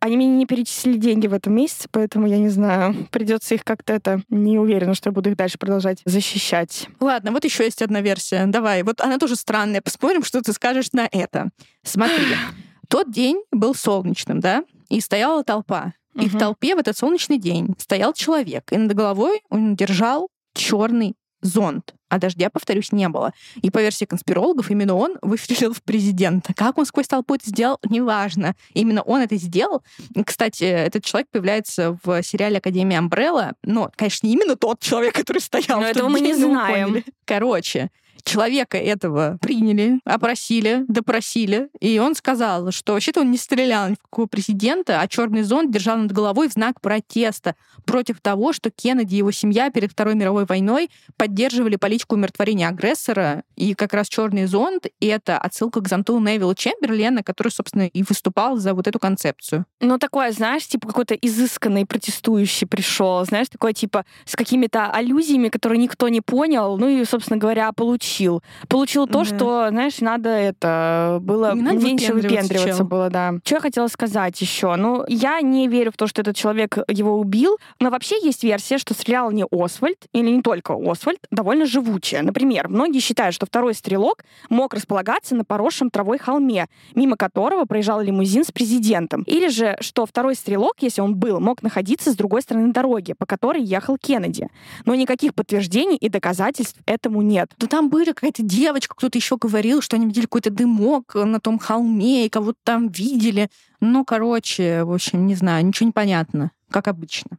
Они 0.00 0.16
мне 0.16 0.28
не 0.28 0.46
перечислили 0.46 0.96
деньги 0.96 1.26
в 1.26 1.32
этом 1.32 1.54
месяце, 1.54 1.88
поэтому 1.90 2.28
я 2.28 2.38
не 2.38 2.48
знаю, 2.48 2.94
придется 3.10 3.56
их 3.56 3.64
как-то 3.64 3.92
это... 3.92 4.22
Не 4.28 4.58
уверена, 4.58 4.94
что 4.94 5.08
я 5.08 5.12
буду 5.12 5.30
их 5.30 5.36
дальше 5.36 5.58
продолжать 5.58 6.00
защищать. 6.04 6.88
Ладно, 7.00 7.32
вот 7.32 7.44
еще 7.44 7.64
есть 7.64 7.82
одна 7.82 8.00
версия. 8.00 8.46
Давай, 8.46 8.84
вот 8.84 9.00
она 9.00 9.18
тоже 9.18 9.34
странная. 9.34 9.80
Посмотрим, 9.80 10.22
что 10.22 10.40
ты 10.40 10.52
скажешь 10.52 10.92
на 10.92 11.08
это. 11.10 11.50
Смотри, 11.82 12.36
тот 12.88 13.10
день 13.10 13.42
был 13.50 13.74
солнечным, 13.74 14.38
да, 14.38 14.62
и 14.88 15.00
стояла 15.00 15.42
толпа. 15.42 15.94
И 16.18 16.26
угу. 16.26 16.36
в 16.36 16.38
толпе 16.38 16.74
в 16.74 16.78
этот 16.78 16.96
солнечный 16.96 17.38
день 17.38 17.74
стоял 17.78 18.12
человек, 18.12 18.72
и 18.72 18.76
над 18.76 18.94
головой 18.94 19.42
он 19.48 19.76
держал 19.76 20.28
черный 20.54 21.14
зонт. 21.40 21.94
А 22.08 22.18
дождя, 22.18 22.50
повторюсь, 22.50 22.90
не 22.90 23.08
было. 23.08 23.32
И 23.62 23.70
по 23.70 23.78
версии 23.78 24.06
конспирологов, 24.06 24.70
именно 24.70 24.94
он 24.94 25.18
выстрелил 25.22 25.72
в 25.74 25.82
президента. 25.82 26.54
Как 26.54 26.78
он 26.78 26.86
сквозь 26.86 27.06
толпу 27.06 27.34
это 27.34 27.48
сделал, 27.48 27.78
неважно. 27.88 28.54
Именно 28.72 29.02
он 29.02 29.20
это 29.20 29.36
сделал. 29.36 29.82
Кстати, 30.24 30.64
этот 30.64 31.04
человек 31.04 31.28
появляется 31.30 31.98
в 32.02 32.22
сериале 32.22 32.58
Академия 32.58 32.98
Амбрелла. 32.98 33.52
Но, 33.62 33.90
конечно, 33.94 34.26
не 34.26 34.32
именно 34.32 34.56
тот 34.56 34.80
человек, 34.80 35.14
который 35.14 35.40
стоял. 35.40 35.80
Но 35.80 35.86
этого 35.86 36.08
мы 36.08 36.20
не 36.20 36.34
знаем. 36.34 37.04
Короче, 37.24 37.90
человека 38.22 38.78
этого 38.78 39.38
приняли, 39.40 40.00
опросили, 40.04 40.84
допросили, 40.88 41.68
и 41.80 41.98
он 41.98 42.14
сказал, 42.14 42.70
что 42.70 42.92
вообще-то 42.92 43.20
он 43.20 43.30
не 43.30 43.38
стрелял 43.38 43.88
ни 43.88 43.94
в 43.94 44.02
какого 44.02 44.26
президента, 44.26 45.00
а 45.00 45.08
черный 45.08 45.42
зонт 45.42 45.70
держал 45.70 45.96
над 45.98 46.12
головой 46.12 46.48
в 46.48 46.52
знак 46.52 46.80
протеста 46.80 47.54
против 47.84 48.20
того, 48.20 48.52
что 48.52 48.70
Кеннеди 48.70 49.14
и 49.14 49.18
его 49.18 49.30
семья 49.30 49.70
перед 49.70 49.92
Второй 49.92 50.14
мировой 50.14 50.44
войной 50.44 50.90
поддерживали 51.16 51.76
политику 51.76 52.14
умиротворения 52.14 52.68
агрессора, 52.68 53.44
и 53.56 53.74
как 53.74 53.94
раз 53.94 54.08
черный 54.08 54.46
зонт— 54.46 54.86
это 55.00 55.38
отсылка 55.38 55.80
к 55.80 55.88
зонту 55.88 56.18
Невилла 56.18 56.54
Чемберлена, 56.54 57.22
который, 57.22 57.50
собственно, 57.50 57.86
и 57.86 58.02
выступал 58.02 58.56
за 58.56 58.74
вот 58.74 58.86
эту 58.86 58.98
концепцию. 58.98 59.64
Ну, 59.80 59.98
такое, 59.98 60.32
знаешь, 60.32 60.66
типа 60.66 60.88
какой-то 60.88 61.14
изысканный 61.14 61.86
протестующий 61.86 62.66
пришел, 62.66 63.24
знаешь, 63.24 63.48
такое 63.48 63.72
типа 63.72 64.04
с 64.24 64.36
какими-то 64.36 64.90
аллюзиями, 64.90 65.48
которые 65.48 65.78
никто 65.78 66.08
не 66.08 66.20
понял, 66.20 66.76
ну 66.76 66.88
и, 66.88 67.04
собственно 67.04 67.38
говоря, 67.38 67.72
получил 67.72 68.17
получил. 68.18 68.42
Получил 68.68 69.06
то, 69.06 69.22
mm-hmm. 69.22 69.36
что, 69.36 69.68
знаешь, 69.70 70.00
надо 70.00 70.28
это 70.30 71.18
было 71.22 71.54
не 71.54 71.62
надо 71.62 71.78
меньше 71.78 72.12
выпендриваться 72.12 72.84
было, 72.84 73.10
да. 73.10 73.34
Что 73.44 73.56
я 73.56 73.60
хотела 73.60 73.86
сказать 73.88 74.40
еще? 74.40 74.74
Ну, 74.76 75.04
я 75.08 75.40
не 75.40 75.68
верю 75.68 75.92
в 75.92 75.96
то, 75.96 76.06
что 76.06 76.22
этот 76.22 76.36
человек 76.36 76.78
его 76.88 77.18
убил, 77.18 77.58
но 77.80 77.90
вообще 77.90 78.16
есть 78.22 78.44
версия, 78.44 78.78
что 78.78 78.94
стрелял 78.94 79.30
не 79.30 79.44
Освальд, 79.50 80.06
или 80.12 80.30
не 80.30 80.42
только 80.42 80.74
Освальд, 80.74 81.20
довольно 81.30 81.66
живучая. 81.66 82.22
Например, 82.22 82.68
многие 82.68 83.00
считают, 83.00 83.34
что 83.34 83.46
второй 83.46 83.74
стрелок 83.74 84.24
мог 84.48 84.74
располагаться 84.74 85.34
на 85.34 85.44
поросшем 85.44 85.90
травой 85.90 86.18
холме, 86.18 86.66
мимо 86.94 87.16
которого 87.16 87.64
проезжал 87.64 88.00
лимузин 88.00 88.44
с 88.44 88.50
президентом. 88.50 89.22
Или 89.22 89.48
же, 89.48 89.76
что 89.80 90.06
второй 90.06 90.34
стрелок, 90.34 90.76
если 90.80 91.00
он 91.00 91.14
был, 91.14 91.40
мог 91.40 91.62
находиться 91.62 92.12
с 92.12 92.16
другой 92.16 92.42
стороны 92.42 92.72
дороги, 92.72 93.14
по 93.14 93.26
которой 93.26 93.62
ехал 93.62 93.96
Кеннеди. 93.98 94.48
Но 94.84 94.94
никаких 94.94 95.34
подтверждений 95.34 95.96
и 95.96 96.08
доказательств 96.08 96.80
этому 96.86 97.22
нет. 97.22 97.50
Да 97.58 97.66
там 97.66 97.88
были 97.98 98.12
какая-то 98.12 98.44
девочка, 98.44 98.94
кто-то 98.94 99.18
еще 99.18 99.36
говорил, 99.36 99.82
что 99.82 99.96
они 99.96 100.06
видели 100.06 100.26
какой-то 100.26 100.50
дымок 100.50 101.16
на 101.16 101.40
том 101.40 101.58
холме, 101.58 102.26
и 102.26 102.28
кого-то 102.28 102.58
там 102.62 102.88
видели. 102.88 103.50
Ну, 103.80 104.04
короче, 104.04 104.84
в 104.84 104.92
общем, 104.92 105.26
не 105.26 105.34
знаю, 105.34 105.66
ничего 105.66 105.86
не 105.86 105.92
понятно, 105.92 106.52
как 106.70 106.86
обычно. 106.86 107.38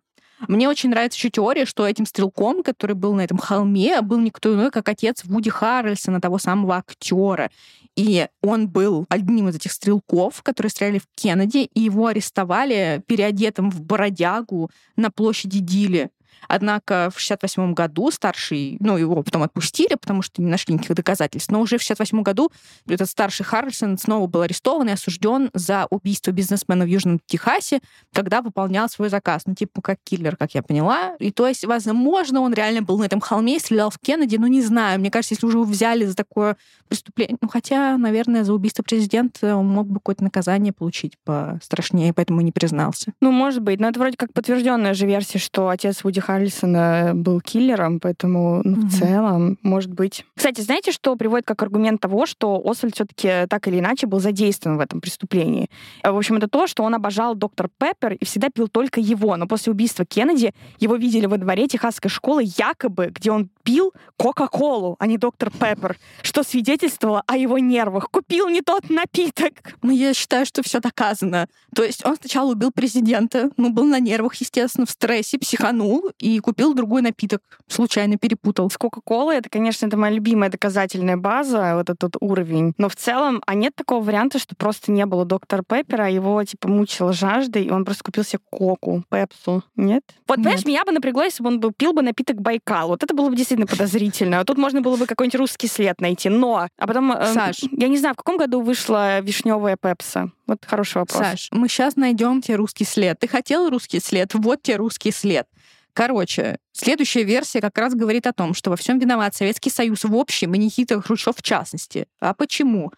Мне 0.50 0.68
очень 0.68 0.90
нравится 0.90 1.18
еще 1.18 1.30
теория, 1.30 1.66
что 1.66 1.88
этим 1.88 2.06
стрелком, 2.06 2.62
который 2.62 2.96
был 2.96 3.14
на 3.14 3.22
этом 3.22 3.38
холме, 3.38 4.02
был 4.02 4.20
никто 4.20 4.54
иной, 4.54 4.70
как 4.70 4.90
отец 4.90 5.24
Вуди 5.24 5.50
Харрельсона, 5.50 6.20
того 6.20 6.40
самого 6.40 6.76
актера. 6.76 7.52
И 7.96 8.28
он 8.42 8.68
был 8.68 9.06
одним 9.08 9.48
из 9.48 9.56
этих 9.56 9.72
стрелков, 9.72 10.44
которые 10.44 10.72
стреляли 10.72 11.00
в 11.00 11.08
Кеннеди, 11.16 11.70
и 11.74 11.80
его 11.80 12.08
арестовали 12.08 13.02
переодетым 13.08 13.72
в 13.72 13.82
бородягу 13.82 14.72
на 14.98 15.10
площади 15.10 15.60
Дили. 15.60 16.10
Однако 16.48 17.12
в 17.14 17.20
68 17.20 17.74
году 17.74 18.12
старший, 18.12 18.78
ну, 18.80 18.98
его 18.98 19.22
потом 19.24 19.44
отпустили, 19.44 19.96
потому 19.96 20.22
что 20.22 20.42
не 20.42 20.50
нашли 20.50 20.74
никаких 20.74 20.96
доказательств, 20.96 21.52
но 21.52 21.62
уже 21.62 21.78
в 21.78 21.82
68 21.82 22.22
году 22.22 22.52
этот 22.88 23.10
старший 23.10 23.46
Харрисон 23.46 23.98
снова 23.98 24.28
был 24.28 24.42
арестован 24.42 24.90
и 24.90 24.94
осужден 24.94 25.50
за 25.54 25.88
убийство 25.90 26.32
бизнесмена 26.32 26.86
в 26.86 26.88
Южном 26.88 27.20
Техасе, 27.26 27.80
когда 28.14 28.42
выполнял 28.42 28.90
свой 28.90 29.10
заказ. 29.10 29.44
Ну, 29.46 29.56
типа, 29.56 29.82
как 29.82 29.98
киллер, 30.04 30.36
как 30.36 30.56
я 30.56 30.64
поняла. 30.64 31.16
И 31.20 31.32
то 31.32 31.48
есть, 31.48 31.66
возможно, 31.66 32.42
он 32.42 32.54
реально 32.54 32.82
был 32.82 32.98
на 33.00 33.06
этом 33.06 33.20
холме 33.20 33.58
и 33.58 33.60
стрелял 33.60 33.90
в 33.90 34.00
Кеннеди, 34.00 34.38
но 34.38 34.48
не 34.48 34.62
знаю. 34.62 35.00
Мне 35.00 35.12
кажется, 35.12 35.36
если 35.36 35.46
уже 35.46 35.58
его 35.58 35.66
взяли 35.66 36.06
за 36.06 36.16
такое 36.16 36.58
преступление, 36.88 37.38
ну, 37.42 37.48
хотя, 37.48 37.98
наверное, 37.98 38.44
за 38.44 38.54
убийство 38.54 38.84
президента 38.84 39.56
он 39.56 39.68
мог 39.68 39.88
бы 39.88 39.96
какое-то 39.96 40.24
наказание 40.24 40.74
получить 40.74 41.18
пострашнее, 41.24 42.14
поэтому 42.14 42.42
не 42.42 42.52
признался. 42.52 43.14
Ну, 43.22 43.32
может 43.32 43.62
быть, 43.62 43.80
но 43.80 43.90
это 43.90 44.00
вроде 44.00 44.18
как 44.18 44.34
подтвержденная 44.34 44.94
же 44.94 45.06
версия, 45.06 45.40
что 45.40 45.70
отец 45.70 46.04
Вуди 46.04 46.20
Харрельсона 46.30 47.14
был 47.16 47.42
киллером, 47.42 48.00
поэтому 48.00 48.62
ну, 48.64 48.78
mm-hmm. 48.78 48.86
в 48.86 49.00
целом, 49.00 49.58
может 49.64 49.92
быть. 49.92 50.26
Кстати, 50.36 50.62
знаете, 50.62 50.92
что 50.92 51.16
приводит 51.16 51.48
как 51.48 51.64
аргумент 51.64 52.00
того, 52.02 52.28
что 52.28 52.62
Освальд 52.64 52.94
все-таки 52.94 53.48
так 53.50 53.68
или 53.68 53.80
иначе 53.80 54.06
был 54.06 54.20
задействован 54.20 54.78
в 54.78 54.80
этом 54.80 55.02
преступлении? 55.02 55.72
В 56.04 56.16
общем, 56.16 56.36
это 56.36 56.48
то, 56.48 56.68
что 56.68 56.84
он 56.84 56.94
обожал 56.94 57.34
доктор 57.34 57.68
Пеппер 57.80 58.14
и 58.14 58.26
всегда 58.26 58.50
пил 58.54 58.68
только 58.68 59.00
его. 59.00 59.38
Но 59.38 59.48
после 59.48 59.72
убийства 59.72 60.06
Кеннеди 60.06 60.54
его 60.78 60.98
видели 60.98 61.26
во 61.26 61.40
дворе 61.40 61.68
техасской 61.68 62.12
школы 62.12 62.44
якобы, 62.46 63.12
где 63.12 63.32
он 63.32 63.50
пил 63.70 63.94
Кока-Колу, 64.18 64.96
а 65.00 65.06
не 65.06 65.18
доктор 65.18 65.52
Пеппер, 65.52 65.98
что 66.24 66.42
свидетельствовало 66.42 67.24
о 67.28 67.38
его 67.38 67.60
нервах. 67.60 68.10
Купил 68.10 68.50
не 68.50 68.62
тот 68.62 68.90
напиток. 68.90 69.54
Ну, 69.84 69.92
я 69.92 70.14
считаю, 70.14 70.46
что 70.46 70.64
все 70.64 70.80
доказано. 70.80 71.48
То 71.76 71.84
есть 71.84 72.04
он 72.04 72.18
сначала 72.18 72.52
убил 72.52 72.72
президента, 72.72 73.52
ну, 73.58 73.70
был 73.70 73.86
на 73.86 74.00
нервах, 74.00 74.36
естественно, 74.36 74.88
в 74.88 74.90
стрессе, 74.90 75.38
психанул 75.38 76.10
и 76.18 76.40
купил 76.40 76.74
другой 76.74 77.04
напиток. 77.04 77.42
Случайно 77.68 78.18
перепутал. 78.18 78.72
С 78.72 78.78
Кока-Колой 78.78 79.38
это, 79.38 79.50
конечно, 79.50 79.86
это 79.86 79.96
моя 79.96 80.14
любимая 80.14 80.50
доказательная 80.50 81.16
база, 81.16 81.76
вот 81.76 81.92
этот 81.92 82.16
уровень. 82.20 82.74
Но 82.78 82.90
в 82.90 82.96
целом, 82.96 83.42
а 83.46 83.54
нет 83.54 83.76
такого 83.76 84.04
варианта, 84.04 84.40
что 84.40 84.56
просто 84.56 84.92
не 84.92 85.06
было 85.06 85.26
доктора 85.26 85.64
Пеппера, 85.64 86.06
а 86.06 86.10
его, 86.10 86.44
типа, 86.44 86.68
мучила 86.68 87.14
жажда, 87.14 87.60
и 87.60 87.70
он 87.70 87.86
просто 87.86 88.04
купил 88.04 88.24
себе 88.24 88.40
Коку, 88.50 89.04
Пепсу. 89.10 89.64
Нет? 89.76 90.04
Вот, 90.28 90.38
нет. 90.38 90.46
понимаешь, 90.46 90.66
меня 90.66 90.84
бы 90.84 90.92
напрягло, 90.92 91.24
если 91.24 91.44
бы 91.44 91.50
он 91.50 91.60
был, 91.60 91.72
пил 91.72 91.94
бы 91.94 92.02
напиток 92.02 92.42
Байкал. 92.42 92.90
Вот 92.90 93.04
это 93.04 93.14
было 93.14 93.30
бы 93.30 93.36
действительно 93.36 93.59
подозрительно. 93.66 94.40
А 94.40 94.46
тут 94.46 94.58
можно 94.58 94.82
было 94.82 94.98
бы 94.98 95.06
какой-нибудь 95.06 95.40
русский 95.40 95.68
след 95.68 96.00
найти. 96.02 96.30
Но, 96.30 96.68
а 96.78 96.88
потом... 96.88 97.12
Э, 97.12 97.34
Саш. 97.34 97.64
Я 97.72 97.88
не 97.88 97.98
знаю, 97.98 98.14
в 98.14 98.18
каком 98.18 98.38
году 98.38 98.62
вышла 98.62 99.20
вишневая 99.20 99.78
Пепса? 99.78 100.32
Вот 100.48 100.66
хороший 100.66 101.00
вопрос. 101.00 101.20
Саш, 101.20 101.50
мы 101.52 101.68
сейчас 101.68 101.96
найдем 101.96 102.42
тебе 102.42 102.56
русский 102.56 102.86
след. 102.86 103.20
Ты 103.20 103.28
хотел 103.28 103.70
русский 103.70 104.00
след? 104.00 104.34
Вот 104.34 104.62
тебе 104.62 104.78
русский 104.78 105.12
след. 105.12 105.48
Короче, 105.94 106.60
следующая 106.72 107.24
версия 107.24 107.62
как 107.62 107.78
раз 107.78 107.94
говорит 107.94 108.28
о 108.28 108.34
том, 108.34 108.54
что 108.54 108.70
во 108.70 108.76
всем 108.76 109.00
виноват 109.00 109.36
Советский 109.36 109.70
Союз 109.70 110.04
в 110.04 110.16
общем 110.16 110.54
и 110.54 110.58
Никита 110.58 111.02
Хрущев 111.02 111.36
в 111.36 111.42
частности. 111.42 112.08
А 112.20 112.34
почему? 112.34 112.92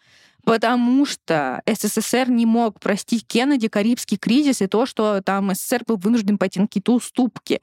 Потому 0.43 1.05
что 1.05 1.61
СССР 1.65 2.29
не 2.29 2.45
мог 2.45 2.79
простить 2.79 3.25
Кеннеди 3.27 3.67
Карибский 3.67 4.17
кризис 4.17 4.61
и 4.61 4.67
то, 4.67 4.85
что 4.85 5.21
там 5.21 5.53
СССР 5.53 5.83
был 5.85 5.97
вынужден 5.97 6.37
пойти 6.37 6.59
на 6.59 6.67
какие-то 6.67 6.93
уступки. 6.93 7.61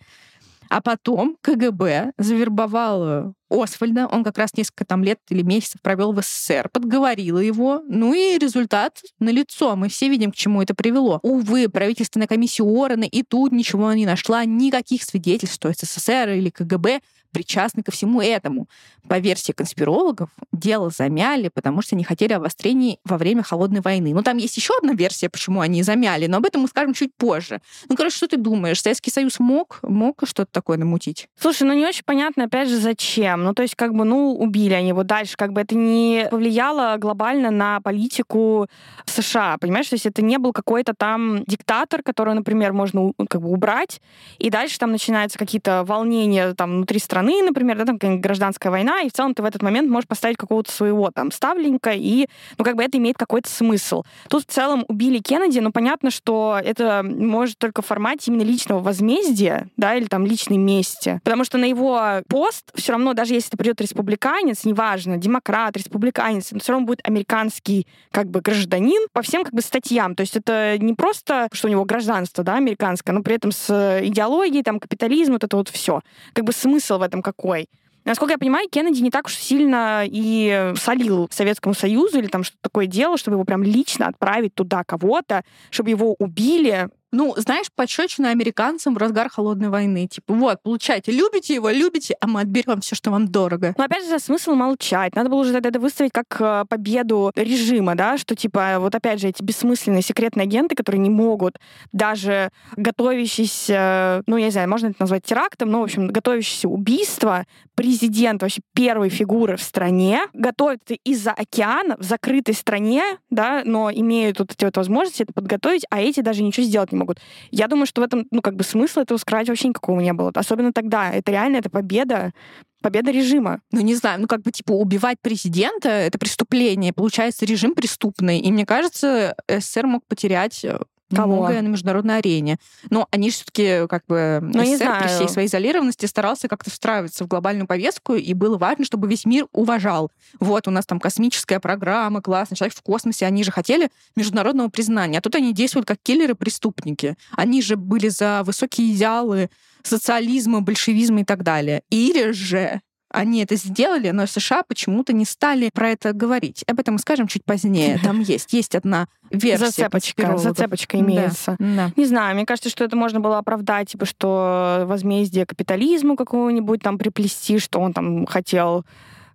А 0.69 0.81
потом 0.81 1.37
КГБ 1.41 2.13
завербовал 2.19 3.35
Освальда, 3.51 4.07
он 4.07 4.25
как 4.25 4.39
раз 4.39 4.51
несколько 4.57 4.85
там 4.85 5.03
лет 5.03 5.21
или 5.31 5.43
месяцев 5.43 5.81
провел 5.83 6.13
в 6.13 6.23
СССР, 6.23 6.69
подговорила 6.73 7.39
его, 7.39 7.83
ну 7.89 8.13
и 8.15 8.39
результат 8.39 9.03
налицо. 9.19 9.77
Мы 9.77 9.89
все 9.89 10.09
видим, 10.09 10.33
к 10.33 10.37
чему 10.37 10.63
это 10.63 10.75
привело. 10.75 11.21
Увы, 11.23 11.69
правительственная 11.69 12.27
комиссия 12.27 12.65
Орена 12.65 13.05
и 13.05 13.23
тут 13.23 13.53
ничего 13.53 13.93
не 13.93 14.07
нашла, 14.07 14.45
никаких 14.45 15.03
свидетельств, 15.03 15.55
что 15.55 15.73
СССР 15.73 16.31
или 16.31 16.51
КГБ 16.51 17.01
причастны 17.33 17.83
ко 17.83 17.93
всему 17.93 18.21
этому. 18.21 18.69
По 19.09 19.19
версии 19.19 19.53
конспирологов, 19.53 20.29
дело 20.53 20.91
замяли, 20.91 21.49
потому 21.49 21.83
что 21.83 21.97
не 21.97 22.05
хотели 22.05 22.33
обострений 22.33 22.99
во 23.05 23.17
время 23.17 23.43
Холодной 23.43 23.81
войны. 23.81 24.13
Ну, 24.15 24.23
там 24.23 24.37
есть 24.37 24.57
еще 24.57 24.75
одна 24.77 24.93
версия, 24.93 25.29
почему 25.29 25.61
они 25.61 25.83
замяли, 25.83 26.27
но 26.27 26.39
об 26.39 26.47
этом 26.47 26.63
мы 26.63 26.69
скажем 26.69 26.95
чуть 26.95 27.15
позже. 27.15 27.61
Ну, 27.89 27.97
короче, 27.97 28.17
что 28.17 28.29
ты 28.29 28.37
думаешь? 28.37 28.83
Советский 28.83 29.11
Союз 29.11 29.39
мог, 29.39 29.79
мог 29.83 30.23
что-то 30.25 30.51
такое 30.51 30.77
намутить? 30.77 31.29
Слушай, 31.39 31.65
ну 31.65 31.75
не 31.75 31.87
очень 31.87 32.05
понятно, 32.05 32.45
опять 32.45 32.69
же, 32.69 32.79
зачем. 32.79 33.38
Ну, 33.45 33.55
то 33.55 33.63
есть, 33.63 33.75
как 33.75 33.95
бы, 33.95 34.05
ну, 34.05 34.35
убили 34.35 34.75
они 34.75 34.89
его 34.89 35.03
дальше. 35.03 35.37
Как 35.37 35.53
бы 35.53 35.61
это 35.61 35.75
не 35.75 36.29
повлияло 36.31 36.97
глобально 36.99 37.51
на 37.51 37.81
политику 37.81 38.69
США, 39.07 39.57
понимаешь? 39.59 39.89
То 39.89 39.95
есть 39.95 40.07
это 40.07 40.23
не 40.23 40.39
был 40.39 40.53
какой-то 40.53 40.95
там 40.95 41.45
диктатор, 41.45 42.03
которого, 42.03 42.35
например, 42.35 42.73
можно 42.73 43.13
как 43.29 43.41
бы 43.41 43.51
убрать, 43.51 44.01
и 44.39 44.51
дальше 44.51 44.79
там 44.79 44.93
начинаются 44.93 45.39
какие-то 45.39 45.85
волнения 45.85 46.55
там 46.55 46.77
внутри 46.77 46.99
страны, 46.99 47.43
например, 47.43 47.79
да, 47.79 47.85
там 47.85 48.21
гражданская 48.21 48.71
война, 48.71 49.03
и 49.03 49.09
в 49.09 49.13
целом 49.13 49.35
ты 49.35 49.43
в 49.43 49.45
этот 49.45 49.63
момент 49.63 49.89
можешь 49.89 50.09
поставить 50.09 50.37
какого-то 50.37 50.71
своего 50.71 51.11
там 51.11 51.31
ставленника, 51.31 51.93
и, 51.93 52.27
ну, 52.59 52.65
как 52.65 52.77
бы 52.77 52.83
это 52.83 52.99
имеет 52.99 53.17
какой-то 53.17 53.49
смысл. 53.49 54.05
Тут 54.29 54.45
в 54.45 54.47
целом 54.47 54.85
убили 54.89 55.19
Кеннеди, 55.19 55.59
но 55.59 55.71
понятно, 55.71 56.11
что 56.11 56.59
это 56.63 57.03
может 57.05 57.59
только 57.59 57.83
в 57.83 57.87
формате 57.87 58.31
именно 58.31 58.43
личного 58.43 58.81
возмездия, 58.81 59.69
да, 59.77 59.95
или 59.95 60.07
там 60.07 60.27
личной 60.27 60.57
мести. 60.57 61.21
Потому 61.25 61.45
что 61.45 61.59
на 61.59 61.65
его 61.65 62.23
пост 62.29 62.71
все 62.75 62.93
равно, 62.93 63.15
даже 63.15 63.28
если 63.35 63.51
это 63.51 63.57
придет 63.57 63.81
республиканец, 63.81 64.65
неважно, 64.65 65.17
демократ, 65.17 65.77
республиканец, 65.77 66.53
он 66.53 66.61
все 66.61 66.73
равно 66.73 66.87
будет 66.87 67.01
американский 67.05 67.87
как 68.11 68.29
бы 68.29 68.41
гражданин 68.41 69.09
по 69.13 69.23
всем 69.23 69.45
как 69.45 69.55
бы 69.55 69.63
статьям. 69.63 70.15
То 70.15 70.23
есть 70.23 70.37
это 70.37 70.77
не 70.79 70.95
просто, 70.95 71.49
что 71.53 71.69
у 71.69 71.71
него 71.71 71.85
гражданство, 71.85 72.45
да, 72.45 72.57
американское, 72.57 73.15
но 73.15 73.23
при 73.23 73.37
этом 73.37 73.53
с 73.53 74.01
идеологией, 74.03 74.63
там, 74.63 74.81
капитализм, 74.81 75.33
вот 75.33 75.45
это 75.45 75.57
вот 75.57 75.69
все. 75.69 76.01
Как 76.33 76.45
бы 76.45 76.53
смысл 76.53 76.99
в 76.99 77.03
этом 77.03 77.23
какой. 77.23 77.69
Насколько 78.05 78.33
я 78.33 78.39
понимаю, 78.39 78.69
Кеннеди 78.71 79.03
не 79.03 79.11
так 79.11 79.27
уж 79.27 79.35
сильно 79.35 80.03
и 80.07 80.73
солил 80.77 81.29
Советскому 81.31 81.75
Союзу 81.75 82.19
или 82.19 82.27
там 82.29 82.43
что-то 82.43 82.63
такое 82.63 82.87
делал, 82.87 83.19
чтобы 83.19 83.35
его 83.35 83.45
прям 83.45 83.63
лично 83.63 84.07
отправить 84.07 84.55
туда 84.55 84.83
кого-то, 84.83 85.45
чтобы 85.69 85.91
его 85.91 86.15
убили, 86.19 86.89
ну, 87.13 87.35
знаешь, 87.37 87.67
пощечина 87.75 88.31
американцам 88.31 88.95
в 88.95 88.99
разгар 88.99 89.29
холодной 89.31 89.69
войны. 89.69 90.07
Типа, 90.07 90.35
вот, 90.35 90.63
получайте, 90.63 91.13
любите 91.13 91.55
его, 91.55 91.71
любите, 91.71 92.17
а 92.21 92.27
мы 92.27 92.41
отберем 92.41 92.81
все, 92.81 92.95
что 92.95 93.11
вам 93.11 93.29
дорого. 93.29 93.75
Но 93.79 93.85
опять 93.85 94.07
же, 94.07 94.19
смысл 94.19 94.55
молчать. 94.55 95.15
Надо 95.15 95.31
было 95.31 95.41
уже 95.41 95.53
тогда 95.53 95.71
это 95.71 95.81
выставить 95.81 96.13
как 96.13 96.41
э, 96.41 96.65
победу 96.69 97.33
режима, 97.35 97.95
да, 97.95 98.19
что 98.19 98.35
типа, 98.35 98.77
вот 98.79 98.95
опять 98.95 99.21
же, 99.21 99.29
эти 99.29 99.43
бессмысленные 99.43 100.03
секретные 100.03 100.45
агенты, 100.45 100.75
которые 100.75 101.01
не 101.01 101.11
могут 101.11 101.59
даже 101.93 102.51
готовящиеся, 102.77 104.23
ну, 104.27 104.37
я 104.37 104.47
не 104.47 104.51
знаю, 104.51 104.69
можно 104.69 104.89
это 104.89 104.97
назвать 105.01 105.25
терактом, 105.25 105.71
но, 105.71 105.81
в 105.81 105.85
общем, 105.85 106.09
готовящиеся 106.09 106.69
убийство 106.69 107.47
президента, 107.75 108.45
вообще 108.45 108.61
первой 108.75 109.09
фигуры 109.09 109.57
в 109.57 109.63
стране, 109.63 110.23
готовят 110.33 110.81
из-за 111.05 111.31
океана 111.31 111.97
в 111.97 112.03
закрытой 112.03 112.55
стране, 112.55 113.03
да, 113.31 113.63
но 113.65 113.91
имеют 113.91 114.41
вот 114.41 114.53
эти 114.53 114.65
вот 114.65 114.77
возможности 114.77 115.23
это 115.23 115.33
подготовить, 115.33 115.85
а 115.89 116.01
эти 116.01 116.21
даже 116.21 116.43
ничего 116.43 116.67
сделать 116.67 116.93
не 116.93 116.98
могут. 116.99 117.21
Я 117.51 117.69
думаю, 117.69 117.87
что 117.87 118.01
в 118.01 118.05
этом, 118.05 118.27
ну, 118.31 118.43
как 118.43 118.57
бы 118.57 118.65
смысла 118.65 119.03
этого 119.03 119.19
скрывать 119.19 119.49
вообще 119.49 119.69
никакого 119.69 120.01
не 120.01 120.13
было. 120.13 120.31
Особенно 120.35 120.73
тогда. 120.73 121.11
Это 121.11 121.31
реально, 121.33 121.57
это 121.57 121.71
победа 121.71 122.33
победа 122.81 123.11
режима. 123.11 123.61
Ну, 123.73 123.81
не 123.81 123.95
знаю, 123.95 124.21
ну, 124.21 124.29
как 124.29 124.43
бы, 124.43 124.53
типа, 124.53 124.73
убивать 124.73 125.19
президента— 125.21 125.89
это 125.89 126.17
преступление. 126.19 126.93
Получается, 126.93 127.45
режим 127.45 127.75
преступный. 127.75 128.39
И 128.39 128.53
мне 128.53 128.65
кажется, 128.65 129.35
СССР 129.49 129.87
мог 129.87 130.07
потерять 130.07 130.65
э, 130.65 130.79
Кого? 131.15 131.37
многое 131.37 131.63
на 131.63 131.69
международной 131.69 132.19
арене. 132.19 132.59
Но 132.91 133.09
они 133.11 133.31
же 133.31 133.37
все-таки 133.37 133.87
как 133.89 134.05
бы 134.07 134.41
ну, 134.43 134.65
СССР 134.65 134.99
при 135.01 135.09
всей 135.09 135.29
своей 135.29 135.49
изолированности 135.49 136.07
старался 136.07 136.49
как-то 136.49 136.71
встраиваться 136.71 137.25
в 137.25 137.29
глобальную 137.29 137.67
повестку, 137.67 138.15
и 138.15 138.35
было 138.35 138.59
важно, 138.59 138.85
чтобы 138.85 139.09
весь 139.09 139.25
мир 139.25 139.47
уважал. 139.53 140.11
Вот 140.41 140.69
у 140.69 140.71
нас 140.71 140.87
там 140.87 141.01
космическая 141.01 141.61
программа, 141.61 142.21
классно, 142.21 142.57
человек 142.57 142.77
в 142.77 142.83
космосе, 142.83 143.27
они 143.27 143.45
же 143.45 143.51
хотели 143.51 143.91
международного 144.17 144.69
признания. 144.69 145.19
А 145.19 145.21
тут 145.21 145.35
они 145.35 145.53
действуют 145.53 145.87
как 145.87 145.99
киллеры-преступники. 146.03 147.17
Они 147.33 147.63
же 147.63 147.77
были 147.77 148.09
за 148.09 148.43
высокие 148.45 148.93
идеалы 148.93 149.51
социализма, 149.83 150.61
большевизма 150.61 151.21
и 151.21 151.25
так 151.25 151.43
далее. 151.43 151.83
Или 151.91 152.33
же 152.33 152.81
они 153.11 153.43
это 153.43 153.57
сделали, 153.57 154.11
но 154.11 154.27
США 154.27 154.63
почему-то 154.63 155.13
не 155.13 155.25
стали 155.25 155.71
про 155.73 155.91
это 155.91 156.13
говорить. 156.13 156.65
Об 156.67 156.81
этом 156.81 156.95
мы 156.95 156.99
скажем 156.99 157.27
чуть 157.27 157.45
позднее. 157.45 157.99
Там 158.03 158.21
есть, 158.21 158.53
есть 158.53 158.75
одна 158.75 159.09
версия. 159.31 159.67
Зацепочка, 159.67 160.37
зацепочка 160.37 160.99
имеется. 160.99 161.57
Да, 161.59 161.67
да. 161.77 161.93
Не 161.97 162.05
знаю, 162.05 162.35
мне 162.35 162.47
кажется, 162.47 162.71
что 162.71 162.85
это 162.85 162.97
можно 162.97 163.21
было 163.21 163.39
оправдать, 163.39 163.91
типа, 163.91 164.05
что 164.05 164.85
возмездие 164.87 165.47
капитализму 165.47 166.17
какого-нибудь 166.17 166.83
там 166.83 166.99
приплести, 166.99 167.59
что 167.59 167.81
он 167.81 167.93
там 167.93 168.27
хотел 168.27 168.85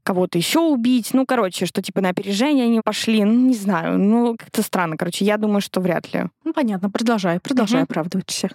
кого-то 0.04 0.38
еще 0.38 0.60
убить. 0.60 1.10
Ну, 1.14 1.26
короче, 1.26 1.66
что 1.66 1.82
типа 1.82 2.02
на 2.02 2.10
опережение 2.10 2.66
они 2.66 2.82
пошли. 2.82 3.24
Ну, 3.24 3.48
не 3.48 3.56
знаю. 3.56 3.98
Ну, 3.98 4.36
как-то 4.38 4.62
странно. 4.62 4.98
Короче, 4.98 5.26
я 5.26 5.38
думаю, 5.38 5.62
что 5.62 5.80
вряд 5.80 6.14
ли. 6.14 6.26
Ну, 6.44 6.54
понятно. 6.54 6.90
Продолжай, 6.90 7.40
продолжай 7.40 7.84
угу. 7.84 7.92
оправдывать 7.92 8.30
всех. 8.30 8.52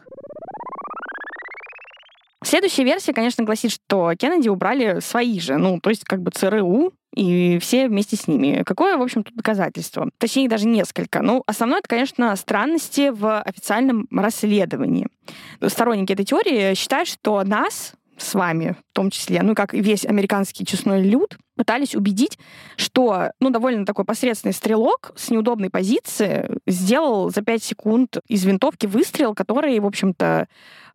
Следующая 2.44 2.84
версия, 2.84 3.12
конечно, 3.12 3.44
гласит, 3.44 3.72
что 3.72 4.14
Кеннеди 4.14 4.48
убрали 4.48 5.00
свои 5.00 5.40
же, 5.40 5.56
ну, 5.56 5.80
то 5.80 5.90
есть 5.90 6.04
как 6.04 6.22
бы 6.22 6.30
ЦРУ, 6.30 6.92
и 7.14 7.58
все 7.58 7.88
вместе 7.88 8.16
с 8.16 8.28
ними. 8.28 8.62
Какое, 8.64 8.96
в 8.96 9.02
общем, 9.02 9.24
тут 9.24 9.34
доказательство? 9.34 10.08
Точнее, 10.18 10.48
даже 10.48 10.66
несколько. 10.66 11.20
Ну, 11.20 11.42
основное, 11.46 11.80
это, 11.80 11.88
конечно, 11.88 12.36
странности 12.36 13.10
в 13.10 13.40
официальном 13.40 14.06
расследовании. 14.12 15.08
Сторонники 15.66 16.12
этой 16.12 16.24
теории 16.24 16.74
считают, 16.74 17.08
что 17.08 17.42
нас 17.42 17.94
с 18.18 18.34
вами, 18.34 18.76
в 18.90 18.92
том 18.92 19.10
числе, 19.10 19.42
ну, 19.42 19.54
как 19.54 19.74
и 19.74 19.80
весь 19.80 20.04
американский 20.04 20.66
честной 20.66 21.02
люд, 21.02 21.38
пытались 21.56 21.94
убедить, 21.94 22.38
что, 22.76 23.32
ну, 23.40 23.50
довольно 23.50 23.86
такой 23.86 24.04
посредственный 24.04 24.52
стрелок 24.52 25.12
с 25.16 25.30
неудобной 25.30 25.70
позиции 25.70 26.48
сделал 26.66 27.30
за 27.30 27.42
5 27.42 27.62
секунд 27.62 28.18
из 28.28 28.44
винтовки 28.44 28.86
выстрел, 28.86 29.34
который, 29.34 29.78
в 29.78 29.86
общем-то, 29.86 30.48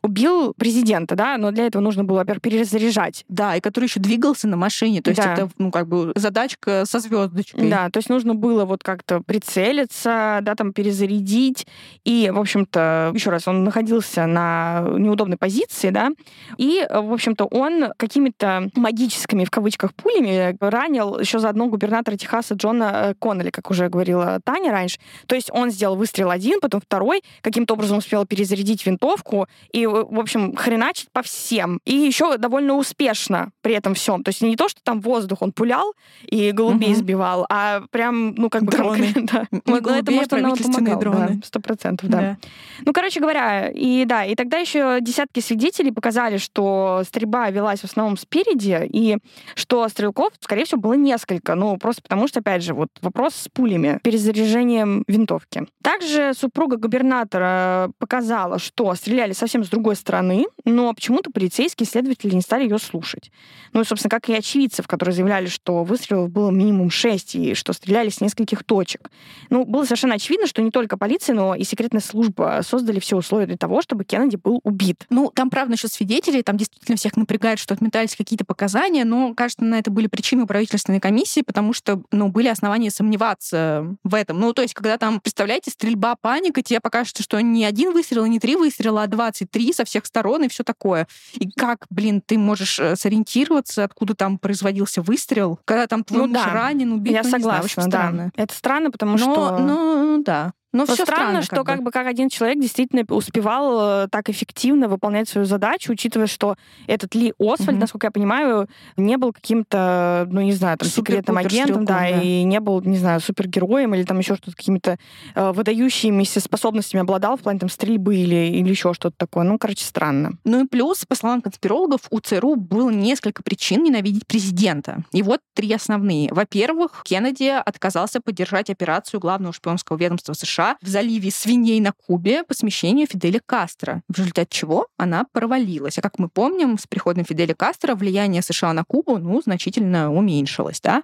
убил 0.04 0.54
президента, 0.58 1.16
да, 1.16 1.38
но 1.38 1.52
для 1.52 1.66
этого 1.66 1.82
нужно 1.82 2.04
было, 2.04 2.20
во-первых, 2.20 2.42
перезаряжать. 2.42 3.24
Да, 3.30 3.56
и 3.56 3.62
который 3.62 3.86
еще 3.86 4.00
двигался 4.00 4.48
на 4.48 4.58
машине, 4.58 5.02
то 5.02 5.10
есть 5.10 5.22
да. 5.22 5.34
это, 5.34 5.50
ну, 5.58 5.72
как 5.72 5.88
бы 5.88 6.12
задачка 6.16 6.84
со 6.86 7.00
звездочкой. 7.00 7.70
Да, 7.70 7.90
то 7.90 7.98
есть 7.98 8.10
нужно 8.10 8.36
было 8.36 8.66
вот 8.66 8.84
как-то 8.84 9.22
прицелиться, 9.22 10.40
да, 10.42 10.56
там 10.56 10.74
перезарядить, 10.74 11.66
и, 12.04 12.30
в 12.34 12.40
общем-то, 12.40 13.12
еще 13.16 13.30
раз, 13.30 13.48
он 13.48 13.64
находился 13.64 14.26
на 14.26 14.86
неудобной 14.98 15.38
позиции, 15.38 15.90
да, 15.90 16.12
и, 16.58 16.86
в 16.90 17.14
общем-то, 17.14 17.46
он 17.46 17.94
какими-то 17.98 18.70
магическими, 18.76 19.46
в 19.46 19.52
кавычках, 19.52 19.94
пулями 19.94 20.58
ранил 20.60 21.20
еще 21.20 21.40
заодно 21.40 21.68
губернатора 21.68 22.18
Техаса 22.18 22.56
Джона 22.56 22.92
э, 22.94 23.14
Коннелли, 23.20 23.52
как 23.52 23.72
уже 23.72 23.88
говорила 23.88 24.40
Таня 24.44 24.72
раньше. 24.72 25.00
То 25.28 25.36
есть 25.36 25.50
он 25.52 25.72
сделал 25.72 25.96
выстрел 25.96 26.30
один, 26.30 26.60
потом 26.60 26.82
второй, 26.82 27.24
каким-то 27.42 27.76
образом 27.76 27.98
успел 28.00 28.26
перезарядить 28.26 28.86
винтовку 28.86 29.48
и, 29.72 29.86
в 29.94 30.20
общем, 30.20 30.56
хреначить 30.56 31.10
по 31.12 31.22
всем. 31.22 31.80
И 31.86 31.94
еще 31.96 32.38
довольно 32.38 32.76
успешно 32.76 33.52
при 33.62 33.76
этом 33.76 33.94
всем. 33.94 34.24
То 34.24 34.30
есть 34.30 34.42
не 34.42 34.56
то, 34.56 34.68
что 34.70 34.82
там 34.84 35.02
воздух 35.02 35.42
он 35.42 35.52
пулял 35.52 35.94
и 36.24 36.52
голубей 36.52 36.92
угу. 36.92 37.00
сбивал, 37.00 37.46
а 37.50 37.84
прям, 37.92 38.36
ну, 38.36 38.50
как 38.50 38.64
бы 38.64 38.72
дроны. 38.72 39.14
Да. 39.16 39.46
Не 39.66 39.80
голубей, 39.80 40.20
это, 40.20 40.38
может, 40.38 40.66
он 40.66 40.74
помогал. 40.74 41.00
дроны. 41.00 41.42
Сто 41.44 41.60
да, 41.60 41.64
процентов, 41.64 42.10
да. 42.10 42.18
да. 42.18 42.38
Ну, 42.86 42.94
короче 42.94 43.20
говоря, 43.20 43.70
и 43.70 44.06
да, 44.06 44.26
и 44.26 44.36
тогда 44.36 44.58
еще 44.58 45.00
десятки 45.02 45.40
свидетелей 45.40 45.92
показали, 45.92 46.38
что 46.38 47.04
стрельба 47.06 47.50
велась 47.50 47.82
в 47.82 47.86
основном 47.86 48.18
спереди, 48.18 48.90
и 48.92 49.18
что 49.56 49.88
стрелков, 49.88 50.34
скорее 50.40 50.66
всего, 50.66 50.82
было 50.82 50.94
несколько. 50.94 51.56
Ну, 51.56 51.78
просто 51.78 52.02
потому 52.02 52.28
что, 52.28 52.40
опять 52.40 52.64
же, 52.64 52.74
вот 52.74 52.90
вопрос 53.02 53.36
с 53.36 53.50
пулями, 53.50 54.00
перезаряжением 54.04 55.04
винтовки. 55.08 55.68
Также 55.82 56.34
супруга 56.34 56.78
губернатора 56.78 57.92
показала, 58.00 58.60
что 58.60 58.94
стреляли 58.96 59.34
совсем 59.34 59.64
с 59.64 59.70
другой 59.70 59.83
стороны, 59.96 60.46
но 60.66 60.94
почему-то 60.94 61.32
полицейские 61.32 61.88
следователи 61.88 62.34
не 62.34 62.42
стали 62.42 62.64
ее 62.64 62.80
слушать. 62.80 63.32
Ну 63.74 63.82
и, 63.82 63.84
собственно, 63.86 64.10
как 64.10 64.30
и 64.30 64.34
очевидцев, 64.34 64.88
которые 64.88 65.14
заявляли, 65.14 65.48
что 65.48 65.84
выстрелов 65.84 66.30
было 66.30 66.50
минимум 66.50 66.90
шесть, 66.90 67.36
и 67.36 67.54
что 67.54 67.74
стреляли 67.74 68.10
с 68.10 68.22
нескольких 68.22 68.64
точек. 68.64 69.12
Ну, 69.50 69.66
было 69.66 69.84
совершенно 69.84 70.16
очевидно, 70.16 70.48
что 70.48 70.62
не 70.62 70.72
только 70.72 70.98
полиция, 70.98 71.36
но 71.36 71.56
и 71.56 71.64
секретная 71.64 72.02
служба 72.02 72.62
создали 72.66 73.00
все 73.00 73.18
условия 73.18 73.46
для 73.46 73.58
того, 73.58 73.82
чтобы 73.82 74.06
Кеннеди 74.06 74.38
был 74.38 74.62
убит. 74.64 75.06
Ну, 75.10 75.32
там, 75.34 75.50
правда, 75.50 75.74
еще 75.74 75.88
свидетели, 75.88 76.42
там 76.42 76.58
действительно 76.58 76.98
всех 76.98 77.18
напрягает, 77.18 77.60
что 77.60 77.74
отметались 77.74 78.16
какие-то 78.16 78.46
показания, 78.46 79.04
но, 79.04 79.34
кажется, 79.34 79.66
на 79.66 79.80
это 79.80 79.92
были 79.92 80.08
причины 80.08 80.48
правительственной 80.48 81.00
комиссии, 81.00 81.42
потому 81.42 81.74
что, 81.74 82.02
ну, 82.12 82.30
были 82.30 82.48
основания 82.48 82.92
сомневаться 82.92 83.96
в 84.04 84.16
этом. 84.16 84.40
Ну, 84.40 84.54
то 84.54 84.62
есть, 84.62 84.74
когда 84.74 84.98
там, 84.98 85.20
представляете, 85.20 85.72
стрельба, 85.72 86.16
паника, 86.16 86.62
тебе 86.62 86.80
покажется, 86.80 87.24
что 87.24 87.40
не 87.42 87.66
один 87.66 87.92
выстрел, 87.92 88.26
не 88.26 88.40
три 88.40 88.56
выстрела, 88.56 89.04
а 89.04 89.08
23 89.08 89.73
со 89.74 89.86
всех 89.86 90.06
сторон 90.06 90.44
и 90.44 90.48
все 90.48 90.64
такое. 90.64 91.08
И 91.34 91.50
как, 91.52 91.86
блин, 91.90 92.22
ты 92.26 92.38
можешь 92.38 92.80
э, 92.80 92.96
сориентироваться, 92.96 93.84
откуда 93.84 94.16
там 94.16 94.38
производился 94.38 95.02
выстрел, 95.02 95.60
когда 95.66 95.88
там 95.88 96.04
твой 96.04 96.28
ну, 96.28 96.34
да. 96.34 96.46
ранен, 96.54 96.92
убит? 96.94 97.14
Я 97.14 97.24
ну, 97.24 97.30
согласна, 97.30 97.50
знаю, 97.50 97.64
очень 97.64 97.76
да. 97.76 97.82
странно. 97.84 98.32
Это 98.36 98.54
странно, 98.54 98.92
потому 98.92 99.18
но, 99.18 99.18
что... 99.18 99.58
Ну, 99.60 100.24
да. 100.24 100.54
Но, 100.74 100.86
Но 100.88 100.94
все 100.94 101.04
странно, 101.06 101.16
странно, 101.16 101.42
что 101.44 101.56
как, 101.58 101.66
как 101.66 101.84
бы. 101.84 101.92
как 101.92 102.08
один 102.08 102.30
человек 102.30 102.60
действительно 102.60 103.04
успевал 103.10 104.06
э, 104.06 104.08
так 104.10 104.28
эффективно 104.30 104.88
выполнять 104.88 105.30
свою 105.30 105.46
задачу, 105.46 105.92
учитывая, 105.92 106.26
что 106.26 106.56
этот 106.88 107.14
Ли 107.14 107.32
Освальд, 107.40 107.78
mm-hmm. 107.78 107.80
насколько 107.80 108.08
я 108.08 108.12
понимаю, 108.12 108.68
не 108.98 109.18
был 109.18 109.34
каким-то, 109.34 110.28
ну 110.32 110.42
не 110.42 110.54
знаю, 110.54 110.80
там 110.80 110.90
секретным 110.90 111.38
агентом, 111.38 111.86
да, 111.86 112.00
да, 112.00 112.10
и 112.10 112.42
не 112.42 112.60
был, 112.60 112.82
не 112.82 112.98
знаю, 112.98 113.20
супергероем 113.22 113.94
или 113.94 114.02
там 114.04 114.18
еще 114.18 114.36
что-то 114.36 114.58
какими-то 114.58 114.98
э, 115.36 115.52
выдающимися 115.52 116.40
способностями 116.40 117.02
обладал 117.02 117.38
в 117.38 117.42
плане 117.42 117.60
там 117.60 117.70
стрельбы 117.70 118.16
или 118.16 118.34
или 118.34 118.70
еще 118.70 118.96
что-то 118.96 119.16
такое. 119.16 119.44
Ну, 119.44 119.60
короче, 119.60 119.86
странно. 119.86 120.34
Ну 120.44 120.64
и 120.64 120.68
плюс, 120.68 121.06
по 121.06 121.14
словам 121.14 121.44
конспирологов, 121.44 122.02
у 122.10 122.20
ЦРУ 122.20 122.56
было 122.56 122.90
несколько 122.90 123.44
причин 123.44 123.84
ненавидеть 123.84 124.26
президента. 124.26 125.04
И 125.12 125.22
вот 125.22 125.42
три 125.54 125.72
основные. 125.72 126.34
Во-первых, 126.34 127.04
Кеннеди 127.06 127.54
отказался 127.64 128.22
поддержать 128.22 128.72
операцию 128.72 129.20
главного 129.20 129.54
шпионского 129.54 129.98
ведомства 129.98 130.34
США 130.34 130.63
США 130.64 130.78
в 130.82 130.88
заливе 130.88 131.32
свиней 131.32 131.80
на 131.80 131.92
Кубе 131.92 132.44
по 132.44 132.54
смещению 132.54 133.08
Фиделя 133.08 133.42
Кастро, 133.46 134.02
в 134.08 134.18
результате 134.18 134.48
чего 134.50 134.88
она 134.98 135.26
провалилась. 135.32 135.98
А 135.98 136.02
как 136.02 136.20
мы 136.20 136.30
помним, 136.30 136.78
с 136.78 136.88
приходом 136.88 137.26
Фиделя 137.26 137.54
Кастро 137.54 137.96
влияние 137.96 138.42
США 138.42 138.74
на 138.74 138.84
Кубу 138.84 139.18
ну, 139.18 139.42
значительно 139.42 140.14
уменьшилось. 140.14 140.82
Да? 140.82 141.04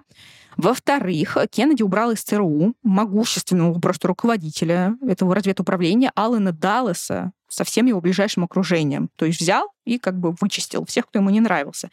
Во-вторых, 0.56 1.36
Кеннеди 1.50 1.82
убрал 1.82 2.10
из 2.10 2.22
ЦРУ 2.22 2.74
могущественного 2.82 3.78
просто 3.80 4.08
руководителя 4.08 4.96
этого 5.06 5.34
разведуправления 5.34 6.12
Алана 6.14 6.52
Даллеса 6.52 7.32
со 7.48 7.64
всем 7.64 7.86
его 7.86 8.00
ближайшим 8.00 8.44
окружением. 8.44 9.10
То 9.16 9.26
есть 9.26 9.40
взял 9.40 9.68
и 9.84 9.98
как 9.98 10.18
бы 10.18 10.34
вычистил 10.40 10.84
всех, 10.86 11.06
кто 11.06 11.18
ему 11.18 11.30
не 11.30 11.40
нравился. 11.40 11.90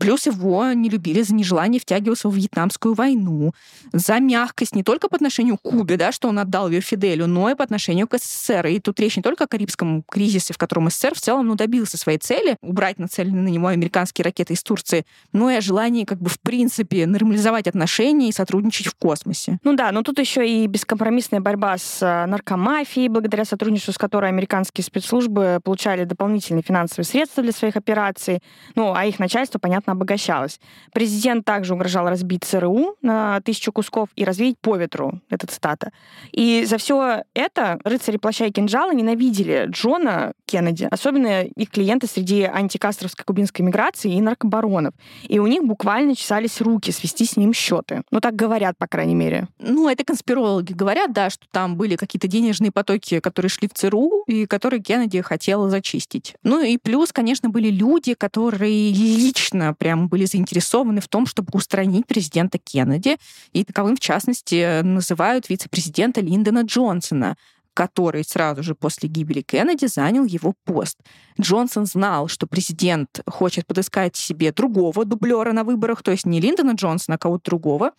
Плюс 0.00 0.26
его 0.26 0.72
не 0.72 0.88
любили 0.88 1.20
за 1.20 1.34
нежелание 1.34 1.78
втягиваться 1.78 2.30
в 2.30 2.34
Вьетнамскую 2.34 2.94
войну, 2.94 3.52
за 3.92 4.18
мягкость 4.18 4.74
не 4.74 4.82
только 4.82 5.08
по 5.08 5.16
отношению 5.16 5.58
к 5.58 5.62
Кубе, 5.62 5.98
да, 5.98 6.10
что 6.10 6.28
он 6.28 6.38
отдал 6.38 6.70
ее 6.70 6.80
Фиделю, 6.80 7.26
но 7.26 7.50
и 7.50 7.54
по 7.54 7.62
отношению 7.62 8.08
к 8.08 8.16
СССР. 8.16 8.66
И 8.68 8.80
тут 8.80 8.98
речь 8.98 9.18
не 9.18 9.22
только 9.22 9.44
о 9.44 9.46
Карибском 9.46 10.02
кризисе, 10.02 10.54
в 10.54 10.58
котором 10.58 10.88
СССР 10.88 11.14
в 11.14 11.20
целом 11.20 11.48
ну, 11.48 11.54
добился 11.54 11.98
своей 11.98 12.16
цели, 12.16 12.56
убрать 12.62 12.98
нацеленные 12.98 13.42
на 13.42 13.48
него 13.48 13.66
американские 13.66 14.24
ракеты 14.24 14.54
из 14.54 14.62
Турции, 14.62 15.04
но 15.34 15.50
и 15.50 15.56
о 15.56 15.60
желании 15.60 16.04
как 16.06 16.18
бы 16.18 16.30
в 16.30 16.40
принципе 16.40 17.06
нормализовать 17.06 17.68
отношения 17.68 18.30
и 18.30 18.32
сотрудничать 18.32 18.86
в 18.86 18.94
космосе. 18.94 19.58
Ну 19.64 19.74
да, 19.76 19.92
но 19.92 20.02
тут 20.02 20.18
еще 20.18 20.48
и 20.48 20.66
бескомпромиссная 20.66 21.40
борьба 21.40 21.76
с 21.76 21.98
э, 22.00 22.24
наркомафией, 22.24 23.08
благодаря 23.08 23.44
сотрудничеству 23.44 23.92
с 23.92 23.98
которой 23.98 24.30
американские 24.30 24.82
спецслужбы 24.82 25.60
получали 25.62 26.04
дополнительные 26.04 26.62
финансовые 26.62 27.04
средства 27.04 27.42
для 27.42 27.52
своих 27.52 27.76
операций. 27.76 28.40
Ну, 28.76 28.94
а 28.94 29.04
их 29.04 29.18
начальство, 29.18 29.58
понятно, 29.58 29.89
конечно, 29.90 29.92
обогащалась. 29.92 30.60
Президент 30.92 31.44
также 31.44 31.74
угрожал 31.74 32.08
разбить 32.08 32.44
ЦРУ 32.44 32.96
на 33.02 33.40
тысячу 33.40 33.72
кусков 33.72 34.08
и 34.16 34.24
развеять 34.24 34.58
по 34.60 34.76
ветру. 34.76 35.20
Это 35.30 35.46
цитата. 35.46 35.92
И 36.32 36.64
за 36.64 36.76
все 36.76 37.22
это 37.34 37.78
рыцари 37.84 38.18
плаща 38.18 38.46
и 38.46 38.50
кинжала 38.50 38.92
ненавидели 38.92 39.66
Джона 39.68 40.32
Кеннеди, 40.50 40.88
особенно 40.90 41.42
их 41.44 41.70
клиенты 41.70 42.06
среди 42.06 42.42
антикастровской 42.42 43.24
кубинской 43.24 43.64
миграции 43.64 44.12
и 44.12 44.20
наркобаронов. 44.20 44.94
И 45.28 45.38
у 45.38 45.46
них 45.46 45.62
буквально 45.62 46.16
чесались 46.16 46.60
руки 46.60 46.90
свести 46.90 47.24
с 47.24 47.36
ним 47.36 47.52
счеты. 47.52 48.02
Ну, 48.10 48.20
так 48.20 48.34
говорят, 48.34 48.76
по 48.76 48.86
крайней 48.86 49.14
мере. 49.14 49.46
Ну, 49.58 49.88
это 49.88 50.04
конспирологи 50.04 50.72
говорят, 50.72 51.12
да, 51.12 51.30
что 51.30 51.46
там 51.50 51.76
были 51.76 51.96
какие-то 51.96 52.26
денежные 52.26 52.72
потоки, 52.72 53.20
которые 53.20 53.48
шли 53.50 53.68
в 53.68 53.74
ЦРУ, 53.74 54.24
и 54.26 54.46
которые 54.46 54.82
Кеннеди 54.82 55.20
хотел 55.20 55.68
зачистить. 55.68 56.34
Ну 56.42 56.60
и 56.60 56.78
плюс, 56.78 57.12
конечно, 57.12 57.48
были 57.48 57.70
люди, 57.70 58.14
которые 58.14 58.90
лично 58.92 59.74
прям 59.74 60.08
были 60.08 60.24
заинтересованы 60.24 61.00
в 61.00 61.08
том, 61.08 61.26
чтобы 61.26 61.48
устранить 61.52 62.06
президента 62.06 62.58
Кеннеди. 62.58 63.16
И 63.52 63.64
таковым, 63.64 63.96
в 63.96 64.00
частности, 64.00 64.82
называют 64.82 65.48
вице-президента 65.48 66.20
Линдона 66.20 66.62
Джонсона, 66.62 67.36
который 67.80 68.24
сразу 68.24 68.62
же 68.62 68.74
после 68.74 69.08
гибели 69.08 69.40
Кеннеди 69.40 69.86
занял 69.86 70.26
его 70.26 70.52
пост. 70.66 70.98
Джонсон 71.40 71.86
знал, 71.86 72.28
что 72.28 72.46
президент 72.46 73.22
хочет 73.26 73.66
подыскать 73.66 74.16
себе 74.16 74.52
другого 74.52 75.06
дублера 75.06 75.52
на 75.52 75.64
выборах, 75.64 76.02
то 76.02 76.10
есть 76.10 76.26
не 76.26 76.42
Линдона 76.42 76.72
Джонсона, 76.72 77.14
а 77.14 77.18
кого-то 77.18 77.44
другого 77.46 77.92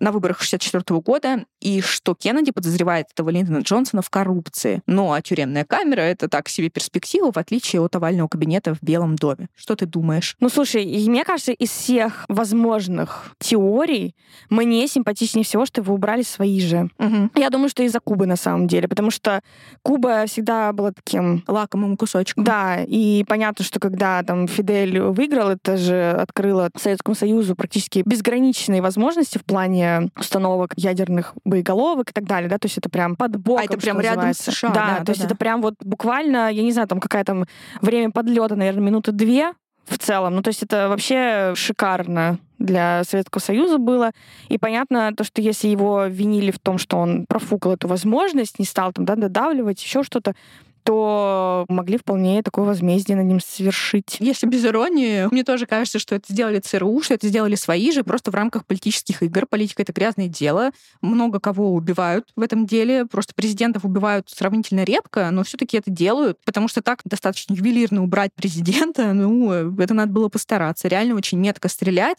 на 0.00 0.12
выборах 0.12 0.36
1964 0.38 1.00
года, 1.00 1.46
и 1.60 1.80
что 1.80 2.14
Кеннеди 2.14 2.52
подозревает 2.52 3.06
этого 3.12 3.30
Линдона 3.30 3.58
Джонсона 3.58 4.02
в 4.02 4.10
коррупции. 4.10 4.82
Ну, 4.86 5.12
а 5.12 5.22
тюремная 5.22 5.64
камера— 5.64 6.00
это 6.02 6.28
так 6.28 6.48
себе 6.48 6.68
перспектива, 6.68 7.32
в 7.32 7.36
отличие 7.36 7.82
от 7.82 7.96
овального 7.96 8.28
кабинета 8.28 8.74
в 8.74 8.82
Белом 8.82 9.16
доме. 9.16 9.48
Что 9.54 9.74
ты 9.74 9.86
думаешь? 9.86 10.36
Ну, 10.40 10.48
слушай, 10.48 10.84
мне 11.08 11.24
кажется, 11.24 11.52
из 11.52 11.70
всех 11.70 12.24
возможных 12.28 13.32
теорий 13.38 14.14
мне 14.50 14.86
симпатичнее 14.88 15.44
всего, 15.44 15.66
что 15.66 15.82
вы 15.82 15.94
убрали 15.94 16.22
свои 16.22 16.60
же. 16.60 16.90
Угу. 16.98 17.30
Я 17.34 17.50
думаю, 17.50 17.68
что 17.68 17.82
из-за 17.82 18.00
Кубы 18.00 18.26
на 18.26 18.36
самом 18.36 18.68
деле, 18.68 18.88
потому 18.88 19.10
что 19.10 19.40
Куба 19.82 20.26
всегда 20.26 20.72
была 20.72 20.92
таким... 20.92 21.42
Лакомым 21.46 21.96
кусочком. 21.96 22.44
Да, 22.44 22.82
и 22.86 23.24
понятно, 23.26 23.64
что 23.64 23.80
когда 23.80 24.22
там 24.22 24.46
Фидель 24.46 25.00
выиграл, 25.00 25.50
это 25.50 25.76
же 25.76 26.10
открыло 26.10 26.70
Советскому 26.76 27.14
Союзу 27.14 27.56
практически 27.56 28.02
безграничные 28.04 28.82
возможности 28.82 29.38
в 29.38 29.44
плане 29.44 29.85
установок 30.16 30.72
ядерных 30.76 31.34
боеголовок 31.44 32.10
и 32.10 32.12
так 32.12 32.24
далее, 32.24 32.48
да, 32.48 32.58
то 32.58 32.66
есть 32.66 32.78
это 32.78 32.88
прям 32.88 33.16
под 33.16 33.36
боком, 33.36 33.62
А 33.62 33.64
это 33.64 33.78
прям 33.78 34.00
рядом 34.00 34.32
с 34.32 34.38
США. 34.38 34.70
Да, 34.70 34.86
да 34.86 34.96
то 34.98 35.04
да, 35.06 35.12
есть 35.12 35.22
да. 35.22 35.26
это 35.26 35.36
прям 35.36 35.62
вот 35.62 35.74
буквально, 35.80 36.50
я 36.52 36.62
не 36.62 36.72
знаю, 36.72 36.88
там 36.88 37.00
какая 37.00 37.24
там 37.24 37.46
время 37.80 38.10
подлета, 38.10 38.56
наверное, 38.56 38.82
минуты 38.82 39.12
две 39.12 39.52
в 39.86 39.98
целом. 39.98 40.34
Ну, 40.34 40.42
то 40.42 40.48
есть 40.48 40.62
это 40.62 40.88
вообще 40.88 41.52
шикарно 41.54 42.38
для 42.58 43.04
Советского 43.04 43.40
Союза 43.40 43.78
было. 43.78 44.10
И 44.48 44.58
понятно, 44.58 45.12
то, 45.14 45.24
что 45.24 45.40
если 45.40 45.68
его 45.68 46.06
винили 46.06 46.50
в 46.50 46.58
том, 46.58 46.78
что 46.78 46.96
он 46.96 47.26
профукал 47.26 47.72
эту 47.72 47.86
возможность, 47.86 48.58
не 48.58 48.64
стал 48.64 48.92
там 48.92 49.04
да, 49.04 49.14
додавливать, 49.14 49.82
еще 49.82 50.02
что-то, 50.02 50.34
то 50.86 51.66
могли 51.68 51.98
вполне 51.98 52.44
такое 52.44 52.64
возмездие 52.64 53.16
над 53.16 53.26
ним 53.26 53.40
совершить. 53.40 54.18
Если 54.20 54.46
без 54.46 54.64
иронии, 54.64 55.26
мне 55.32 55.42
тоже 55.42 55.66
кажется, 55.66 55.98
что 55.98 56.14
это 56.14 56.32
сделали 56.32 56.60
ЦРУ, 56.60 57.02
что 57.02 57.14
это 57.14 57.26
сделали 57.26 57.56
свои 57.56 57.90
же, 57.90 58.04
просто 58.04 58.30
в 58.30 58.34
рамках 58.34 58.64
политических 58.64 59.22
игр. 59.24 59.46
Политика— 59.50 59.82
это 59.82 59.92
грязное 59.92 60.28
дело. 60.28 60.70
Много 61.02 61.40
кого 61.40 61.74
убивают 61.74 62.28
в 62.36 62.40
этом 62.40 62.66
деле. 62.66 63.04
Просто 63.04 63.34
президентов 63.34 63.84
убивают 63.84 64.30
сравнительно 64.30 64.84
редко, 64.84 65.28
но 65.32 65.42
все 65.42 65.58
таки 65.58 65.76
это 65.76 65.90
делают, 65.90 66.38
потому 66.44 66.68
что 66.68 66.82
так 66.82 67.00
достаточно 67.04 67.54
ювелирно 67.54 68.04
убрать 68.04 68.32
президента, 68.36 69.12
ну, 69.12 69.50
это 69.80 69.92
надо 69.92 70.12
было 70.12 70.28
постараться. 70.28 70.86
Реально 70.86 71.16
очень 71.16 71.38
метко 71.38 71.68
стрелять 71.68 72.18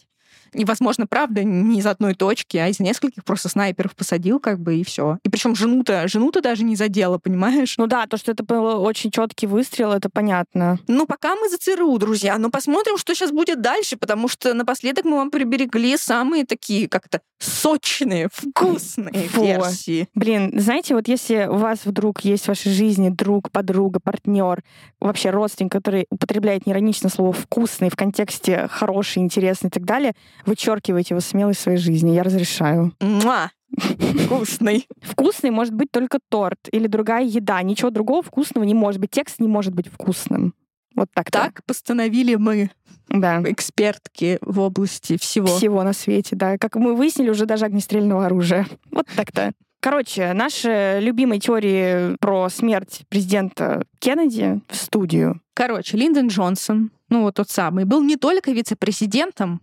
И, 0.53 0.65
возможно, 0.65 1.07
правда, 1.07 1.43
не 1.43 1.79
из 1.79 1.85
одной 1.85 2.13
точки, 2.13 2.57
а 2.57 2.67
из 2.67 2.79
нескольких 2.79 3.23
просто 3.23 3.49
снайперов 3.49 3.95
посадил, 3.95 4.39
как 4.39 4.59
бы, 4.59 4.75
и 4.75 4.83
все. 4.83 5.17
И 5.23 5.29
причем 5.29 5.55
жену-то, 5.55 6.07
жену-то 6.07 6.41
даже 6.41 6.63
не 6.63 6.75
задела, 6.75 7.17
понимаешь? 7.17 7.75
Ну 7.77 7.88
да, 7.88 8.07
то, 8.07 8.17
что 8.17 8.31
это 8.31 8.43
был 8.43 8.81
очень 8.81 9.11
четкий 9.11 9.47
выстрел, 9.47 9.91
это 9.91 10.09
понятно. 10.09 10.79
Ну, 10.88 11.05
пока 11.05 11.35
мы 11.35 11.49
за 11.49 11.57
ЦРУ, 11.57 11.97
друзья. 11.97 12.38
Но 12.38 12.49
посмотрим, 12.49 12.97
что 12.97 13.13
сейчас 13.13 13.31
будет 13.31 13.61
дальше, 13.61 13.97
потому 13.97 14.27
что 14.27 14.53
напоследок 14.53 15.05
мы 15.05 15.17
вам 15.17 15.31
приберегли 15.31 15.97
самые 15.97 16.45
такие, 16.45 16.88
как-то, 16.88 17.21
сочные, 17.39 18.29
вкусные 18.31 19.27
Фу. 19.29 19.43
версии. 19.43 20.07
Блин, 20.15 20.51
знаете, 20.59 20.95
вот 20.95 21.07
если 21.07 21.47
у 21.49 21.57
вас 21.57 21.85
вдруг 21.85 22.21
есть 22.21 22.45
в 22.45 22.47
вашей 22.47 22.71
жизни 22.71 23.09
друг, 23.09 23.51
подруга, 23.51 23.99
партнер, 23.99 24.63
вообще 24.99 25.29
родственник, 25.29 25.71
который 25.71 26.07
употребляет 26.09 26.65
неиронично 26.65 27.09
слово 27.09 27.33
«вкусный» 27.33 27.89
в 27.89 27.95
контексте 27.95 28.67
хороший, 28.71 29.19
интересный 29.19 29.67
и 29.67 29.71
так 29.71 29.85
далее, 29.85 30.13
вычеркивайте 30.45 31.13
его 31.13 31.21
смело 31.21 31.51
из 31.51 31.59
своей 31.59 31.78
жизни. 31.78 32.11
Я 32.11 32.23
разрешаю. 32.23 32.93
Муа! 32.99 33.51
Вкусный. 33.78 34.88
Вкусный 35.01 35.49
может 35.51 35.73
быть 35.73 35.91
только 35.91 36.19
торт 36.30 36.59
или 36.71 36.88
другая 36.88 37.23
еда. 37.25 37.61
Ничего 37.61 37.89
другого 37.89 38.23
вкусного 38.23 38.63
не 38.63 38.73
может 38.73 38.99
быть. 39.01 39.11
Текст 39.11 39.39
не 39.39 39.47
может 39.47 39.73
быть 39.73 39.88
вкусным. 39.88 40.53
Вот 40.95 41.09
так 41.13 41.30
Так 41.30 41.63
постановили 41.65 42.36
мы, 42.36 42.71
Да. 43.09 43.41
экспертки 43.45 44.39
в 44.41 44.59
области 44.59 45.17
всего. 45.17 45.45
Всего 45.47 45.84
на 45.84 45.93
свете, 45.93 46.36
да. 46.36 46.57
Как 46.57 46.75
мы 46.75 46.95
выяснили, 46.95 47.30
уже 47.30 47.45
даже 47.45 47.65
огнестрельного 47.65 48.25
оружия. 48.25 48.65
Вот 48.89 49.05
так-то. 49.15 49.51
Короче, 49.80 50.34
наши 50.34 50.97
любимые 51.01 51.39
теории 51.39 52.17
про 52.17 52.49
смерть 52.49 53.03
президента 53.09 53.84
Кеннеди 53.99 54.59
в 54.67 54.75
студию. 54.75 55.39
Короче, 55.53 55.97
Линдон 55.97 56.28
Джонсон, 56.30 56.89
ну 57.09 57.21
вот 57.21 57.36
тот 57.36 57.49
самый, 57.51 57.86
был 57.86 58.01
не 58.03 58.15
только 58.15 58.51
вице-президентом, 58.51 59.61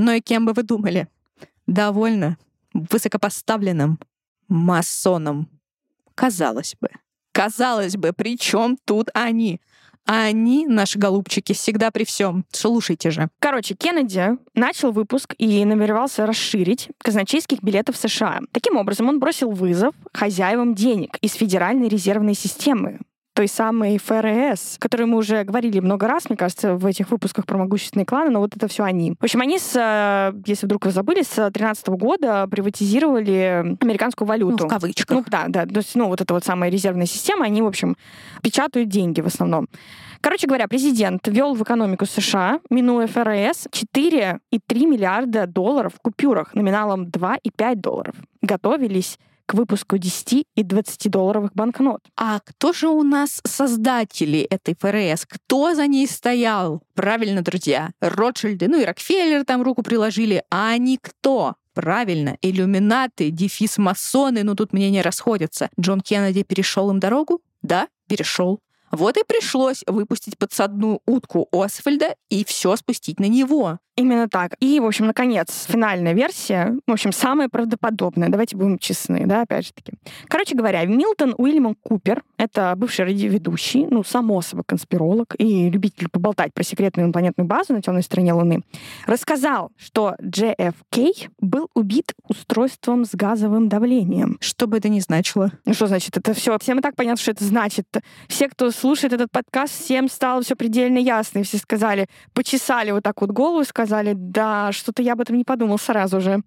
но 0.00 0.12
и 0.12 0.20
кем 0.20 0.46
бы 0.46 0.52
вы 0.52 0.62
думали? 0.62 1.08
Довольно 1.66 2.38
высокопоставленным 2.72 3.98
масоном. 4.48 5.48
Казалось 6.14 6.74
бы. 6.80 6.88
Казалось 7.32 7.96
бы, 7.96 8.12
при 8.12 8.36
чем 8.36 8.76
тут 8.84 9.08
они? 9.14 9.60
А 10.06 10.24
они, 10.24 10.66
наши 10.66 10.98
голубчики, 10.98 11.52
всегда 11.52 11.90
при 11.90 12.04
всем. 12.04 12.44
Слушайте 12.50 13.10
же. 13.10 13.28
Короче, 13.38 13.74
Кеннеди 13.74 14.38
начал 14.54 14.90
выпуск 14.90 15.34
и 15.38 15.64
намеревался 15.64 16.26
расширить 16.26 16.88
казначейских 16.98 17.62
билетов 17.62 17.96
США. 17.96 18.40
Таким 18.50 18.76
образом, 18.76 19.08
он 19.08 19.20
бросил 19.20 19.50
вызов 19.50 19.94
хозяевам 20.12 20.74
денег 20.74 21.16
из 21.20 21.34
Федеральной 21.34 21.88
резервной 21.88 22.34
системы 22.34 22.98
той 23.32 23.48
самой 23.48 23.98
ФРС, 23.98 24.76
которую 24.78 25.08
мы 25.08 25.18
уже 25.18 25.44
говорили 25.44 25.80
много 25.80 26.08
раз, 26.08 26.28
мне 26.28 26.36
кажется, 26.36 26.74
в 26.74 26.84
этих 26.86 27.10
выпусках 27.10 27.46
про 27.46 27.58
могущественные 27.58 28.06
кланы, 28.06 28.30
но 28.30 28.40
вот 28.40 28.56
это 28.56 28.68
все 28.68 28.84
они. 28.84 29.14
В 29.20 29.24
общем, 29.24 29.40
они, 29.40 29.58
с, 29.58 29.72
э, 29.76 30.32
если 30.46 30.66
вдруг 30.66 30.86
вы 30.86 30.90
забыли, 30.90 31.22
с 31.22 31.34
2013 31.36 31.88
года 31.96 32.46
приватизировали 32.50 33.76
американскую 33.80 34.26
Ну, 34.26 34.30
валюту. 34.30 34.64
в 34.66 34.68
кавычках. 34.68 35.16
Ну 35.16 35.24
да, 35.28 35.44
да. 35.48 35.66
То 35.66 35.78
есть, 35.78 35.94
ну, 35.94 36.08
вот 36.08 36.20
эта 36.20 36.34
вот 36.34 36.44
самая 36.44 36.70
резервная 36.70 37.06
система, 37.06 37.44
они, 37.46 37.62
в 37.62 37.66
общем, 37.66 37.96
печатают 38.42 38.88
деньги 38.88 39.20
в 39.20 39.26
основном. 39.26 39.68
Короче 40.20 40.46
говоря, 40.46 40.68
президент 40.68 41.26
ввел 41.26 41.54
в 41.54 41.62
экономику 41.62 42.04
США, 42.04 42.60
минуя 42.68 43.06
ФРС, 43.06 43.68
4,3 43.72 44.86
миллиарда 44.86 45.46
долларов 45.46 45.94
в 45.94 46.00
купюрах 46.02 46.54
номиналом 46.54 47.04
2,5 47.06 47.76
долларов. 47.76 48.14
Готовились 48.42 49.18
к 49.50 49.54
выпуску 49.54 49.98
10 49.98 50.46
и 50.54 50.62
20 50.62 51.10
долларовых 51.10 51.54
банкнот. 51.54 52.02
А 52.16 52.38
кто 52.38 52.72
же 52.72 52.86
у 52.86 53.02
нас 53.02 53.40
создатели 53.44 54.38
этой 54.42 54.76
ФРС? 54.78 55.26
Кто 55.26 55.74
за 55.74 55.88
ней 55.88 56.06
стоял? 56.06 56.84
Правильно, 56.94 57.42
друзья. 57.42 57.90
Ротшильды, 58.00 58.68
ну 58.68 58.80
и 58.80 58.84
Рокфеллер 58.84 59.44
там 59.44 59.62
руку 59.62 59.82
приложили. 59.82 60.44
А 60.52 60.70
они 60.70 61.00
кто? 61.02 61.56
Правильно, 61.74 62.36
иллюминаты, 62.42 63.30
дефис 63.30 63.76
масоны, 63.76 64.44
ну 64.44 64.54
тут 64.54 64.72
мнения 64.72 65.02
расходятся. 65.02 65.68
Джон 65.80 66.00
Кеннеди 66.00 66.44
перешел 66.44 66.88
им 66.90 67.00
дорогу? 67.00 67.42
Да, 67.60 67.88
перешел. 68.06 68.60
Вот 68.90 69.16
и 69.16 69.22
пришлось 69.26 69.82
выпустить 69.86 70.38
подсадную 70.38 71.00
утку 71.06 71.48
Освальда 71.52 72.16
и 72.28 72.44
все 72.44 72.76
спустить 72.76 73.20
на 73.20 73.26
него. 73.26 73.78
Именно 74.00 74.28
так. 74.28 74.54
И, 74.60 74.80
в 74.80 74.86
общем, 74.86 75.06
наконец, 75.06 75.66
финальная 75.68 76.14
версия, 76.14 76.74
в 76.86 76.92
общем, 76.92 77.12
самая 77.12 77.50
правдоподобная. 77.50 78.30
Давайте 78.30 78.56
будем 78.56 78.78
честны, 78.78 79.26
да, 79.26 79.42
опять 79.42 79.66
же 79.66 79.72
таки. 79.74 79.92
Короче 80.26 80.54
говоря, 80.54 80.84
Милтон 80.86 81.34
Уильям 81.36 81.74
Купер, 81.74 82.22
это 82.38 82.72
бывший 82.76 83.04
радиоведущий, 83.04 83.86
ну, 83.90 84.02
само 84.02 84.40
собой, 84.40 84.64
конспиролог 84.66 85.34
и 85.36 85.68
любитель 85.68 86.08
поболтать 86.08 86.54
про 86.54 86.62
секретную 86.62 87.06
инопланетную 87.06 87.46
базу 87.46 87.74
на 87.74 87.82
темной 87.82 88.02
стороне 88.02 88.32
Луны, 88.32 88.62
рассказал, 89.06 89.70
что 89.76 90.14
JFK 90.22 91.30
был 91.40 91.68
убит 91.74 92.14
устройством 92.26 93.04
с 93.04 93.14
газовым 93.14 93.68
давлением. 93.68 94.38
Что 94.40 94.66
бы 94.66 94.78
это 94.78 94.88
ни 94.88 95.00
значило. 95.00 95.52
Ну 95.66 95.74
что 95.74 95.88
значит 95.88 96.16
это 96.16 96.32
все? 96.32 96.58
Всем 96.58 96.78
и 96.78 96.82
так 96.82 96.96
понятно, 96.96 97.20
что 97.20 97.32
это 97.32 97.44
значит. 97.44 97.86
Все, 98.28 98.48
кто 98.48 98.70
слушает 98.80 99.12
этот 99.12 99.30
подкаст, 99.30 99.84
всем 99.84 100.08
стало 100.08 100.42
все 100.42 100.56
предельно 100.56 100.98
ясно. 100.98 101.40
И 101.40 101.42
все 101.42 101.58
сказали, 101.58 102.08
почесали 102.32 102.90
вот 102.92 103.02
так 103.02 103.20
вот 103.20 103.30
голову 103.30 103.62
сказали, 103.64 104.14
да, 104.16 104.72
что-то 104.72 105.02
я 105.02 105.12
об 105.12 105.20
этом 105.20 105.36
не 105.36 105.44
подумал 105.44 105.78
сразу 105.78 106.20
же. 106.20 106.40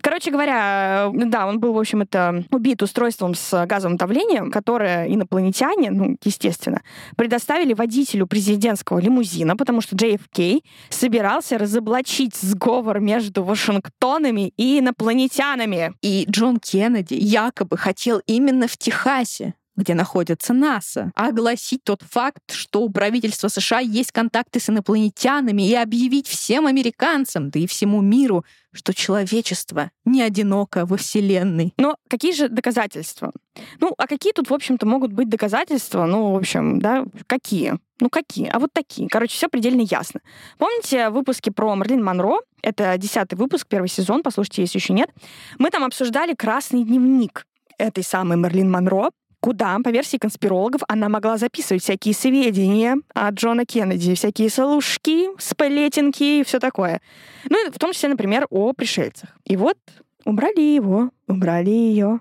Короче 0.00 0.32
говоря, 0.32 1.12
э, 1.14 1.24
да, 1.26 1.46
он 1.46 1.60
был, 1.60 1.72
в 1.72 1.78
общем, 1.78 2.02
это 2.02 2.44
убит 2.50 2.82
устройством 2.82 3.34
с 3.34 3.66
газовым 3.66 3.96
давлением, 3.96 4.50
которое 4.50 5.06
инопланетяне, 5.06 5.90
ну, 5.92 6.16
естественно, 6.24 6.82
предоставили 7.16 7.72
водителю 7.72 8.26
президентского 8.26 8.98
лимузина, 8.98 9.56
потому 9.56 9.80
что 9.80 9.94
JFK 9.94 10.62
собирался 10.90 11.56
разоблачить 11.56 12.34
сговор 12.34 12.98
между 12.98 13.44
Вашингтонами 13.44 14.52
и 14.56 14.80
инопланетянами. 14.80 15.94
И 16.02 16.26
Джон 16.28 16.58
Кеннеди 16.58 17.14
якобы 17.14 17.76
хотел 17.76 18.20
именно 18.26 18.66
в 18.66 18.76
Техасе 18.76 19.54
где 19.76 19.94
находится 19.94 20.52
НАСА, 20.52 21.12
огласить 21.14 21.84
тот 21.84 22.02
факт, 22.02 22.52
что 22.52 22.82
у 22.82 22.90
правительства 22.90 23.48
США 23.48 23.80
есть 23.80 24.12
контакты 24.12 24.60
с 24.60 24.70
инопланетянами 24.70 25.68
и 25.68 25.74
объявить 25.74 26.26
всем 26.26 26.66
американцам, 26.66 27.50
да 27.50 27.60
и 27.60 27.66
всему 27.66 28.00
миру, 28.00 28.44
что 28.72 28.94
человечество 28.94 29.90
не 30.04 30.22
одиноко 30.22 30.86
во 30.86 30.96
Вселенной. 30.96 31.72
Но 31.78 31.96
какие 32.08 32.32
же 32.32 32.48
доказательства? 32.48 33.32
Ну, 33.80 33.94
а 33.96 34.06
какие 34.06 34.32
тут, 34.32 34.50
в 34.50 34.54
общем-то, 34.54 34.86
могут 34.86 35.12
быть 35.12 35.28
доказательства? 35.28 36.04
Ну, 36.04 36.32
в 36.32 36.36
общем, 36.36 36.78
да, 36.78 37.04
какие? 37.26 37.78
Ну, 38.00 38.10
какие? 38.10 38.48
А 38.48 38.58
вот 38.58 38.72
такие. 38.72 39.08
Короче, 39.08 39.34
все 39.34 39.48
предельно 39.48 39.80
ясно. 39.80 40.20
Помните 40.58 41.08
выпуски 41.08 41.50
про 41.50 41.74
Мерлин 41.74 42.04
Монро? 42.04 42.40
Это 42.62 42.96
десятый 42.98 43.36
выпуск, 43.36 43.66
первый 43.68 43.88
сезон, 43.88 44.22
послушайте, 44.22 44.62
если 44.62 44.78
еще 44.78 44.92
нет. 44.92 45.10
Мы 45.58 45.70
там 45.70 45.84
обсуждали 45.84 46.34
красный 46.34 46.84
дневник 46.84 47.46
этой 47.78 48.04
самой 48.04 48.36
Мерлин 48.36 48.70
Монро, 48.70 49.10
куда, 49.40 49.78
по 49.82 49.90
версии 49.90 50.16
конспирологов, 50.16 50.82
она 50.88 51.08
могла 51.08 51.38
записывать 51.38 51.82
всякие 51.82 52.14
сведения 52.14 52.96
от 53.14 53.34
Джона 53.34 53.64
Кеннеди, 53.64 54.14
всякие 54.14 54.50
слушки, 54.50 55.28
сплетенки 55.38 56.40
и 56.40 56.44
все 56.44 56.58
такое. 56.58 57.00
Ну, 57.48 57.70
в 57.70 57.78
том 57.78 57.92
числе, 57.92 58.08
например, 58.08 58.46
о 58.50 58.72
пришельцах. 58.72 59.30
И 59.44 59.56
вот 59.56 59.78
убрали 60.24 60.60
его, 60.60 61.10
убрали 61.28 61.70
ее. 61.70 62.20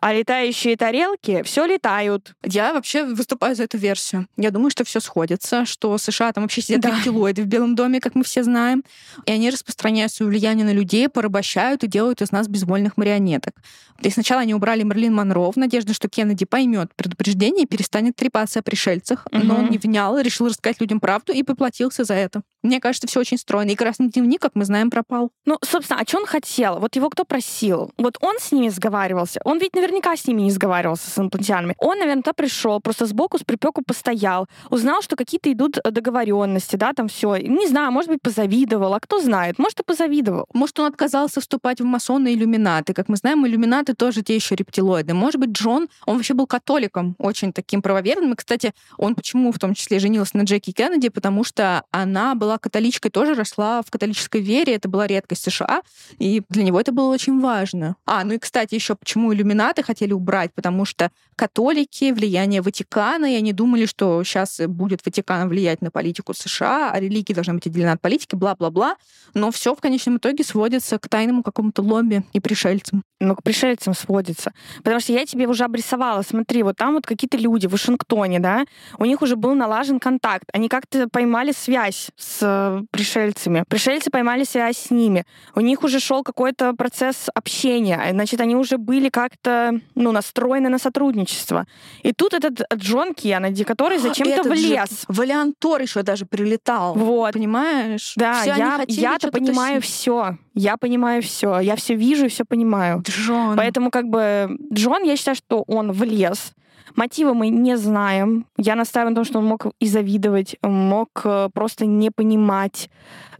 А 0.00 0.12
летающие 0.12 0.76
тарелки 0.76 1.42
все 1.44 1.64
летают. 1.64 2.34
Я 2.42 2.74
вообще 2.74 3.04
выступаю 3.04 3.54
за 3.56 3.64
эту 3.64 3.78
версию. 3.78 4.26
Я 4.36 4.50
думаю, 4.50 4.70
что 4.70 4.84
все 4.84 5.00
сходится, 5.00 5.64
что 5.64 5.96
США 5.96 6.32
там 6.32 6.44
вообще 6.44 6.60
сидят 6.60 6.82
Да. 6.82 6.90
рептилоиды 6.90 7.42
в 7.42 7.46
Белом 7.46 7.74
доме, 7.74 8.00
как 8.00 8.14
мы 8.14 8.24
все 8.24 8.42
знаем, 8.42 8.84
и 9.24 9.32
они 9.32 9.50
распространяют 9.50 10.12
свое 10.12 10.30
влияние 10.30 10.66
на 10.66 10.72
людей, 10.72 11.08
порабощают 11.08 11.84
и 11.84 11.86
делают 11.86 12.20
из 12.22 12.32
нас 12.32 12.48
безвольных 12.48 12.96
марионеток. 12.96 13.54
И 14.02 14.10
сначала 14.10 14.42
они 14.42 14.54
убрали 14.54 14.82
Мерлин 14.82 15.14
Монро 15.14 15.50
в 15.52 15.56
надежде, 15.56 15.94
что 15.94 16.08
Кеннеди 16.08 16.44
поймет 16.44 16.90
предупреждение 16.96 17.64
и 17.64 17.66
перестанет 17.66 18.16
трепаться 18.16 18.58
о 18.58 18.62
пришельцах. 18.62 19.26
Но 19.32 19.56
он 19.56 19.70
не 19.70 19.78
внял, 19.78 20.18
решил 20.18 20.48
рассказать 20.48 20.80
людям 20.80 21.00
правду 21.00 21.32
и 21.32 21.42
поплатился 21.42 22.04
за 22.04 22.14
это. 22.14 22.42
Мне 22.64 22.80
кажется, 22.80 23.06
все 23.06 23.20
очень 23.20 23.36
стройно. 23.36 23.70
И 23.70 23.74
красный 23.76 24.08
дневник, 24.08 24.40
как 24.40 24.52
мы 24.54 24.64
знаем, 24.64 24.90
пропал. 24.90 25.30
Ну, 25.44 25.58
собственно, 25.62 26.00
а 26.00 26.08
что 26.08 26.18
он 26.18 26.26
хотел? 26.26 26.78
Вот 26.78 26.96
его 26.96 27.10
кто 27.10 27.24
просил? 27.26 27.92
Вот 27.98 28.16
он 28.22 28.38
с 28.40 28.52
ними 28.52 28.70
сговаривался. 28.70 29.40
Он 29.44 29.58
ведь 29.58 29.74
наверняка 29.74 30.16
с 30.16 30.26
ними 30.26 30.40
не 30.42 30.50
сговаривался, 30.50 31.10
с 31.10 31.18
инопланетянами. 31.18 31.74
Он, 31.78 31.98
наверное, 31.98 32.22
туда 32.22 32.32
пришел, 32.32 32.80
просто 32.80 33.04
сбоку 33.04 33.38
с 33.38 33.44
припеку 33.44 33.82
постоял, 33.86 34.48
узнал, 34.70 35.02
что 35.02 35.14
какие-то 35.14 35.52
идут 35.52 35.76
э, 35.76 35.90
договоренности, 35.90 36.76
да, 36.76 36.94
там 36.94 37.08
все. 37.08 37.36
Не 37.36 37.68
знаю, 37.68 37.92
может 37.92 38.10
быть, 38.10 38.22
позавидовал, 38.22 38.94
а 38.94 39.00
кто 39.00 39.20
знает, 39.20 39.58
может, 39.58 39.80
и 39.80 39.82
позавидовал. 39.82 40.46
Может, 40.54 40.80
он 40.80 40.86
отказался 40.86 41.42
вступать 41.42 41.82
в 41.82 41.84
масоны 41.84 42.32
и 42.32 42.34
иллюминаты. 42.34 42.94
Как 42.94 43.10
мы 43.10 43.16
знаем, 43.16 43.46
иллюминаты 43.46 43.92
тоже 43.92 44.22
те 44.22 44.34
еще 44.34 44.54
рептилоиды. 44.54 45.12
Может 45.12 45.38
быть, 45.38 45.50
Джон, 45.50 45.88
он 46.06 46.16
вообще 46.16 46.32
был 46.32 46.46
католиком, 46.46 47.14
очень 47.18 47.52
таким 47.52 47.82
правоверным. 47.82 48.32
И, 48.32 48.36
кстати, 48.36 48.72
он 48.96 49.14
почему 49.14 49.52
в 49.52 49.58
том 49.58 49.74
числе 49.74 49.98
женился 49.98 50.38
на 50.38 50.44
Джеки 50.44 50.72
Кеннеди? 50.72 51.10
Потому 51.10 51.44
что 51.44 51.84
она 51.90 52.34
была 52.34 52.53
католичкой, 52.58 53.10
тоже 53.10 53.34
росла 53.34 53.82
в 53.82 53.90
католической 53.90 54.40
вере. 54.40 54.74
Это 54.74 54.88
была 54.88 55.06
редкость 55.06 55.50
США. 55.50 55.82
И 56.18 56.42
для 56.48 56.62
него 56.64 56.80
это 56.80 56.92
было 56.92 57.12
очень 57.12 57.40
важно. 57.40 57.96
А, 58.06 58.24
ну 58.24 58.34
и, 58.34 58.38
кстати, 58.38 58.74
еще 58.74 58.94
почему 58.94 59.32
иллюминаты 59.32 59.82
хотели 59.82 60.12
убрать, 60.12 60.52
потому 60.54 60.84
что 60.84 61.10
католики, 61.36 62.12
влияние 62.12 62.62
Ватикана, 62.62 63.32
и 63.32 63.36
они 63.36 63.52
думали, 63.52 63.86
что 63.86 64.22
сейчас 64.24 64.60
будет 64.66 65.04
Ватикан 65.04 65.48
влиять 65.48 65.82
на 65.82 65.90
политику 65.90 66.34
США, 66.34 66.90
а 66.92 67.00
религия 67.00 67.34
должна 67.34 67.54
быть 67.54 67.66
отделена 67.66 67.92
от 67.92 68.00
политики, 68.00 68.34
бла-бла-бла. 68.34 68.96
Но 69.34 69.50
все 69.50 69.74
в 69.74 69.80
конечном 69.80 70.18
итоге 70.18 70.44
сводится 70.44 70.98
к 70.98 71.08
тайному 71.08 71.42
какому-то 71.42 71.82
лобби 71.82 72.24
и 72.32 72.40
пришельцам. 72.40 73.02
Ну, 73.20 73.34
к 73.34 73.42
пришельцам 73.42 73.94
сводится. 73.94 74.52
Потому 74.78 75.00
что 75.00 75.12
я 75.12 75.24
тебе 75.24 75.46
уже 75.46 75.64
обрисовала, 75.64 76.22
смотри, 76.22 76.62
вот 76.62 76.76
там 76.76 76.94
вот 76.94 77.06
какие-то 77.06 77.36
люди 77.36 77.66
в 77.66 77.72
Вашингтоне, 77.72 78.38
да, 78.38 78.64
у 78.98 79.04
них 79.04 79.22
уже 79.22 79.36
был 79.36 79.54
налажен 79.54 79.98
контакт, 79.98 80.44
они 80.52 80.68
как-то 80.68 81.08
поймали 81.08 81.52
связь 81.52 82.10
с 82.16 82.43
э, 82.44 82.82
пришельцами, 82.90 83.64
пришельцы 83.68 84.10
поймали 84.10 84.44
связь 84.44 84.76
с 84.78 84.90
ними, 84.90 85.24
у 85.54 85.60
них 85.60 85.82
уже 85.82 86.00
шел 86.00 86.22
какой-то 86.22 86.74
процесс 86.74 87.28
общения, 87.34 88.08
значит, 88.12 88.40
они 88.40 88.54
уже 88.56 88.78
были 88.78 89.08
как-то, 89.08 89.80
ну, 89.94 90.12
настроены 90.12 90.68
на 90.68 90.78
сотрудничество. 90.78 91.66
И 92.02 92.12
тут 92.12 92.34
этот 92.34 92.62
Джон 92.74 93.14
Кеннеди, 93.14 93.64
который 93.64 93.98
зачем-то 93.98 94.42
влез. 94.48 95.04
Валиантор 95.08 95.80
еще 95.82 96.02
даже 96.02 96.26
прилетал. 96.26 96.94
Вот. 96.94 97.32
Понимаешь? 97.32 98.12
Да, 98.16 98.40
Все 98.42 98.54
я, 98.54 98.70
хотели 98.76 99.00
я-то 99.00 99.30
понимаю 99.30 99.80
тащить. 99.80 99.94
все. 99.94 100.38
Я 100.54 100.76
понимаю 100.76 101.22
все. 101.22 101.58
Я 101.60 101.76
все 101.76 101.94
вижу 101.94 102.26
и 102.26 102.28
все 102.28 102.44
понимаю. 102.44 103.02
Джон. 103.06 103.56
Поэтому 103.56 103.90
как 103.90 104.06
бы 104.06 104.56
Джон, 104.72 105.02
я 105.02 105.16
считаю, 105.16 105.36
что 105.36 105.62
он 105.66 105.92
влез. 105.92 106.52
Мотивы 106.96 107.34
мы 107.34 107.48
не 107.48 107.76
знаем. 107.76 108.46
Я 108.56 108.76
настаиваю 108.76 109.10
на 109.10 109.16
том, 109.16 109.24
что 109.24 109.38
он 109.40 109.46
мог 109.46 109.66
и 109.80 109.86
завидовать, 109.86 110.56
мог 110.62 111.08
э, 111.24 111.48
просто 111.52 111.86
не 111.86 112.10
понимать. 112.10 112.88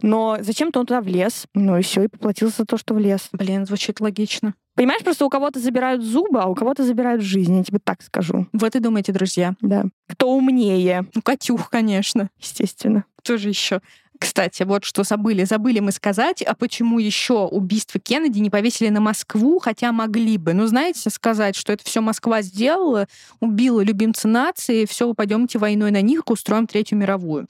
Но 0.01 0.37
зачем-то 0.41 0.81
он 0.81 0.85
туда 0.85 1.01
влез. 1.01 1.47
Ну 1.53 1.77
и 1.77 1.81
все, 1.81 2.03
и 2.03 2.07
поплатился 2.07 2.57
за 2.59 2.65
то, 2.65 2.77
что 2.77 2.93
влез. 2.93 3.29
Блин, 3.31 3.65
звучит 3.65 4.01
логично. 4.01 4.53
Понимаешь, 4.75 5.03
просто 5.03 5.25
у 5.25 5.29
кого-то 5.29 5.59
забирают 5.59 6.03
зубы, 6.03 6.41
а 6.41 6.47
у 6.47 6.55
кого-то 6.55 6.83
забирают 6.83 7.21
жизнь. 7.21 7.55
Я 7.55 7.63
тебе 7.63 7.79
так 7.81 8.01
скажу. 8.01 8.47
Вот 8.51 8.75
и 8.75 8.79
думаете, 8.79 9.13
друзья. 9.13 9.55
Да. 9.61 9.85
Кто 10.09 10.31
умнее, 10.35 11.07
Ну, 11.15 11.21
Катюх, 11.21 11.69
конечно. 11.69 12.29
естественно. 12.37 13.05
Кто 13.17 13.37
же 13.37 13.47
еще? 13.49 13.79
Кстати, 14.19 14.63
вот 14.63 14.85
что 14.85 15.03
забыли. 15.03 15.43
Забыли 15.43 15.79
мы 15.79 15.91
сказать, 15.91 16.41
а 16.41 16.55
почему 16.55 16.99
еще 16.99 17.45
убийство 17.45 17.99
Кеннеди 17.99 18.39
не 18.39 18.49
повесили 18.49 18.89
на 18.89 19.01
Москву, 19.01 19.59
хотя 19.59 19.91
могли 19.91 20.37
бы. 20.37 20.53
Ну, 20.53 20.67
знаете, 20.67 21.09
сказать, 21.09 21.55
что 21.55 21.73
это 21.73 21.83
все 21.83 22.01
Москва 22.01 22.41
сделала, 22.41 23.07
убила 23.39 23.81
любимца 23.81 24.27
нации, 24.27 24.85
все, 24.85 25.13
пойдемте 25.13 25.59
войной 25.59 25.91
на 25.91 26.01
них, 26.01 26.23
устроим 26.27 26.67
Третью 26.67 26.97
мировую. 26.97 27.47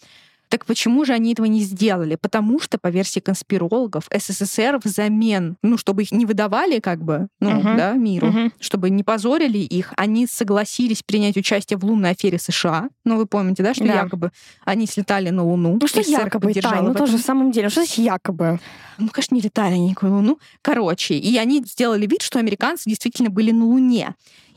Так 0.55 0.65
почему 0.65 1.03
же 1.03 1.11
они 1.11 1.33
этого 1.33 1.47
не 1.47 1.59
сделали? 1.63 2.15
Потому 2.15 2.61
что, 2.61 2.77
по 2.77 2.87
версии 2.87 3.19
конспирологов, 3.19 4.05
СССР 4.09 4.79
взамен, 4.81 5.57
ну, 5.61 5.77
чтобы 5.77 6.03
их 6.03 6.13
не 6.13 6.25
выдавали, 6.25 6.79
как 6.79 7.03
бы, 7.03 7.27
ну, 7.41 7.51
Мгм. 7.51 7.75
да, 7.75 7.91
миру, 7.91 8.27
Мгм. 8.27 8.53
чтобы 8.61 8.89
не 8.89 9.03
позорили 9.03 9.57
их, 9.57 9.91
они 9.97 10.27
согласились 10.27 11.03
принять 11.03 11.35
участие 11.35 11.77
в 11.77 11.83
лунной 11.83 12.11
афере 12.11 12.39
США. 12.39 12.87
Ну, 13.03 13.17
вы 13.17 13.25
помните, 13.25 13.63
да, 13.63 13.73
что 13.73 13.83
Да. 13.83 13.95
якобы 13.95 14.31
они 14.63 14.87
слетали 14.87 15.29
на 15.29 15.43
Луну. 15.43 15.77
Ну 15.81 15.87
что 15.87 16.01
СССР 16.01 16.19
якобы, 16.23 16.53
Тань, 16.53 16.85
ну 16.85 16.93
тоже 16.93 17.17
в 17.17 17.21
самом 17.21 17.51
деле. 17.51 17.67
Что 17.67 17.81
значит 17.81 17.97
якобы? 17.97 18.61
Ну, 18.97 19.09
конечно, 19.09 19.35
не 19.35 19.41
летали 19.41 19.73
они 19.73 19.89
никакой 19.89 20.11
Луну. 20.11 20.39
Короче, 20.61 21.15
и 21.15 21.35
они 21.35 21.61
сделали 21.65 22.07
вид, 22.07 22.21
что 22.21 22.39
американцы 22.39 22.89
действительно 22.89 23.29
были 23.29 23.51
на 23.51 23.65
Луне 23.65 24.15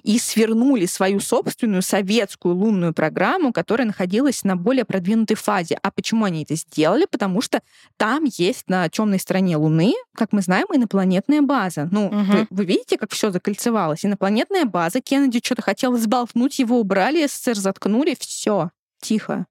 и 0.09 0.18
свернули 0.18 0.86
свою 0.86 1.20
собственную 1.20 1.82
советскую 1.82 2.54
лунную 2.54 2.94
программу, 2.94 3.52
которая 3.52 3.86
находилась 3.86 4.42
на 4.42 4.56
более 4.56 4.86
продвинутой 4.86 5.36
фазе. 5.36 5.78
А 5.82 5.90
почему 5.90 6.24
они 6.24 6.44
это 6.44 6.54
сделали? 6.54 7.06
Потому 7.11 7.42
что 7.42 7.61
там 7.98 8.24
есть 8.24 8.70
на 8.70 8.88
темной 8.88 9.18
стороне 9.18 9.59
Луны, 9.59 9.92
как 10.16 10.32
мы 10.32 10.40
знаем, 10.40 10.64
инопланетная 10.72 11.42
база. 11.42 11.90
Ну, 11.92 12.09
Мгм. 12.11 12.24
вы, 12.32 12.46
вы 12.48 12.64
видите, 12.64 12.96
как 12.96 13.12
все 13.12 13.30
закольцевалось? 13.30 14.06
Инопланетная 14.06 14.64
база, 14.64 15.02
Кеннеди 15.02 15.42
что-то 15.44 15.61
хотел 15.61 15.94
сболтнуть, 15.98 16.59
его 16.59 16.80
убрали, 16.80 17.26
СССР 17.26 17.56
заткнули, 17.56 18.16
все, 18.18 18.70
тихо. 19.02 19.44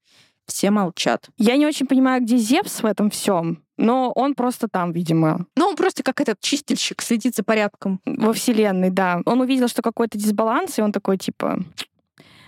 Все 0.47 0.71
молчат. 0.71 1.29
Я 1.37 1.57
не 1.57 1.65
очень 1.67 1.85
понимаю, 1.87 2.21
где 2.21 2.37
Зевс 2.37 2.81
в 2.81 2.85
этом 2.85 3.09
всем, 3.09 3.63
но 3.77 4.11
он 4.13 4.33
просто 4.33 4.67
там, 4.67 4.91
видимо, 4.93 5.45
Ну, 5.55 5.67
он 5.67 5.75
просто 5.75 6.03
как 6.03 6.21
этот 6.21 6.39
чистильщик 6.39 7.01
следит 7.01 7.35
за 7.35 7.43
порядком. 7.43 7.99
во 8.05 8.31
Вселенной, 8.33 8.89
да. 8.89 9.21
Он 9.25 9.41
увидел, 9.41 9.67
что 9.67 9.81
какой-то 9.81 10.17
дисбаланс, 10.17 10.79
и 10.79 10.81
он 10.81 10.91
такой, 10.91 11.17
типа, 11.17 11.59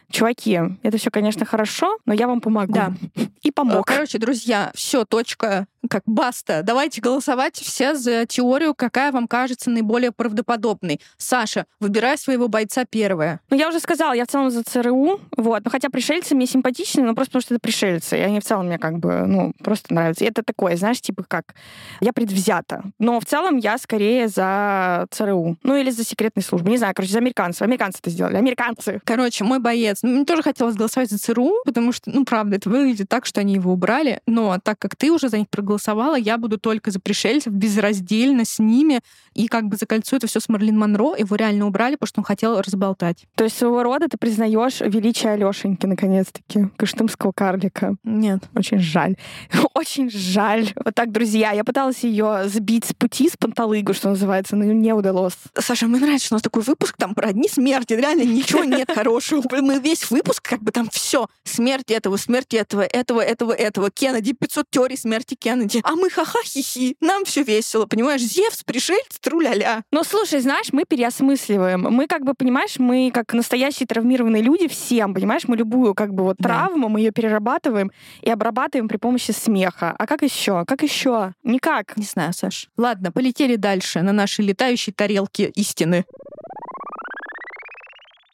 чуваки, 0.10 0.60
это 0.84 0.98
все, 0.98 1.12
конечно, 1.12 1.46
хорошо, 1.46 1.98
но 2.06 2.14
я 2.14 2.28
вам 2.28 2.42
помогу. 2.42 2.74
Да. 2.74 2.94
И 3.42 3.52
помог. 3.52 3.86
Короче, 3.86 4.18
друзья, 4.18 4.72
все, 4.74 5.06
точка, 5.06 5.66
как 5.90 6.04
баста. 6.06 6.62
Давайте 6.64 7.02
голосовать 7.02 7.56
все 7.56 7.96
за 7.96 8.26
теорию, 8.26 8.74
какая 8.74 9.12
вам 9.12 9.28
кажется 9.28 9.70
наиболее 9.70 10.12
правдоподобной. 10.12 11.00
Саша, 11.18 11.66
выбирай 11.80 12.18
своего 12.18 12.48
бойца 12.48 12.86
первая. 12.86 13.40
Ну, 13.50 13.58
я 13.58 13.70
уже 13.70 13.80
сказала, 13.80 14.14
я 14.14 14.26
в 14.26 14.28
целом 14.28 14.52
за 14.52 14.64
ЦРУ, 14.64 15.20
вот. 15.38 15.64
Но 15.64 15.72
хотя 15.72 15.90
пришельцы 15.90 16.36
мне 16.36 16.48
симпатичны, 16.48 17.04
но 17.04 17.16
просто 17.16 17.32
потому 17.32 17.42
что 17.42 17.56
это 17.56 17.62
пришельцы. 17.62 18.18
И 18.18 18.22
они 18.22 18.40
в 18.40 18.44
целом 18.44 18.68
мне 18.68 18.78
как 18.78 19.00
бы, 19.00 19.26
ну, 19.26 19.54
просто 19.64 19.94
нравятся. 19.94 20.26
И 20.26 20.28
это 20.28 20.44
такое, 20.44 20.76
знаешь, 20.76 21.02
типа 21.02 21.24
как, 21.28 21.56
я 22.02 22.12
предвзята. 22.14 22.84
Но 23.00 23.20
в 23.20 23.26
целом 23.26 23.58
я 23.58 23.78
скорее 23.78 24.28
за 24.28 25.08
ЦРУ. 25.12 25.58
Ну, 25.64 25.76
или 25.76 25.90
за 25.90 26.04
секретные 26.04 26.44
службы. 26.44 26.70
Не 26.70 26.78
знаю, 26.78 26.94
короче, 26.96 27.14
за 27.14 27.20
американцев. 27.20 27.62
Американцы 27.62 28.00
это 28.02 28.10
сделали. 28.10 28.36
Американцы. 28.36 29.02
Короче, 29.06 29.44
мой 29.44 29.60
боец. 29.60 29.99
Ну, 30.04 30.10
мне 30.12 30.26
тоже 30.26 30.44
хотелось 30.44 30.76
голосовать 30.76 31.10
за 31.10 31.18
ЦРУ, 31.18 31.54
потому 31.66 31.92
что, 31.92 32.10
ну, 32.10 32.26
правда, 32.26 32.58
это 32.58 32.70
выглядит 32.70 33.10
так, 33.10 33.26
что 33.26 33.42
они 33.42 33.56
его 33.56 33.74
убрали. 33.74 34.22
Но 34.28 34.58
так 34.64 34.80
как 34.80 34.96
ты 34.96 35.12
уже 35.12 35.30
за 35.30 35.38
них 35.38 35.50
проголосовала, 35.50 36.16
я 36.16 36.38
буду 36.38 36.58
только 36.58 36.92
за 36.92 37.00
пришельцев, 37.00 37.54
безраздельно 37.54 38.46
с 38.46 38.60
ними. 38.60 39.02
И 39.34 39.48
как 39.48 39.66
бы 39.66 39.78
закольцую 39.78 40.18
это 40.18 40.28
все 40.28 40.40
с 40.40 40.50
Марлин 40.50 40.78
Монро. 40.78 41.16
Его 41.16 41.36
реально 41.36 41.68
убрали, 41.68 41.96
потому 41.96 42.08
что 42.08 42.20
он 42.22 42.26
хотел 42.26 42.62
разболтать. 42.62 43.26
То 43.36 43.44
есть 43.44 43.58
своего 43.58 43.84
рода 43.84 44.08
ты 44.08 44.18
признаешь 44.18 44.82
величие 44.82 45.34
Алешеньки, 45.34 45.86
наконец-таки, 45.86 46.68
кыштымского 46.78 47.32
карлика. 47.32 47.96
Нет. 48.04 48.44
Очень 48.56 48.80
жаль. 48.80 49.16
Очень 49.74 50.10
жаль. 50.10 50.70
Вот 50.76 50.96
так, 50.96 51.12
друзья, 51.12 51.52
я 51.52 51.64
пыталась 51.64 52.04
ее 52.04 52.44
сбить 52.48 52.86
с 52.86 52.94
пути, 52.94 53.30
с 53.30 53.38
панталыгу, 53.38 53.94
что 53.94 54.10
называется, 54.10 54.56
но 54.56 54.66
не 54.66 54.94
удалось. 54.94 55.34
Саша, 55.58 55.88
мне 55.88 56.00
нравится, 56.00 56.26
что 56.26 56.36
у 56.36 56.38
нас 56.38 56.42
такой 56.42 56.64
выпуск 56.64 56.98
там 56.98 57.16
про 57.16 57.30
одни 57.30 57.48
смерти. 57.48 57.94
Реально 57.94 58.24
ничего 58.24 58.64
нет 58.64 58.90
хорошего. 58.92 59.44
Мы 59.62 59.80
весь 59.90 60.12
выпуск 60.12 60.48
как 60.48 60.62
бы 60.62 60.72
там 60.72 60.88
все. 60.92 61.28
Смерть 61.44 61.90
этого, 61.90 62.18
смерть 62.18 62.54
этого, 62.54 62.82
этого, 62.82 63.22
этого, 63.22 63.52
этого. 63.52 63.90
Кеннеди, 63.90 64.34
500 64.34 64.66
теорий 64.70 64.98
смерти 64.98 65.36
Кеннеди. 65.36 65.82
А 65.84 65.96
мы 65.96 66.10
ха-ха, 66.10 66.40
хихи. 66.44 66.96
Нам 67.02 67.26
все 67.26 67.44
весело. 67.44 67.86
Понимаешь, 67.88 68.22
Зевс, 68.22 68.64
пришельцы, 68.64 69.20
тру-ля-ля. 69.20 69.84
Ну, 69.92 70.04
слушай, 70.04 70.40
знаешь, 70.42 70.72
мы 70.72 70.84
переосмысливаем. 70.88 71.82
Мы 71.82 72.06
как 72.08 72.24
бы, 72.24 72.34
понимаешь, 72.36 72.78
мы 72.78 73.10
как 73.12 73.34
настоящие 73.34 73.88
травмированные 73.88 74.44
люди 74.44 74.68
всем, 74.68 75.14
понимаешь, 75.14 75.44
мы 75.48 75.58
любую 75.58 75.96
как 75.96 76.14
бы 76.14 76.24
вот 76.24 76.38
Да. 76.38 76.50
травму, 76.50 76.88
мы 76.90 77.00
ее 77.00 77.12
перерабатываем 77.12 77.92
и 78.22 78.30
обрабатываем 78.30 78.88
при 78.88 78.98
помощи 78.98 79.32
смеха. 79.32 79.96
А 79.98 80.06
как 80.06 80.22
еще? 80.22 80.66
Как 80.66 80.84
еще? 80.84 81.34
Никак. 81.44 81.98
Не 81.98 82.06
знаю, 82.06 82.34
Саш. 82.34 82.70
Ладно, 82.78 83.12
полетели 83.12 83.56
дальше 83.56 84.02
на 84.02 84.12
наши 84.12 84.44
летающие 84.44 84.94
тарелки 84.94 85.52
истины. 85.56 86.06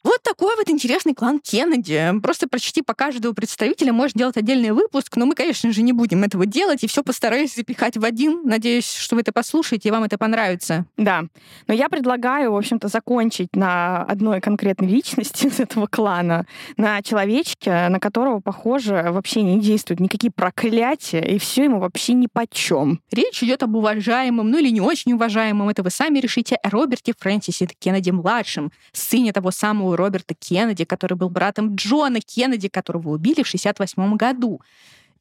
Вот 0.06 0.22
такой 0.22 0.56
вот 0.56 0.70
интересный 0.70 1.16
клан 1.16 1.39
Кеннеди. 1.39 2.14
Просто 2.22 2.47
прочти 2.47 2.84
по 2.84 2.93
каждого 2.93 3.34
представителя, 3.34 3.91
можешь 3.91 4.14
делать 4.14 4.38
отдельный 4.38 4.70
выпуск, 4.70 5.16
но 5.16 5.26
мы, 5.26 5.34
конечно 5.34 5.72
же, 5.72 5.82
не 5.82 5.93
будем 5.93 6.24
этого 6.24 6.45
делать, 6.45 6.84
и 6.84 6.88
все 6.88 7.01
постараюсь 7.01 7.56
запихать 7.56 7.97
в 7.97 8.06
один. 8.06 8.43
Надеюсь, 8.43 8.88
что 8.88 9.16
вы 9.16 9.22
это 9.22 9.32
послушаете, 9.32 9.89
и 9.89 9.91
вам 9.91 10.03
это 10.03 10.20
понравится. 10.20 10.86
Да. 10.95 11.24
Но 11.66 11.74
я 11.74 11.89
предлагаю, 11.89 12.51
в 12.51 12.56
общем-то, 12.56 12.88
закончить 12.88 13.56
на 13.56 14.03
одной 14.03 14.41
конкретной 14.41 14.88
личности 14.88 15.47
из 15.47 15.60
этого 15.60 15.88
клана, 15.88 16.45
на 16.78 17.01
человечке, 17.01 17.89
на 17.89 17.99
которого, 17.99 18.41
похоже, 18.41 19.08
вообще 19.10 19.41
не 19.41 19.60
действуют 19.60 19.99
никакие 19.99 20.30
проклятия, 20.32 21.22
и 21.22 21.39
все 21.39 21.64
ему 21.64 21.80
вообще 21.80 22.14
ни 22.14 22.28
почем. 22.32 22.99
Речь 23.12 23.41
идет 23.41 23.64
об 23.64 23.76
уважаемом, 23.76 24.51
ну 24.51 24.60
или 24.60 24.70
не 24.70 24.82
очень 24.82 25.14
уважаемом, 25.14 25.68
это 25.70 25.82
вы 25.82 25.89
сами 25.89 26.20
решите, 26.20 26.60
Роберте 26.62 27.14
Фрэнсисе 27.18 27.68
Кеннеди-младшем, 27.80 28.72
сыне 28.91 29.34
того 29.34 29.49
самого 29.49 29.95
Роберта 29.96 30.34
Кеннеди, 30.34 30.86
который 30.86 31.16
был 31.16 31.30
братом 31.30 31.76
Джона 31.76 32.20
Кеннеди, 32.22 32.68
которого 32.68 33.10
убили 33.10 33.43
в 33.43 33.48
68 33.48 34.16
году. 34.16 34.62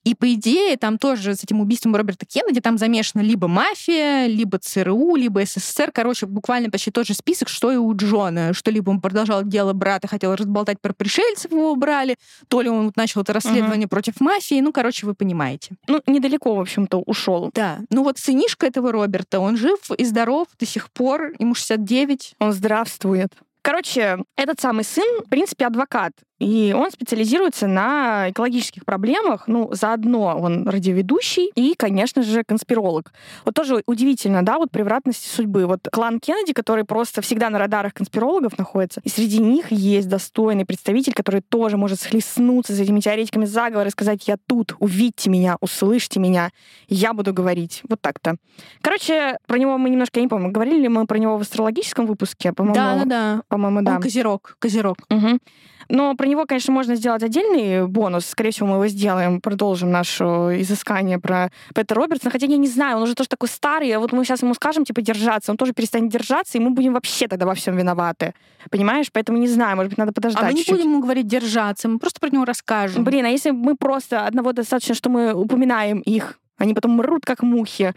И 0.05 0.14
по 0.14 0.33
идее, 0.35 0.77
там 0.77 0.99
тоже 0.99 1.35
с 1.35 1.43
этим 1.43 1.61
убийством 1.61 1.97
Роберта 1.97 2.27
Кеннеди 2.27 2.61
там 2.61 2.77
замешана 2.77 3.22
либо 3.22 3.49
мафия, 3.49 4.27
либо 4.27 4.59
ЦРУ, 4.59 5.16
либо 5.16 5.45
СССР. 5.45 5.91
Короче, 5.93 6.27
буквально 6.27 6.70
почти 6.70 6.91
тот 6.91 7.07
же 7.07 7.14
список, 7.14 7.49
что 7.49 7.72
и 7.72 7.77
у 7.77 7.95
Джона. 7.97 8.53
Что 8.53 8.70
либо 8.70 8.91
он 8.91 9.01
продолжал 9.01 9.43
дело 9.45 9.72
брата, 9.72 10.07
хотел 10.07 10.35
разболтать 10.35 10.79
про 10.81 10.93
пришельцев, 10.93 11.51
его 11.51 11.72
убрали, 11.72 12.16
то 12.49 12.61
ли 12.61 12.68
он 12.68 12.93
начал 12.97 13.22
это 13.22 13.33
расследование 13.33 13.89
против 13.89 14.20
мафии. 14.20 14.61
Ну, 14.61 14.72
короче, 14.72 15.07
вы 15.07 15.14
понимаете. 15.14 15.77
Ну, 15.89 16.03
недалеко, 16.07 16.55
в 16.55 16.61
общем-то, 16.61 16.99
ушел. 16.99 17.51
Да. 17.55 17.79
Ну 17.89 18.05
вот 18.05 18.18
сынишка 18.18 18.66
этого 18.66 18.93
Роберта, 18.93 19.41
он 19.41 19.57
жив 19.57 19.91
и 19.97 20.05
здоров 20.05 20.49
до 20.59 20.66
сих 20.66 20.91
пор, 20.91 21.33
ему 21.39 21.55
69. 21.55 22.35
Он 22.41 22.53
здравствует. 22.53 23.33
Короче, 23.64 24.18
этот 24.36 24.60
самый 24.60 24.84
сын, 24.84 25.22
в 25.24 25.30
принципе, 25.30 25.64
адвокат. 25.64 26.12
И 26.41 26.74
он 26.76 26.91
специализируется 26.91 27.66
на 27.66 28.30
экологических 28.30 28.85
проблемах. 28.85 29.45
Ну, 29.47 29.68
заодно 29.72 30.37
он 30.37 30.68
радиоведущий 30.68 31.51
и, 31.55 31.74
конечно 31.76 32.22
же, 32.22 32.43
конспиролог. 32.43 33.12
Вот 33.45 33.55
тоже 33.55 33.82
удивительно, 33.87 34.45
да, 34.45 34.59
вот 34.59 34.70
превратности 34.70 35.28
судьбы. 35.28 35.66
Вот 35.66 35.89
клан 35.93 36.18
Кеннеди, 36.18 36.53
который 36.53 36.85
просто 36.85 37.22
всегда 37.22 37.51
на 37.51 37.59
радарах 37.59 37.95
конспирологов 37.95 38.59
находится, 38.59 39.01
и 39.05 39.09
среди 39.09 39.39
них 39.39 39.70
есть 39.70 40.09
достойный 40.09 40.64
представитель, 40.64 41.14
который 41.14 41.41
тоже 41.41 41.76
может 41.76 42.01
схлестнуться 42.01 42.74
с 42.74 42.80
этими 42.80 43.01
теоретиками 43.01 43.45
заговора 43.45 43.89
и 43.89 43.93
сказать, 43.93 44.26
я 44.26 44.37
тут, 44.47 44.74
увидьте 44.80 45.30
меня, 45.30 45.57
услышьте 45.61 46.18
меня, 46.18 46.51
я 46.89 47.12
буду 47.12 47.32
говорить. 47.32 47.82
Вот 47.89 48.01
так-то. 48.01 48.37
Короче, 48.80 49.39
про 49.47 49.59
него 49.59 49.78
мы 49.78 49.89
немножко, 49.89 50.18
я 50.18 50.22
не 50.22 50.28
помню, 50.28 50.51
говорили 50.51 50.82
ли 50.82 50.89
мы 50.89 51.07
про 51.07 51.18
него 51.18 51.39
в 51.39 51.43
астрологическом 51.43 52.07
выпуске? 52.07 52.53
По-моему, 52.53 52.74
Да, 52.74 52.99
да, 52.99 53.05
да. 53.05 53.43
По-моему, 53.49 53.82
да. 53.82 53.97
Он 53.97 54.03
козерог, 54.03 54.57
козерог. 54.59 54.97
Мгм. 55.11 55.39
Но 55.89 56.14
про 56.25 56.31
него, 56.31 56.47
конечно, 56.47 56.72
можно 56.72 56.95
сделать 56.95 57.22
отдельный 57.22 57.87
бонус. 57.87 58.25
Скорее 58.25 58.51
всего, 58.51 58.66
мы 58.66 58.75
его 58.77 58.87
сделаем, 58.87 59.43
продолжим 59.43 59.91
наше 59.91 60.25
изыскание 60.25 61.18
про 61.18 61.51
Петера 61.75 62.01
Робертсона. 62.01 62.31
Хотя 62.31 62.47
я 62.47 62.57
не 62.57 62.66
знаю, 62.66 62.97
он 62.97 63.03
уже 63.03 63.14
тоже 63.14 63.29
такой 63.29 63.51
старый. 63.51 63.91
А 63.91 64.01
вот 64.01 64.12
мы 64.12 64.25
сейчас 64.25 64.41
ему 64.41 64.55
скажем, 64.55 64.87
типа, 64.87 65.03
держаться, 65.03 65.53
он 65.53 65.59
тоже 65.59 65.75
перестанет 65.75 66.11
держаться, 66.11 66.57
и 66.57 66.62
мы 66.62 66.70
будем 66.70 66.95
вообще 66.95 67.29
тогда 67.29 67.45
во 67.45 67.55
всем 67.55 67.77
виноваты. 67.77 68.33
Понимаешь? 68.70 69.09
Поэтому 69.12 69.37
не 69.37 69.49
знаю, 69.49 69.77
может 69.77 69.91
быть, 69.91 69.99
надо 69.99 70.14
подождать 70.14 70.43
А 70.43 70.47
мы 70.47 70.53
не 70.55 70.61
чуть-чуть. 70.61 70.77
будем 70.77 70.93
ему 70.93 71.03
говорить 71.03 71.27
держаться, 71.27 71.91
мы 71.91 71.99
просто 71.99 72.20
про 72.20 72.31
него 72.31 72.47
расскажем. 72.47 73.05
Блин, 73.05 73.27
а 73.27 73.29
если 73.29 73.51
мы 73.51 73.77
просто 73.77 74.27
одного 74.27 74.53
достаточно, 74.53 74.95
что 74.95 75.11
мы 75.11 75.35
упоминаем 75.35 75.99
их, 75.99 76.39
они 76.57 76.72
потом 76.72 76.93
мрут, 76.93 77.27
как 77.27 77.43
мухи. 77.43 77.93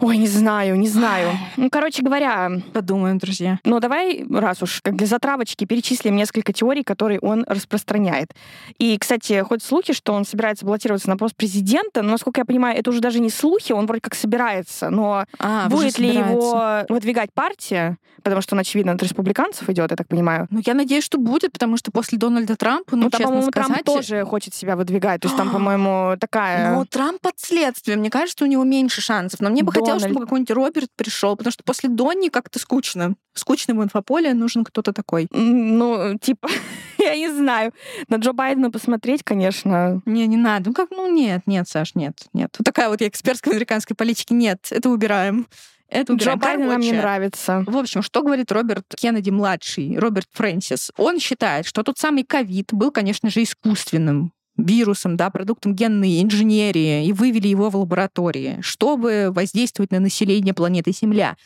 Ой, 0.00 0.16
не 0.16 0.28
знаю, 0.28 0.78
не 0.78 0.88
знаю. 0.88 1.30
Ну, 1.56 1.70
короче 1.70 2.02
говоря, 2.02 2.50
Подумаем, 2.72 3.18
друзья. 3.18 3.58
Ну, 3.64 3.80
давай, 3.80 4.24
раз 4.30 4.62
уж, 4.62 4.80
как 4.82 4.96
для 4.96 5.06
затравочки, 5.06 5.64
перечислим 5.64 6.16
несколько 6.16 6.52
теорий, 6.52 6.82
которые 6.82 7.18
он 7.20 7.44
распространяет. 7.48 8.34
И, 8.78 8.96
кстати, 8.98 9.42
ходят 9.42 9.64
слухи, 9.64 9.92
что 9.92 10.12
он 10.12 10.24
собирается 10.24 10.64
баллотироваться 10.64 11.08
на 11.08 11.16
пост 11.16 11.34
президента, 11.34 12.02
но, 12.02 12.10
насколько 12.10 12.40
я 12.40 12.44
понимаю, 12.44 12.78
это 12.78 12.90
уже 12.90 13.00
даже 13.00 13.20
не 13.20 13.30
слухи, 13.30 13.72
он 13.72 13.86
вроде 13.86 14.00
как 14.00 14.14
собирается, 14.14 14.90
но 14.90 15.24
А, 15.38 15.68
будет 15.68 15.98
ли 15.98 16.08
его 16.08 16.84
выдвигать 16.88 17.32
партия, 17.32 17.96
потому 18.22 18.42
что 18.42 18.54
он, 18.54 18.60
очевидно, 18.60 18.92
от 18.92 19.02
республиканцев 19.02 19.68
идет, 19.70 19.90
я 19.90 19.96
так 19.96 20.08
понимаю. 20.08 20.46
Ну, 20.50 20.60
я 20.64 20.74
надеюсь, 20.74 21.04
что 21.04 21.18
будет, 21.18 21.52
потому 21.52 21.76
что 21.76 21.90
после 21.90 22.18
Дональда 22.18 22.56
Трампа, 22.56 22.96
ну, 22.96 23.04
Ну, 23.04 23.10
там, 23.10 23.20
честно 23.20 23.42
сказать... 23.42 23.84
Трамп 23.84 23.84
тоже 23.84 24.24
хочет 24.24 24.54
себя 24.54 24.76
выдвигать. 24.76 25.20
То 25.20 25.28
есть 25.28 25.36
там, 25.36 25.50
по-моему, 25.52 26.16
такая... 26.18 26.74
Ну, 26.74 26.84
Трамп 26.84 27.20
под 27.20 27.34
следствием. 27.38 28.00
Мне 28.00 28.10
кажется, 28.10 28.44
у 28.44 28.48
него 28.48 28.64
меньше 28.64 29.00
шансов. 29.00 29.40
Но 29.40 29.50
мне 29.50 29.62
бы 29.62 29.72
хотелось, 29.72 29.87
Дональд. 29.94 30.04
чтобы 30.04 30.20
какой-нибудь 30.26 30.50
Роберт 30.50 30.90
пришел, 30.96 31.36
потому 31.36 31.52
что 31.52 31.64
после 31.64 31.88
Донни 31.88 32.28
как-то 32.28 32.58
скучно. 32.58 33.14
Скучно 33.34 33.74
в 33.74 33.82
инфополе 33.82 34.34
нужен 34.34 34.64
кто-то 34.64 34.92
такой. 34.92 35.28
Ну, 35.30 36.18
типа, 36.18 36.48
я 36.98 37.16
не 37.16 37.30
знаю. 37.30 37.72
На 38.08 38.16
Джо 38.16 38.32
Байдена 38.32 38.70
посмотреть, 38.70 39.22
конечно. 39.22 40.02
Не, 40.06 40.26
не 40.26 40.36
надо. 40.36 40.70
Ну 40.70 40.74
как, 40.74 40.90
ну 40.90 41.10
нет, 41.10 41.42
нет, 41.46 41.68
Саш, 41.68 41.94
нет, 41.94 42.14
нет. 42.32 42.54
Вот 42.58 42.64
такая 42.64 42.88
вот 42.88 43.00
я 43.00 43.08
экспертская 43.08 43.52
американской 43.52 43.94
политики. 43.96 44.32
Нет, 44.32 44.68
это 44.70 44.90
убираем. 44.90 45.46
Это 45.88 46.12
Джо. 46.14 46.36
Байден 46.36 46.66
нам 46.68 46.80
не 46.80 46.92
нравится. 46.92 47.64
В 47.66 47.76
общем, 47.76 48.02
что 48.02 48.22
говорит 48.22 48.52
Роберт 48.52 48.84
Кеннеди-младший, 48.94 49.98
Роберт 49.98 50.28
Фрэнсис? 50.32 50.92
Он 50.96 51.18
считает, 51.18 51.66
что 51.66 51.82
тот 51.82 51.98
самый 51.98 52.24
ковид 52.24 52.72
был, 52.72 52.90
конечно 52.90 53.30
же, 53.30 53.42
искусственным 53.42 54.32
вирусом, 54.58 55.16
да, 55.16 55.30
продуктом 55.30 55.74
генной 55.74 56.22
инженерии, 56.22 57.06
и 57.06 57.12
вывели 57.12 57.48
его 57.48 57.70
в 57.70 57.76
лаборатории, 57.76 58.58
чтобы 58.60 59.30
воздействовать 59.30 59.92
на 59.92 60.00
население 60.00 60.52
планеты 60.52 60.92
Земля. 60.92 61.36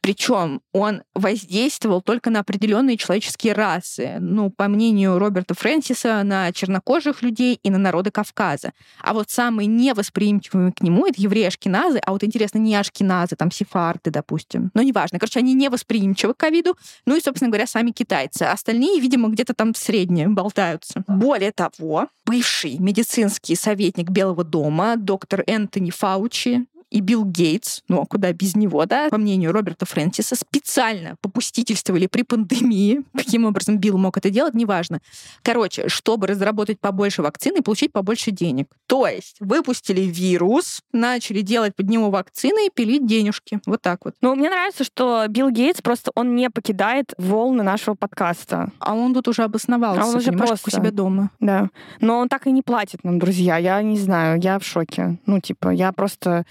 Причем 0.00 0.60
он 0.72 1.02
воздействовал 1.14 2.00
только 2.00 2.30
на 2.30 2.40
определенные 2.40 2.96
человеческие 2.96 3.52
расы. 3.52 4.16
Ну, 4.20 4.50
по 4.50 4.68
мнению 4.68 5.18
Роберта 5.18 5.54
Фрэнсиса, 5.54 6.22
на 6.24 6.52
чернокожих 6.52 7.22
людей 7.22 7.58
и 7.62 7.70
на 7.70 7.78
народы 7.78 8.10
Кавказа. 8.10 8.72
А 9.00 9.14
вот 9.14 9.30
самые 9.30 9.66
невосприимчивые 9.66 10.72
к 10.72 10.82
нему— 10.82 11.06
это 11.08 11.20
евреи 11.20 11.44
ашкеназы, 11.44 11.98
а 11.98 12.12
вот 12.12 12.24
интересно, 12.24 12.58
не 12.58 12.74
ашкеназы, 12.74 13.36
там 13.36 13.50
сефарды, 13.50 14.10
допустим. 14.10 14.70
Но 14.74 14.82
неважно. 14.82 15.18
Короче, 15.18 15.40
они 15.40 15.54
невосприимчивы 15.54 16.34
к 16.34 16.38
ковиду. 16.38 16.76
Ну 17.06 17.16
и, 17.16 17.20
собственно 17.20 17.50
говоря, 17.50 17.66
сами 17.66 17.90
китайцы. 17.90 18.42
Остальные, 18.42 19.00
видимо, 19.00 19.28
где-то 19.28 19.54
там 19.54 19.74
средние 19.74 20.28
болтаются. 20.28 21.02
Более 21.06 21.52
того, 21.52 22.08
бывший 22.24 22.78
медицинский 22.78 23.56
советник 23.56 24.10
Белого 24.10 24.44
дома, 24.44 24.96
доктор 24.96 25.42
Энтони 25.46 25.90
Фаучи, 25.90 26.66
и 26.90 27.00
Билл 27.00 27.24
Гейтс, 27.24 27.80
ну 27.88 28.00
а 28.00 28.06
куда 28.06 28.32
без 28.32 28.56
него, 28.56 28.84
да, 28.86 29.08
по 29.08 29.18
мнению 29.18 29.52
Роберта 29.52 29.86
Фрэнсиса, 29.86 30.36
специально 30.36 31.16
попустительствовали 31.20 32.06
при 32.06 32.22
пандемии. 32.22 33.02
Каким 33.16 33.44
образом 33.44 33.78
Билл 33.78 33.98
мог 33.98 34.16
это 34.16 34.30
делать, 34.30 34.54
неважно. 34.54 35.00
Короче, 35.42 35.88
чтобы 35.88 36.26
разработать 36.26 36.80
побольше 36.80 37.22
вакцин 37.22 37.56
и 37.56 37.60
получить 37.60 37.92
побольше 37.92 38.30
денег. 38.30 38.68
То 38.86 39.06
есть 39.06 39.36
выпустили 39.40 40.00
вирус, 40.02 40.82
начали 40.92 41.40
делать 41.42 41.74
под 41.76 41.88
него 41.88 42.10
вакцины 42.10 42.66
и 42.66 42.70
пилить 42.70 43.06
денежки. 43.06 43.60
Вот 43.66 43.82
так 43.82 44.04
вот. 44.04 44.14
Ну, 44.20 44.34
мне 44.34 44.50
нравится, 44.50 44.84
что 44.84 45.26
Билл 45.28 45.50
Гейтс 45.50 45.82
просто 45.82 46.10
он 46.14 46.34
не 46.34 46.50
покидает 46.50 47.12
волны 47.18 47.62
нашего 47.62 47.94
подкаста. 47.94 48.70
А 48.78 48.94
он 48.94 49.14
тут 49.14 49.28
уже 49.28 49.42
обосновался, 49.42 50.02
А 50.02 50.06
он 50.06 50.16
уже 50.16 50.32
просто- 50.32 50.68
у 50.68 50.70
себя 50.70 50.90
дома. 50.90 51.30
Да. 51.40 51.68
Но 52.00 52.18
он 52.18 52.28
так 52.28 52.46
и 52.46 52.52
не 52.52 52.62
платит 52.62 53.04
нам, 53.04 53.18
друзья. 53.18 53.56
Я 53.56 53.82
не 53.82 53.98
знаю, 53.98 54.40
я 54.40 54.58
в 54.58 54.64
шоке. 54.64 55.18
Ну, 55.26 55.40
типа, 55.40 55.70
я 55.70 55.92
просто... 55.92 56.44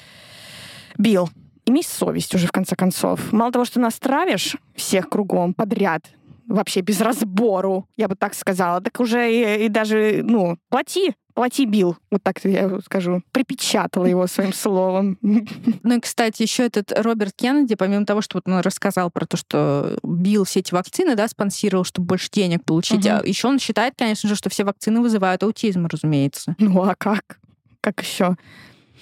Билл, 0.97 1.29
имей 1.65 1.83
совесть 1.83 2.33
уже, 2.35 2.47
в 2.47 2.51
конце 2.51 2.75
концов. 2.75 3.31
Мало 3.31 3.51
того, 3.51 3.65
что 3.65 3.79
нас 3.79 3.99
травишь 3.99 4.55
всех 4.75 5.09
кругом 5.09 5.53
подряд, 5.53 6.03
вообще 6.47 6.81
без 6.81 7.01
разбору, 7.01 7.87
я 7.97 8.07
бы 8.07 8.15
так 8.15 8.33
сказала, 8.33 8.79
так 8.81 8.99
уже 8.99 9.31
и, 9.31 9.65
и 9.65 9.69
даже, 9.69 10.21
ну, 10.23 10.57
плати, 10.69 11.13
плати, 11.33 11.65
Билл. 11.65 11.97
Вот 12.09 12.23
так 12.23 12.39
я 12.45 12.79
скажу. 12.85 13.21
Припечатала 13.33 14.05
его 14.05 14.25
своим 14.27 14.53
словом. 14.53 15.17
Ну 15.21 15.97
и, 15.97 15.99
кстати, 15.99 16.41
еще 16.43 16.65
этот 16.65 16.93
Роберт 16.97 17.33
Кеннеди, 17.35 17.75
помимо 17.75 18.05
того, 18.05 18.21
что 18.21 18.37
вот 18.37 18.47
он 18.47 18.61
рассказал 18.61 19.11
про 19.11 19.25
то, 19.25 19.35
что 19.35 19.99
бил 20.03 20.45
все 20.45 20.61
эти 20.61 20.73
вакцины, 20.73 21.15
да, 21.15 21.27
спонсировал, 21.27 21.83
чтобы 21.83 22.07
больше 22.07 22.29
денег 22.31 22.63
получить, 22.63 23.05
Мгм. 23.05 23.19
а 23.23 23.27
еще 23.27 23.49
он 23.49 23.59
считает, 23.59 23.93
конечно 23.97 24.29
же, 24.29 24.35
что 24.35 24.49
все 24.49 24.63
вакцины 24.63 25.01
вызывают 25.01 25.43
аутизм, 25.43 25.85
разумеется. 25.85 26.55
Ну, 26.59 26.81
а 26.81 26.95
как? 26.95 27.39
Как 27.81 28.01
еще? 28.01 28.35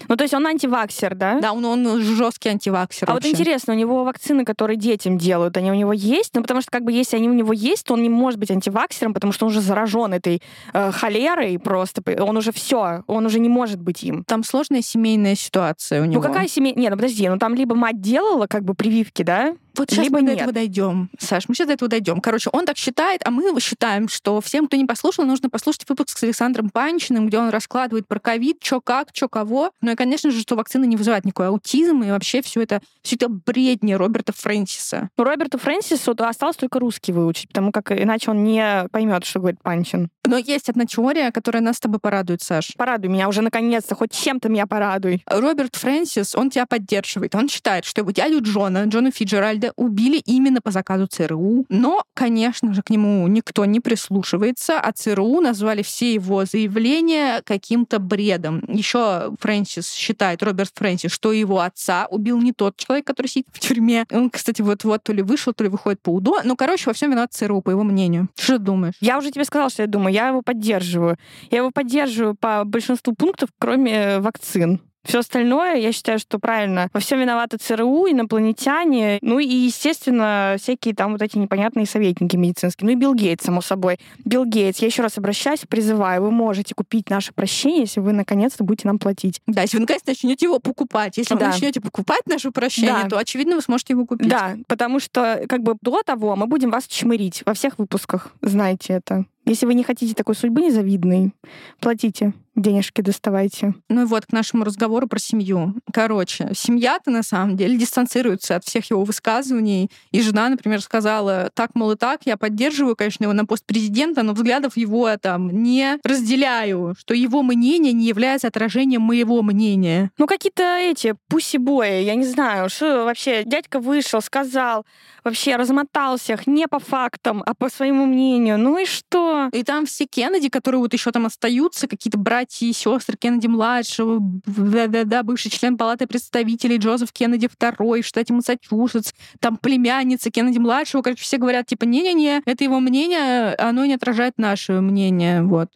Ну, 0.07 0.15
то 0.15 0.23
есть 0.23 0.33
он 0.33 0.45
антиваксер, 0.45 1.15
да? 1.15 1.39
Да, 1.39 1.53
он, 1.53 1.65
он 1.65 2.01
жесткий 2.01 2.49
антиваксер. 2.49 3.09
А 3.09 3.13
вот 3.13 3.23
вообще. 3.23 3.31
интересно, 3.31 3.73
у 3.73 3.77
него 3.77 4.03
вакцины, 4.03 4.45
которые 4.45 4.77
детям 4.77 5.17
делают, 5.17 5.57
они 5.57 5.71
у 5.71 5.75
него 5.75 5.93
есть? 5.93 6.35
Ну, 6.35 6.41
потому 6.41 6.61
что, 6.61 6.71
как 6.71 6.83
бы, 6.83 6.91
если 6.91 7.17
они 7.17 7.29
у 7.29 7.33
него 7.33 7.53
есть, 7.53 7.85
то 7.85 7.93
он 7.93 8.03
не 8.03 8.09
может 8.09 8.39
быть 8.39 8.51
антиваксером, 8.51 9.13
потому 9.13 9.33
что 9.33 9.45
он 9.45 9.51
уже 9.51 9.61
заражен 9.61 10.13
этой 10.13 10.41
э, 10.73 10.91
холерой 10.91 11.59
просто. 11.59 12.01
Он 12.19 12.37
уже 12.37 12.51
все, 12.51 13.03
он 13.07 13.25
уже 13.25 13.39
не 13.39 13.49
может 13.49 13.79
быть 13.79 14.03
им. 14.03 14.23
Там 14.23 14.43
сложная 14.43 14.81
семейная 14.81 15.35
ситуация 15.35 16.01
у 16.01 16.05
него. 16.05 16.21
Ну, 16.21 16.27
какая 16.27 16.47
семья... 16.47 16.73
Нет, 16.75 16.91
ну, 16.91 16.97
подожди, 16.97 17.27
ну, 17.29 17.37
там 17.37 17.55
либо 17.55 17.75
мать 17.75 18.01
делала, 18.01 18.47
как 18.47 18.63
бы, 18.63 18.73
прививки, 18.73 19.23
да? 19.23 19.55
Вот 19.77 19.89
сейчас 19.89 20.05
либо 20.05 20.19
мы 20.19 20.25
до 20.25 20.31
нет. 20.31 20.41
этого 20.41 20.53
дойдем. 20.53 21.09
Саш, 21.19 21.47
мы 21.47 21.55
сейчас 21.55 21.67
до 21.67 21.73
этого 21.73 21.89
дойдем. 21.89 22.21
Короче, 22.21 22.49
он 22.51 22.65
так 22.65 22.77
считает, 22.77 23.21
а 23.25 23.31
мы 23.31 23.59
считаем, 23.59 24.07
что 24.07 24.41
всем, 24.41 24.67
кто 24.67 24.77
не 24.77 24.85
послушал, 24.85 25.25
нужно 25.25 25.49
послушать 25.49 25.87
выпуск 25.87 26.17
с 26.17 26.23
Александром 26.23 26.69
Панчиным, 26.69 27.27
где 27.27 27.39
он 27.39 27.49
раскладывает 27.49 28.07
про 28.07 28.19
ковид, 28.19 28.57
что 28.61 28.81
как, 28.81 29.09
что 29.13 29.27
кого. 29.27 29.71
Ну 29.81 29.91
и, 29.91 29.95
конечно 29.95 30.31
же, 30.31 30.41
что 30.41 30.55
вакцины 30.55 30.85
не 30.85 30.95
вызывают 30.95 31.25
никакой 31.25 31.47
аутизм, 31.47 32.03
и 32.03 32.11
вообще 32.11 32.41
все 32.41 32.61
это, 32.61 32.81
все 33.01 33.15
это 33.15 33.29
бредни 33.29 33.93
Роберта 33.93 34.33
Фрэнсиса. 34.33 35.09
Ну, 35.17 35.23
Роберту 35.23 35.57
Фрэнсису 35.57 36.15
осталось 36.17 36.57
только 36.57 36.79
русский 36.79 37.11
выучить, 37.11 37.49
потому 37.49 37.71
как 37.71 37.91
иначе 37.91 38.31
он 38.31 38.43
не 38.43 38.87
поймет, 38.91 39.25
что 39.25 39.39
говорит 39.39 39.61
Панчин. 39.61 40.09
Но 40.25 40.37
есть 40.37 40.69
одна 40.69 40.85
теория, 40.85 41.31
которая 41.31 41.61
нас 41.61 41.77
с 41.77 41.79
тобой 41.79 41.99
порадует, 41.99 42.41
Саш. 42.41 42.73
Порадуй 42.77 43.09
меня 43.09 43.27
уже 43.27 43.41
наконец-то, 43.41 43.95
хоть 43.95 44.11
чем-то 44.11 44.49
меня 44.49 44.65
порадуй. 44.65 45.23
Роберт 45.27 45.75
Фрэнсис, 45.75 46.35
он 46.35 46.49
тебя 46.49 46.65
поддерживает. 46.65 47.35
Он 47.35 47.47
считает, 47.47 47.85
что 47.85 48.01
его 48.01 48.11
дядю 48.11 48.41
Джона, 48.41 48.85
Джона 48.85 49.11
Фиджеральда, 49.11 49.64
убили 49.75 50.17
именно 50.25 50.61
по 50.61 50.71
заказу 50.71 51.07
ЦРУ. 51.07 51.65
Но, 51.69 52.03
конечно 52.13 52.73
же, 52.73 52.81
к 52.81 52.89
нему 52.89 53.27
никто 53.27 53.65
не 53.65 53.79
прислушивается, 53.79 54.79
а 54.79 54.91
ЦРУ 54.91 55.41
назвали 55.41 55.81
все 55.81 56.13
его 56.13 56.45
заявления 56.45 57.41
каким-то 57.43 57.99
бредом. 57.99 58.63
Еще 58.67 59.33
Фрэнсис 59.39 59.91
считает, 59.91 60.43
Роберт 60.43 60.71
Фрэнсис, 60.75 61.11
что 61.11 61.31
его 61.31 61.59
отца 61.59 62.07
убил 62.09 62.39
не 62.41 62.53
тот 62.53 62.77
человек, 62.77 63.05
который 63.05 63.27
сидит 63.27 63.47
в 63.51 63.59
тюрьме. 63.59 64.05
Он, 64.11 64.29
кстати, 64.29 64.61
вот-вот 64.61 65.03
то 65.03 65.13
ли 65.13 65.21
вышел, 65.21 65.53
то 65.53 65.63
ли 65.63 65.69
выходит 65.69 66.01
по 66.01 66.09
УДО. 66.09 66.41
Ну, 66.43 66.55
короче, 66.55 66.83
во 66.87 66.93
всем 66.93 67.11
виноват 67.11 67.33
ЦРУ, 67.33 67.61
по 67.61 67.69
его 67.69 67.83
мнению. 67.83 68.29
Что 68.35 68.57
думаешь? 68.59 68.95
Я 69.01 69.17
уже 69.17 69.31
тебе 69.31 69.45
сказала, 69.45 69.69
что 69.69 69.83
я 69.83 69.87
думаю. 69.87 70.13
Я 70.13 70.29
его 70.29 70.41
поддерживаю. 70.41 71.17
Я 71.51 71.59
его 71.59 71.71
поддерживаю 71.71 72.35
по 72.35 72.63
большинству 72.65 73.13
пунктов, 73.13 73.49
кроме 73.59 73.91
э, 73.93 74.19
вакцин. 74.19 74.81
Все 75.05 75.19
остальное, 75.19 75.75
я 75.75 75.91
считаю, 75.91 76.19
что 76.19 76.39
правильно. 76.39 76.89
Во 76.93 76.99
всем 76.99 77.19
виноваты 77.19 77.57
ЦРУ, 77.57 78.07
инопланетяне, 78.09 79.19
ну 79.21 79.39
и, 79.39 79.47
естественно, 79.47 80.55
всякие 80.59 80.95
там 80.95 81.11
вот 81.13 81.21
эти 81.21 81.37
непонятные 81.37 81.85
советники 81.85 82.35
медицинские. 82.35 82.87
Ну 82.87 82.91
и 82.93 82.95
Билл 82.95 83.13
Гейтс, 83.13 83.45
само 83.45 83.61
собой. 83.61 83.99
Билл 84.23 84.45
Гейтс, 84.45 84.79
я 84.79 84.87
еще 84.87 85.03
раз 85.03 85.17
обращаюсь, 85.17 85.61
призываю, 85.67 86.23
вы 86.23 86.31
можете 86.31 86.73
купить 86.75 87.09
наше 87.09 87.33
прощение, 87.33 87.81
если 87.81 87.99
вы 87.99 88.13
наконец-то 88.13 88.63
будете 88.63 88.87
нам 88.87 88.99
платить. 88.99 89.41
Да, 89.47 89.61
если 89.61 89.77
вы 89.77 89.81
наконец 89.81 90.01
начнете 90.05 90.45
его 90.45 90.59
покупать. 90.59 91.17
Если 91.17 91.35
Да. 91.35 91.39
вы 91.45 91.51
начнете 91.51 91.81
покупать 91.81 92.21
наше 92.25 92.51
прощение, 92.51 93.03
Да. 93.03 93.09
то, 93.09 93.17
очевидно, 93.17 93.55
вы 93.55 93.61
сможете 93.61 93.93
его 93.93 94.05
купить. 94.05 94.27
Да, 94.27 94.55
потому 94.67 94.99
что 94.99 95.43
как 95.47 95.61
бы 95.61 95.75
до 95.81 96.01
того 96.03 96.35
мы 96.35 96.47
будем 96.47 96.71
вас 96.71 96.87
чмырить 96.87 97.43
во 97.45 97.53
всех 97.53 97.77
выпусках. 97.77 98.31
Знаете 98.41 98.93
это. 98.93 99.25
Если 99.45 99.65
вы 99.65 99.73
не 99.73 99.83
хотите 99.83 100.13
такой 100.13 100.35
судьбы 100.35 100.61
незавидной, 100.61 101.33
платите 101.79 102.33
денежки 102.55 103.01
доставайте. 103.01 103.73
Ну 103.89 104.03
и 104.03 104.05
вот 104.05 104.25
к 104.25 104.31
нашему 104.31 104.63
разговору 104.63 105.07
про 105.07 105.19
семью. 105.19 105.75
Короче, 105.91 106.51
семья-то 106.53 107.11
на 107.11 107.23
самом 107.23 107.57
деле 107.57 107.77
дистанцируется 107.77 108.55
от 108.55 108.63
всех 108.63 108.89
его 108.89 109.03
высказываний. 109.03 109.91
И 110.11 110.21
жена, 110.21 110.49
например, 110.49 110.81
сказала, 110.81 111.49
так, 111.53 111.71
мол, 111.75 111.91
и 111.91 111.95
так, 111.95 112.21
я 112.25 112.37
поддерживаю, 112.37 112.95
конечно, 112.95 113.25
его 113.25 113.33
на 113.33 113.45
пост 113.45 113.65
президента, 113.65 114.23
но 114.23 114.33
взглядов 114.33 114.77
его 114.77 115.15
там 115.17 115.49
не 115.63 115.99
разделяю, 116.03 116.95
что 116.97 117.13
его 117.13 117.43
мнение 117.43 117.93
не 117.93 118.07
является 118.07 118.47
отражением 118.47 119.01
моего 119.01 119.41
мнения. 119.41 120.11
Ну 120.17 120.27
какие-то 120.27 120.63
эти 120.63 121.15
пуси-бои, 121.29 122.03
я 122.03 122.15
не 122.15 122.25
знаю, 122.25 122.69
что 122.69 123.03
вообще 123.03 123.43
дядька 123.43 123.79
вышел, 123.79 124.21
сказал, 124.21 124.85
вообще 125.23 125.57
размотал 125.57 126.17
всех 126.17 126.47
не 126.47 126.67
по 126.67 126.79
фактам, 126.79 127.43
а 127.45 127.53
по 127.53 127.69
своему 127.69 128.05
мнению. 128.05 128.57
Ну 128.57 128.77
и 128.77 128.85
что? 128.85 129.34
И 129.51 129.63
там 129.63 129.85
все 129.85 130.05
Кеннеди, 130.05 130.49
которые 130.49 130.79
вот 130.79 130.93
еще 130.93 131.11
там 131.11 131.25
остаются, 131.25 131.87
какие-то 131.87 132.17
братья 132.17 132.65
и 132.65 132.73
сестры 132.73 133.17
Кеннеди 133.17 133.47
младшего, 133.47 134.19
да, 134.45 134.87
да, 134.87 135.03
да, 135.03 135.23
бывший 135.23 135.49
член 135.51 135.77
Палаты 135.77 136.07
представителей 136.07 136.77
Джозеф 136.77 137.11
Кеннеди 137.11 137.47
второй 137.47 138.01
в 138.01 138.05
штате 138.05 138.33
Массачусетс, 138.33 139.13
там 139.39 139.57
племянница 139.57 140.31
Кеннеди 140.31 140.59
младшего, 140.59 141.01
короче, 141.01 141.23
все 141.23 141.37
говорят 141.37 141.67
типа 141.67 141.83
не-не-не, 141.85 142.41
это 142.45 142.63
его 142.63 142.79
мнение, 142.79 143.53
оно 143.55 143.85
не 143.85 143.93
отражает 143.93 144.33
наше 144.37 144.81
мнение, 144.81 145.43
вот. 145.43 145.69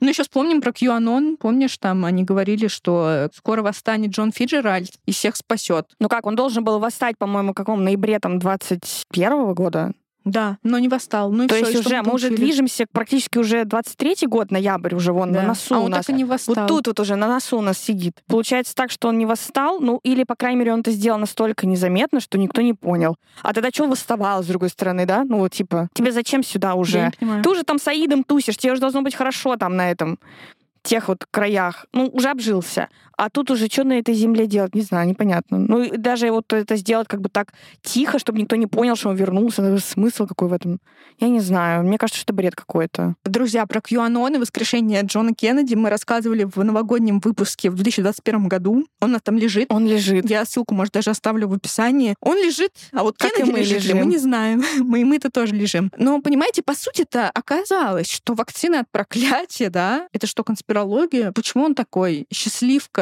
Ну, 0.00 0.08
еще 0.08 0.22
вспомним 0.22 0.60
про 0.60 0.70
QAnon. 0.70 1.36
Помнишь, 1.36 1.76
там 1.78 2.04
они 2.04 2.24
говорили, 2.24 2.66
что 2.66 3.28
скоро 3.34 3.62
восстанет 3.62 4.10
Джон 4.10 4.32
Фиджеральд 4.32 4.90
и 5.06 5.12
всех 5.12 5.36
спасет. 5.36 5.86
Ну 6.00 6.08
как, 6.08 6.26
он 6.26 6.34
должен 6.34 6.64
был 6.64 6.78
восстать, 6.78 7.18
по-моему, 7.18 7.52
в 7.52 7.54
каком 7.54 7.84
ноябре 7.84 8.18
там 8.18 8.38
21 8.38 9.54
года? 9.54 9.92
Да, 10.24 10.58
но 10.62 10.78
не 10.78 10.88
восстал. 10.88 11.32
Ну, 11.32 11.46
То 11.48 11.56
и 11.56 11.58
есть 11.58 11.70
всё, 11.70 11.78
и 11.78 11.80
уже 11.80 11.88
что 11.96 12.02
мы 12.08 12.14
уже 12.14 12.30
движемся 12.30 12.86
практически 12.90 13.38
уже 13.38 13.62
23-й 13.62 14.26
год, 14.26 14.50
ноябрь 14.50 14.94
уже 14.94 15.12
вон 15.12 15.32
Да. 15.32 15.42
на 15.42 15.48
носу 15.48 15.74
а 15.74 15.78
у 15.80 15.84
он 15.84 15.90
нас. 15.90 16.06
так 16.06 16.14
и 16.14 16.18
не 16.18 16.24
восстал. 16.24 16.54
Вот 16.54 16.68
тут 16.68 16.86
вот 16.86 17.00
уже 17.00 17.16
на 17.16 17.26
носу 17.28 17.58
у 17.58 17.60
нас 17.60 17.78
сидит. 17.78 18.22
Получается 18.26 18.74
так, 18.74 18.90
что 18.90 19.08
он 19.08 19.18
не 19.18 19.26
восстал, 19.26 19.80
ну 19.80 20.00
или, 20.04 20.24
по 20.24 20.34
крайней 20.36 20.58
мере, 20.60 20.72
он 20.72 20.80
это 20.80 20.90
сделал 20.90 21.18
настолько 21.18 21.66
незаметно, 21.66 22.20
что 22.20 22.38
никто 22.38 22.62
не 22.62 22.74
понял. 22.74 23.16
А 23.42 23.52
тогда 23.52 23.70
что 23.72 23.86
восставал, 23.88 24.42
с 24.42 24.46
другой 24.46 24.68
стороны, 24.68 25.06
да? 25.06 25.24
Ну 25.24 25.38
вот 25.38 25.52
типа, 25.52 25.88
тебе 25.94 26.12
зачем 26.12 26.42
сюда 26.42 26.74
уже? 26.74 27.10
Ты 27.42 27.48
уже 27.48 27.62
там 27.64 27.78
с 27.78 27.88
Аидом 27.88 28.24
тусишь, 28.24 28.56
тебе 28.56 28.72
уже 28.72 28.80
должно 28.80 29.02
быть 29.02 29.14
хорошо 29.14 29.56
там 29.56 29.76
на 29.76 29.90
этом 29.90 30.18
тех 30.82 31.08
вот 31.08 31.24
краях. 31.30 31.86
Ну, 31.92 32.08
уже 32.12 32.28
обжился. 32.30 32.88
А 33.16 33.30
тут 33.30 33.50
уже 33.50 33.66
что 33.66 33.84
на 33.84 33.98
этой 33.98 34.14
земле 34.14 34.46
делать, 34.46 34.74
не 34.74 34.82
знаю, 34.82 35.08
непонятно. 35.08 35.58
Ну, 35.58 35.82
и 35.82 35.96
даже 35.96 36.30
вот 36.30 36.52
это 36.52 36.76
сделать 36.76 37.08
как 37.08 37.20
бы 37.20 37.28
так 37.28 37.52
тихо, 37.82 38.18
чтобы 38.18 38.40
никто 38.40 38.56
не 38.56 38.66
понял, 38.66 38.96
что 38.96 39.10
он 39.10 39.16
вернулся. 39.16 39.62
Ну, 39.62 39.78
Смысл 39.78 40.26
какой 40.26 40.48
в 40.48 40.52
этом? 40.52 40.80
Я 41.18 41.28
не 41.28 41.40
знаю. 41.40 41.84
Мне 41.84 41.98
кажется, 41.98 42.20
что 42.20 42.32
это 42.32 42.34
бред 42.34 42.54
какой-то. 42.54 43.14
Друзья, 43.24 43.66
про 43.66 43.80
QAnon 43.80 44.36
и 44.36 44.38
воскрешение 44.38 45.02
Джона 45.02 45.34
Кеннеди 45.34 45.74
мы 45.74 45.90
рассказывали 45.90 46.44
в 46.44 46.62
новогоднем 46.62 47.20
выпуске 47.20 47.70
в 47.70 47.74
2021 47.74 48.48
году. 48.48 48.86
Он 49.00 49.10
у 49.10 49.12
нас 49.12 49.22
там 49.22 49.36
лежит. 49.36 49.70
Он 49.70 49.86
лежит. 49.86 50.28
Я 50.28 50.44
ссылку, 50.44 50.74
может, 50.74 50.94
даже 50.94 51.10
оставлю 51.10 51.48
в 51.48 51.52
описании. 51.54 52.14
Он 52.20 52.36
лежит, 52.36 52.72
а 52.92 53.02
вот 53.02 53.18
Как 53.18 53.32
и 53.32 53.36
Кеннеди 53.36 53.52
мы 53.52 53.58
лежит 53.58 53.84
лежим. 53.84 53.98
мы 53.98 54.06
не 54.06 54.18
знаем. 54.18 54.62
Мы, 54.82 55.04
мы-то 55.04 55.30
тоже 55.30 55.54
лежим. 55.54 55.90
Но, 55.96 56.20
понимаете, 56.20 56.62
по 56.62 56.74
сути-то 56.74 57.30
оказалось, 57.30 58.10
что 58.10 58.34
вакцина 58.34 58.80
от 58.80 58.90
проклятия, 58.90 59.70
да, 59.70 60.08
это 60.12 60.26
что, 60.26 60.44
конспирология? 60.44 61.32
Почему 61.32 61.64
он 61.64 61.74
такой? 61.74 62.26
Счастливка 62.32 63.01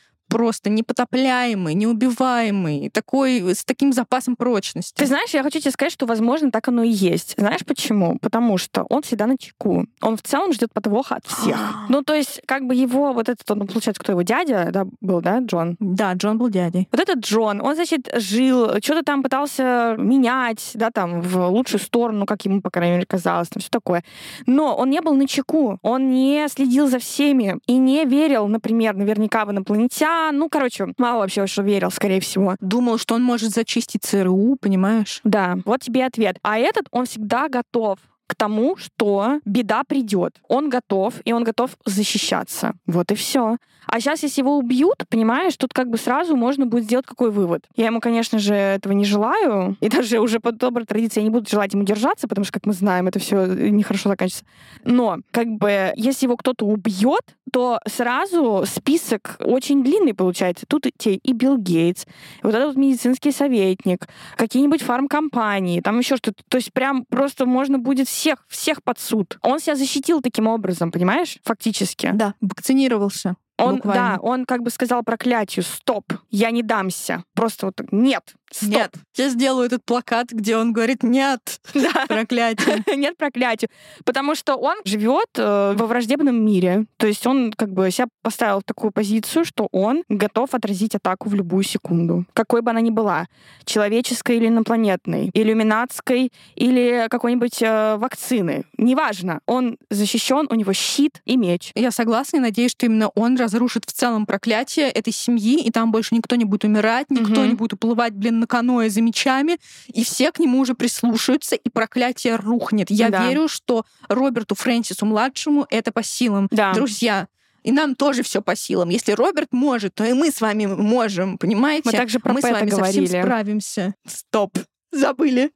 просто 0.31 0.69
непотопляемый, 0.69 1.73
неубиваемый, 1.73 2.89
такой 2.89 3.53
с 3.53 3.65
таким 3.65 3.91
запасом 3.91 4.37
прочности. 4.37 4.95
Ты 4.95 5.05
знаешь, 5.05 5.31
я 5.31 5.43
хочу 5.43 5.59
тебе 5.59 5.71
сказать, 5.71 5.91
что, 5.91 6.05
возможно, 6.05 6.51
так 6.51 6.69
оно 6.69 6.83
и 6.83 6.89
есть. 6.89 7.33
Знаешь 7.37 7.65
почему? 7.65 8.17
Потому 8.19 8.57
что 8.57 8.83
он 8.83 9.01
всегда 9.01 9.27
на 9.27 9.37
чеку. 9.37 9.87
Он 9.99 10.15
в 10.15 10.21
целом 10.21 10.53
ждет 10.53 10.71
подвоха 10.71 11.15
от 11.15 11.25
всех. 11.25 11.57
ну, 11.89 12.01
то 12.01 12.13
есть, 12.13 12.41
как 12.45 12.65
бы 12.65 12.73
его, 12.73 13.11
вот 13.11 13.27
этот, 13.27 13.43
ну, 13.49 13.67
получается, 13.67 14.01
кто 14.01 14.13
его 14.13 14.21
дядя, 14.21 14.69
да, 14.71 14.85
был, 15.01 15.19
да, 15.19 15.39
Джон? 15.39 15.75
Да, 15.79 16.13
Джон 16.13 16.37
был 16.37 16.47
дядей. 16.47 16.87
Вот 16.93 17.01
этот 17.01 17.19
Джон, 17.19 17.59
он, 17.59 17.75
значит, 17.75 18.09
жил, 18.15 18.69
что-то 18.81 19.03
там 19.03 19.23
пытался 19.23 19.95
менять, 19.97 20.71
да, 20.75 20.91
там, 20.91 21.19
в 21.19 21.49
лучшую 21.49 21.81
сторону, 21.81 22.25
как 22.25 22.45
ему, 22.45 22.61
по 22.61 22.69
крайней 22.69 22.93
мере, 22.93 23.05
казалось, 23.05 23.49
там, 23.49 23.59
все 23.59 23.69
такое. 23.69 24.05
Но 24.45 24.77
он 24.77 24.89
не 24.89 25.01
был 25.01 25.13
на 25.13 25.27
чеку, 25.27 25.77
он 25.81 26.09
не 26.09 26.47
следил 26.47 26.87
за 26.87 26.99
всеми 26.99 27.59
и 27.67 27.77
не 27.77 28.05
верил, 28.05 28.47
например, 28.47 28.95
наверняка 28.95 29.43
в 29.43 29.51
инопланетян. 29.51 30.20
Ну, 30.31 30.49
короче, 30.49 30.87
мало 30.97 31.21
вообще, 31.21 31.47
что 31.47 31.63
верил, 31.63 31.89
скорее 31.89 32.19
всего. 32.19 32.55
Думал, 32.59 32.97
что 32.97 33.15
он 33.15 33.23
может 33.23 33.51
зачистить 33.51 34.03
ЦРУ, 34.03 34.57
понимаешь? 34.59 35.21
Да, 35.23 35.57
вот 35.65 35.81
тебе 35.81 36.05
ответ. 36.05 36.37
А 36.43 36.57
этот, 36.59 36.87
он 36.91 37.05
всегда 37.05 37.49
готов 37.49 37.99
к 38.31 38.35
тому, 38.35 38.77
что 38.77 39.41
беда 39.43 39.83
придет. 39.83 40.39
Он 40.47 40.69
готов, 40.69 41.15
и 41.25 41.33
он 41.33 41.43
готов 41.43 41.71
защищаться. 41.85 42.73
Вот 42.87 43.11
и 43.11 43.15
все. 43.15 43.57
А 43.87 43.99
сейчас, 43.99 44.23
если 44.23 44.39
его 44.39 44.57
убьют, 44.57 45.03
понимаешь, 45.09 45.57
тут 45.57 45.73
как 45.73 45.89
бы 45.89 45.97
сразу 45.97 46.37
можно 46.37 46.65
будет 46.65 46.85
сделать 46.85 47.05
какой 47.05 47.29
вывод. 47.29 47.65
Я 47.75 47.87
ему, 47.87 47.99
конечно 47.99 48.39
же, 48.39 48.53
этого 48.53 48.93
не 48.93 49.03
желаю. 49.03 49.75
И 49.81 49.89
даже 49.89 50.19
уже 50.19 50.39
по 50.39 50.53
доброй 50.53 50.85
традиции 50.85 51.19
я 51.19 51.25
не 51.25 51.29
буду 51.29 51.49
желать 51.49 51.73
ему 51.73 51.83
держаться, 51.83 52.29
потому 52.29 52.45
что, 52.45 52.53
как 52.53 52.65
мы 52.65 52.71
знаем, 52.71 53.09
это 53.09 53.19
все 53.19 53.45
нехорошо 53.45 54.07
заканчивается. 54.07 54.45
Но, 54.85 55.17
как 55.31 55.47
бы, 55.47 55.91
если 55.97 56.25
его 56.25 56.37
кто-то 56.37 56.65
убьет, 56.65 57.35
то 57.51 57.79
сразу 57.85 58.63
список 58.65 59.35
очень 59.39 59.83
длинный 59.83 60.13
получается. 60.13 60.65
Тут 60.67 60.87
те 60.97 61.15
и 61.15 61.33
Билл 61.33 61.57
Гейтс, 61.57 62.05
и 62.05 62.07
вот 62.43 62.55
этот 62.55 62.67
вот 62.67 62.77
медицинский 62.77 63.31
советник, 63.31 64.07
какие-нибудь 64.37 64.81
фармкомпании, 64.81 65.81
там 65.81 65.99
еще 65.99 66.15
что-то. 66.15 66.41
То 66.47 66.57
есть 66.57 66.71
прям 66.71 67.03
просто 67.05 67.45
можно 67.45 67.77
будет 67.77 68.07
всех, 68.21 68.45
всех 68.47 68.83
под 68.83 68.99
суд. 68.99 69.39
Он 69.41 69.59
себя 69.59 69.75
защитил 69.75 70.21
таким 70.21 70.45
образом, 70.45 70.91
понимаешь? 70.91 71.39
Фактически. 71.43 72.11
Да, 72.13 72.35
вакцинировался. 72.39 73.35
Он, 73.57 73.77
буквально. 73.77 74.17
да, 74.17 74.21
он 74.21 74.45
как 74.45 74.61
бы 74.61 74.69
сказал 74.69 75.03
проклятию, 75.03 75.63
стоп, 75.63 76.13
я 76.29 76.51
не 76.51 76.61
дамся. 76.61 77.23
Просто 77.33 77.67
вот 77.67 77.81
нет, 77.91 78.33
стоп. 78.51 78.69
Нет, 78.69 78.93
я 79.15 79.29
сделаю 79.29 79.65
этот 79.65 79.83
плакат, 79.85 80.31
где 80.31 80.57
он 80.57 80.73
говорит 80.73 81.03
«нет, 81.03 81.59
Да. 81.73 82.05
проклятие». 82.07 82.83
Нет 82.95 83.17
проклятию. 83.17 83.69
Потому 84.05 84.35
что 84.35 84.55
он 84.55 84.75
живет 84.85 85.27
э, 85.37 85.73
во 85.75 85.85
враждебном 85.87 86.43
мире. 86.43 86.85
То 86.97 87.07
есть 87.07 87.25
он 87.25 87.53
как 87.53 87.71
бы 87.71 87.89
себя 87.91 88.07
поставил 88.21 88.59
в 88.59 88.63
такую 88.63 88.91
позицию, 88.91 89.45
что 89.45 89.67
он 89.71 90.03
готов 90.09 90.53
отразить 90.53 90.95
атаку 90.95 91.29
в 91.29 91.33
любую 91.35 91.63
секунду. 91.63 92.25
Какой 92.33 92.61
бы 92.61 92.71
она 92.71 92.81
ни 92.81 92.89
была. 92.89 93.27
Человеческой 93.65 94.37
или 94.37 94.47
инопланетной. 94.47 95.31
Иллюминатской 95.33 96.31
или 96.55 97.07
какой-нибудь 97.09 97.61
э, 97.61 97.95
вакцины. 97.97 98.65
Неважно. 98.77 99.39
Он 99.45 99.77
защищен, 99.89 100.47
у 100.49 100.55
него 100.55 100.73
щит 100.73 101.21
и 101.25 101.37
меч. 101.37 101.71
Я 101.75 101.91
согласна 101.91 102.37
и 102.37 102.39
надеюсь, 102.39 102.71
что 102.71 102.85
именно 102.85 103.09
он 103.15 103.37
разрушит 103.37 103.85
в 103.85 103.93
целом 103.93 104.25
проклятие 104.25 104.89
этой 104.89 105.13
семьи, 105.13 105.61
и 105.61 105.71
там 105.71 105.91
больше 105.91 106.15
никто 106.15 106.35
не 106.35 106.45
будет 106.45 106.65
умирать, 106.65 107.09
никто 107.09 107.45
не 107.45 107.53
будет 107.53 107.73
уплывать, 107.73 108.13
блин, 108.13 108.40
на 108.41 108.47
каноэ 108.47 108.89
за 108.89 109.01
мечами, 109.01 109.57
и 109.87 110.03
все 110.03 110.31
к 110.31 110.39
нему 110.39 110.59
уже 110.59 110.73
прислушаются, 110.73 111.55
и 111.55 111.69
проклятие 111.69 112.35
рухнет. 112.35 112.91
Я 112.91 113.09
Да. 113.09 113.27
верю, 113.27 113.47
что 113.47 113.85
Роберту 114.09 114.55
Фрэнсису-младшему 114.55 115.65
это 115.69 115.91
по 115.91 116.03
силам. 116.03 116.47
Да. 116.51 116.73
Друзья, 116.73 117.27
и 117.63 117.71
нам 117.71 117.95
тоже 117.95 118.23
все 118.23 118.41
по 118.41 118.55
силам. 118.55 118.89
Если 118.89 119.11
Роберт 119.11 119.49
может, 119.53 119.93
то 119.95 120.03
и 120.03 120.13
мы 120.13 120.31
с 120.31 120.41
вами 120.41 120.65
можем, 120.65 121.37
понимаете? 121.37 121.83
Мы 121.85 121.91
также 121.91 122.19
про 122.19 122.33
мы 122.33 122.41
с 122.41 122.43
вами 122.43 122.69
говорили. 122.69 123.05
совсем 123.05 123.21
справимся. 123.23 123.95
Стоп, 124.07 124.57
забыли. 124.91 125.51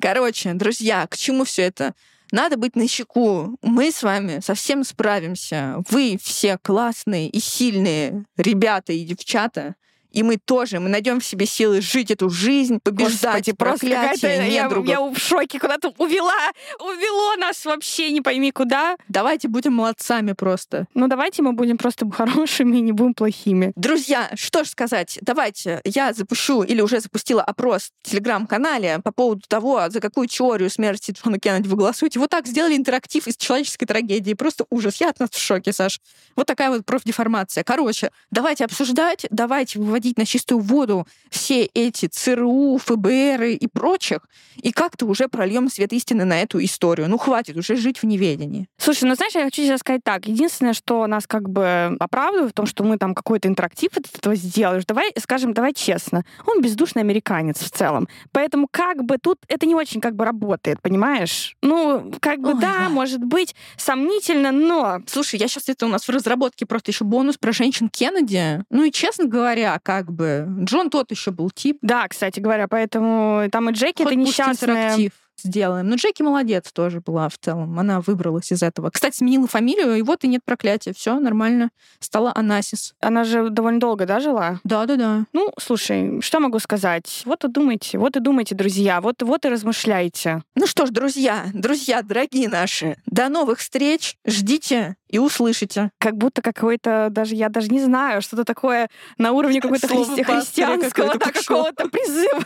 Короче, 0.00 0.54
друзья, 0.54 1.06
к 1.06 1.16
чему 1.16 1.44
все 1.44 1.62
это? 1.62 1.94
Надо 2.30 2.56
быть 2.58 2.76
на 2.76 2.86
чеку. 2.86 3.56
Мы 3.62 3.90
с 3.90 4.02
вами 4.02 4.40
совсем 4.40 4.84
справимся. 4.84 5.82
Вы 5.88 6.18
все 6.22 6.58
классные 6.58 7.28
и 7.28 7.40
сильные 7.40 8.24
ребята 8.36 8.92
и 8.92 9.02
девчата. 9.04 9.74
И 10.12 10.22
мы 10.22 10.38
тоже, 10.38 10.80
мы 10.80 10.88
найдем 10.88 11.20
в 11.20 11.24
себе 11.24 11.46
силы 11.46 11.80
жить 11.80 12.10
эту 12.10 12.30
жизнь, 12.30 12.80
побеждать 12.82 13.46
Господи, 13.46 13.52
просто 13.52 13.86
какая-то... 13.86 14.26
Я, 14.26 14.68
я 14.68 15.00
в 15.00 15.18
шоке, 15.18 15.58
куда-то 15.58 15.92
увела, 15.98 16.50
увело 16.80 17.36
нас 17.36 17.64
вообще 17.64 18.10
не 18.10 18.20
пойми 18.20 18.50
куда. 18.50 18.96
Давайте 19.08 19.48
будем 19.48 19.74
молодцами 19.74 20.32
просто. 20.32 20.86
Ну 20.94 21.08
давайте 21.08 21.42
мы 21.42 21.52
будем 21.52 21.76
просто 21.76 22.10
хорошими 22.10 22.78
и 22.78 22.80
не 22.80 22.92
будем 22.92 23.14
плохими. 23.14 23.72
Друзья, 23.76 24.30
что 24.34 24.64
ж 24.64 24.68
сказать, 24.68 25.18
давайте 25.22 25.80
я 25.84 26.12
запущу 26.12 26.62
или 26.62 26.80
уже 26.80 27.00
запустила 27.00 27.42
опрос 27.42 27.90
в 28.02 28.10
телеграм-канале 28.10 29.00
по 29.04 29.12
поводу 29.12 29.42
того, 29.46 29.88
за 29.88 30.00
какую 30.00 30.26
теорию 30.26 30.70
смерти 30.70 31.12
Джона 31.12 31.38
Кеннеди 31.38 31.68
вы 31.68 31.76
голосуете. 31.76 32.18
Вот 32.18 32.30
так 32.30 32.46
сделали 32.46 32.76
интерактив 32.76 33.26
из 33.26 33.36
человеческой 33.36 33.86
трагедии. 33.86 34.34
Просто 34.34 34.64
ужас. 34.70 34.96
Я 34.96 35.10
от 35.10 35.20
нас 35.20 35.30
в 35.30 35.38
шоке, 35.38 35.72
Саш. 35.72 36.00
Вот 36.34 36.46
такая 36.46 36.70
вот 36.70 36.84
профдеформация. 36.84 37.64
Короче, 37.64 38.10
давайте 38.30 38.64
обсуждать, 38.64 39.26
давайте 39.30 39.78
выводить 39.78 39.97
выводить 39.98 40.18
на 40.18 40.24
чистую 40.24 40.60
воду 40.60 41.06
все 41.30 41.64
эти 41.74 42.06
ЦРУ, 42.06 42.78
ФБР 42.78 43.42
и 43.42 43.66
прочих, 43.66 44.20
и 44.56 44.70
как-то 44.70 45.06
уже 45.06 45.28
прольем 45.28 45.68
свет 45.68 45.92
истины 45.92 46.24
на 46.24 46.40
эту 46.40 46.62
историю. 46.64 47.08
Ну, 47.08 47.18
хватит 47.18 47.56
уже 47.56 47.76
жить 47.76 47.98
в 47.98 48.06
неведении. 48.06 48.68
Слушай, 48.78 49.04
ну 49.08 49.14
знаешь, 49.14 49.34
я 49.34 49.44
хочу 49.44 49.62
сейчас 49.62 49.80
сказать 49.80 50.02
так. 50.04 50.26
Единственное, 50.26 50.72
что 50.72 51.06
нас 51.06 51.26
как 51.26 51.48
бы 51.48 51.96
оправдывает 51.98 52.52
в 52.52 52.54
том, 52.54 52.66
что 52.66 52.84
мы 52.84 52.96
там 52.96 53.14
какой-то 53.14 53.48
интерактив 53.48 53.90
от 53.96 54.06
этого 54.14 54.34
сделали. 54.36 54.82
Давай 54.86 55.12
скажем, 55.18 55.52
давай 55.52 55.74
честно. 55.74 56.24
Он 56.46 56.62
бездушный 56.62 57.02
американец 57.02 57.58
в 57.58 57.70
целом. 57.70 58.08
Поэтому 58.32 58.68
как 58.70 59.04
бы 59.04 59.18
тут 59.18 59.38
это 59.48 59.66
не 59.66 59.74
очень 59.74 60.00
как 60.00 60.14
бы 60.14 60.24
работает, 60.24 60.80
понимаешь? 60.80 61.56
Ну, 61.62 62.12
как 62.20 62.40
бы 62.40 62.50
Ой, 62.50 62.60
да, 62.60 62.84
да. 62.84 62.88
может 62.88 63.24
быть, 63.24 63.54
сомнительно, 63.76 64.52
но 64.52 65.00
Слушай, 65.06 65.40
я 65.40 65.48
сейчас 65.48 65.68
это 65.68 65.86
у 65.86 65.88
нас 65.88 66.04
в 66.04 66.10
разработке 66.10 66.66
просто 66.66 66.90
еще 66.90 67.04
бонус 67.04 67.36
про 67.36 67.52
женщин 67.52 67.88
Кеннеди. 67.88 68.62
Ну 68.70 68.84
и 68.84 68.92
честно 68.92 69.24
говоря, 69.24 69.78
как 69.88 70.12
бы 70.12 70.46
Джон 70.64 70.90
тот 70.90 71.10
еще 71.10 71.30
был 71.30 71.48
тип. 71.50 71.78
да, 71.80 72.06
кстати 72.08 72.40
говоря, 72.40 72.68
поэтому 72.68 73.48
там 73.50 73.70
и 73.70 73.72
Джеки 73.72 74.02
Хоть 74.02 74.12
это 74.12 74.14
несчастная. 74.16 74.82
интерактив 74.90 75.12
сделаем. 75.42 75.88
Но 75.88 75.96
Джеки 75.96 76.22
молодец 76.22 76.72
тоже 76.72 77.00
была 77.00 77.28
в 77.28 77.38
целом. 77.38 77.78
Она 77.78 78.00
выбралась 78.00 78.52
из 78.52 78.62
этого. 78.62 78.90
Кстати, 78.90 79.16
сменила 79.16 79.46
фамилию, 79.46 79.96
и 79.96 80.02
вот 80.02 80.24
и 80.24 80.28
нет 80.28 80.42
проклятия. 80.44 80.92
Все 80.92 81.18
нормально. 81.18 81.70
Стала 82.00 82.32
Анасис. 82.34 82.94
Она 83.00 83.24
же 83.24 83.50
довольно 83.50 83.80
долго, 83.80 84.06
да, 84.06 84.20
жила? 84.20 84.60
Да-да-да. 84.64 85.26
Ну, 85.32 85.52
слушай, 85.58 86.20
что 86.20 86.40
могу 86.40 86.58
сказать? 86.58 87.22
Вот 87.24 87.44
и 87.44 87.48
думайте, 87.48 87.98
вот 87.98 88.16
и 88.16 88.20
думайте, 88.20 88.54
друзья, 88.54 89.00
вот, 89.00 89.22
вот 89.22 89.44
и 89.44 89.48
размышляйте. 89.48 90.42
Ну 90.54 90.66
что 90.66 90.86
ж, 90.86 90.90
друзья, 90.90 91.46
друзья, 91.52 92.02
дорогие 92.02 92.48
наши, 92.48 92.96
до 93.06 93.28
новых 93.28 93.58
встреч. 93.58 94.16
Ждите 94.26 94.96
и 95.08 95.18
услышите. 95.18 95.90
Как 95.98 96.16
будто 96.16 96.42
какой-то, 96.42 97.08
даже 97.10 97.34
я 97.34 97.48
даже 97.48 97.68
не 97.68 97.80
знаю, 97.80 98.22
что-то 98.22 98.44
такое 98.44 98.88
на 99.16 99.32
уровне 99.32 99.60
какой-то 99.60 99.86
христи- 99.86 100.22
христианского 100.22 101.18
да, 101.18 101.30
какого-то 101.30 101.88
призыва. 101.88 102.44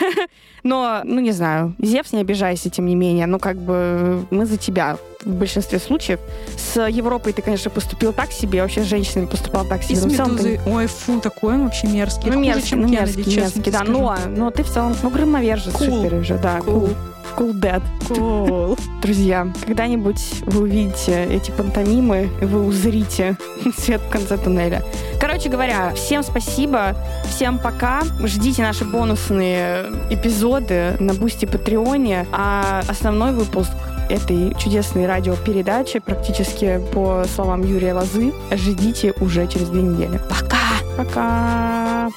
Но, 0.62 1.02
ну 1.04 1.20
не 1.20 1.32
знаю, 1.32 1.74
Зевс, 1.78 2.12
не 2.12 2.17
обижайся, 2.20 2.70
тем 2.70 2.86
не 2.86 2.94
менее. 2.94 3.26
Ну 3.26 3.38
как 3.38 3.56
бы 3.56 4.26
мы 4.30 4.46
за 4.46 4.56
тебя 4.56 4.96
в 5.28 5.34
большинстве 5.34 5.78
случаев. 5.78 6.18
С 6.56 6.86
Европой 6.88 7.32
ты, 7.32 7.42
конечно, 7.42 7.70
поступил 7.70 8.12
так 8.12 8.32
себе, 8.32 8.62
вообще 8.62 8.82
с 8.82 8.86
женщинами 8.86 9.26
поступал 9.26 9.64
так 9.64 9.82
И 9.84 9.94
себе. 9.94 9.96
с 9.96 10.04
Но 10.04 10.08
в 10.10 10.16
целом 10.16 10.36
ты- 10.36 10.48
Медузой. 10.52 10.72
Ой, 10.74 10.86
фу, 10.86 11.20
такой 11.20 11.54
он 11.54 11.64
вообще 11.64 11.86
мерзкий. 11.86 12.30
Ну, 12.30 12.38
Хуже, 12.38 12.46
мерзкий, 12.46 12.68
чем 12.70 12.80
ну, 12.80 12.88
Кеннеди, 12.88 13.00
мерзкий, 13.16 13.24
честно 13.24 13.58
мерзкий, 13.60 13.72
да. 13.72 13.84
Но, 13.84 14.16
но 14.36 14.50
ты 14.50 14.62
в 14.64 14.68
целом, 14.70 14.96
ну, 15.02 15.10
громовержец 15.10 15.74
Cool. 15.74 15.98
теперь 16.00 16.18
уже, 16.18 16.38
да. 16.38 16.58
Cool. 16.58 16.94
Cool 17.36 17.52
Dead. 17.60 17.82
Cool. 18.08 18.80
Друзья, 19.02 19.46
когда-нибудь 19.66 20.20
вы 20.46 20.62
увидите 20.62 21.24
эти 21.26 21.50
пантомимы, 21.50 22.30
и 22.40 22.44
вы 22.46 22.64
узрите 22.64 23.36
свет 23.78 24.00
в 24.00 24.08
конце 24.08 24.36
туннеля. 24.38 24.82
Короче 25.20 25.48
говоря, 25.48 25.92
всем 25.94 26.22
спасибо, 26.22 26.96
всем 27.28 27.58
пока. 27.58 28.00
Ждите 28.24 28.62
наши 28.62 28.84
бонусные 28.84 29.84
эпизоды 30.10 30.96
на 30.98 31.12
Boosty 31.14 31.44
Patreon 31.44 32.08
е, 32.08 32.26
а 32.32 32.80
основной 32.88 33.32
выпуск 33.32 33.70
этой 34.08 34.54
чудесной 34.58 35.06
радиопередачи, 35.06 35.98
практически 35.98 36.80
по 36.92 37.24
словам 37.34 37.62
Юрия 37.62 37.94
Лозы, 37.94 38.32
ждите 38.52 39.14
уже 39.20 39.46
через 39.46 39.68
две 39.68 39.82
недели. 39.82 40.20
Пока. 40.28 40.58
Пока! 40.96 42.10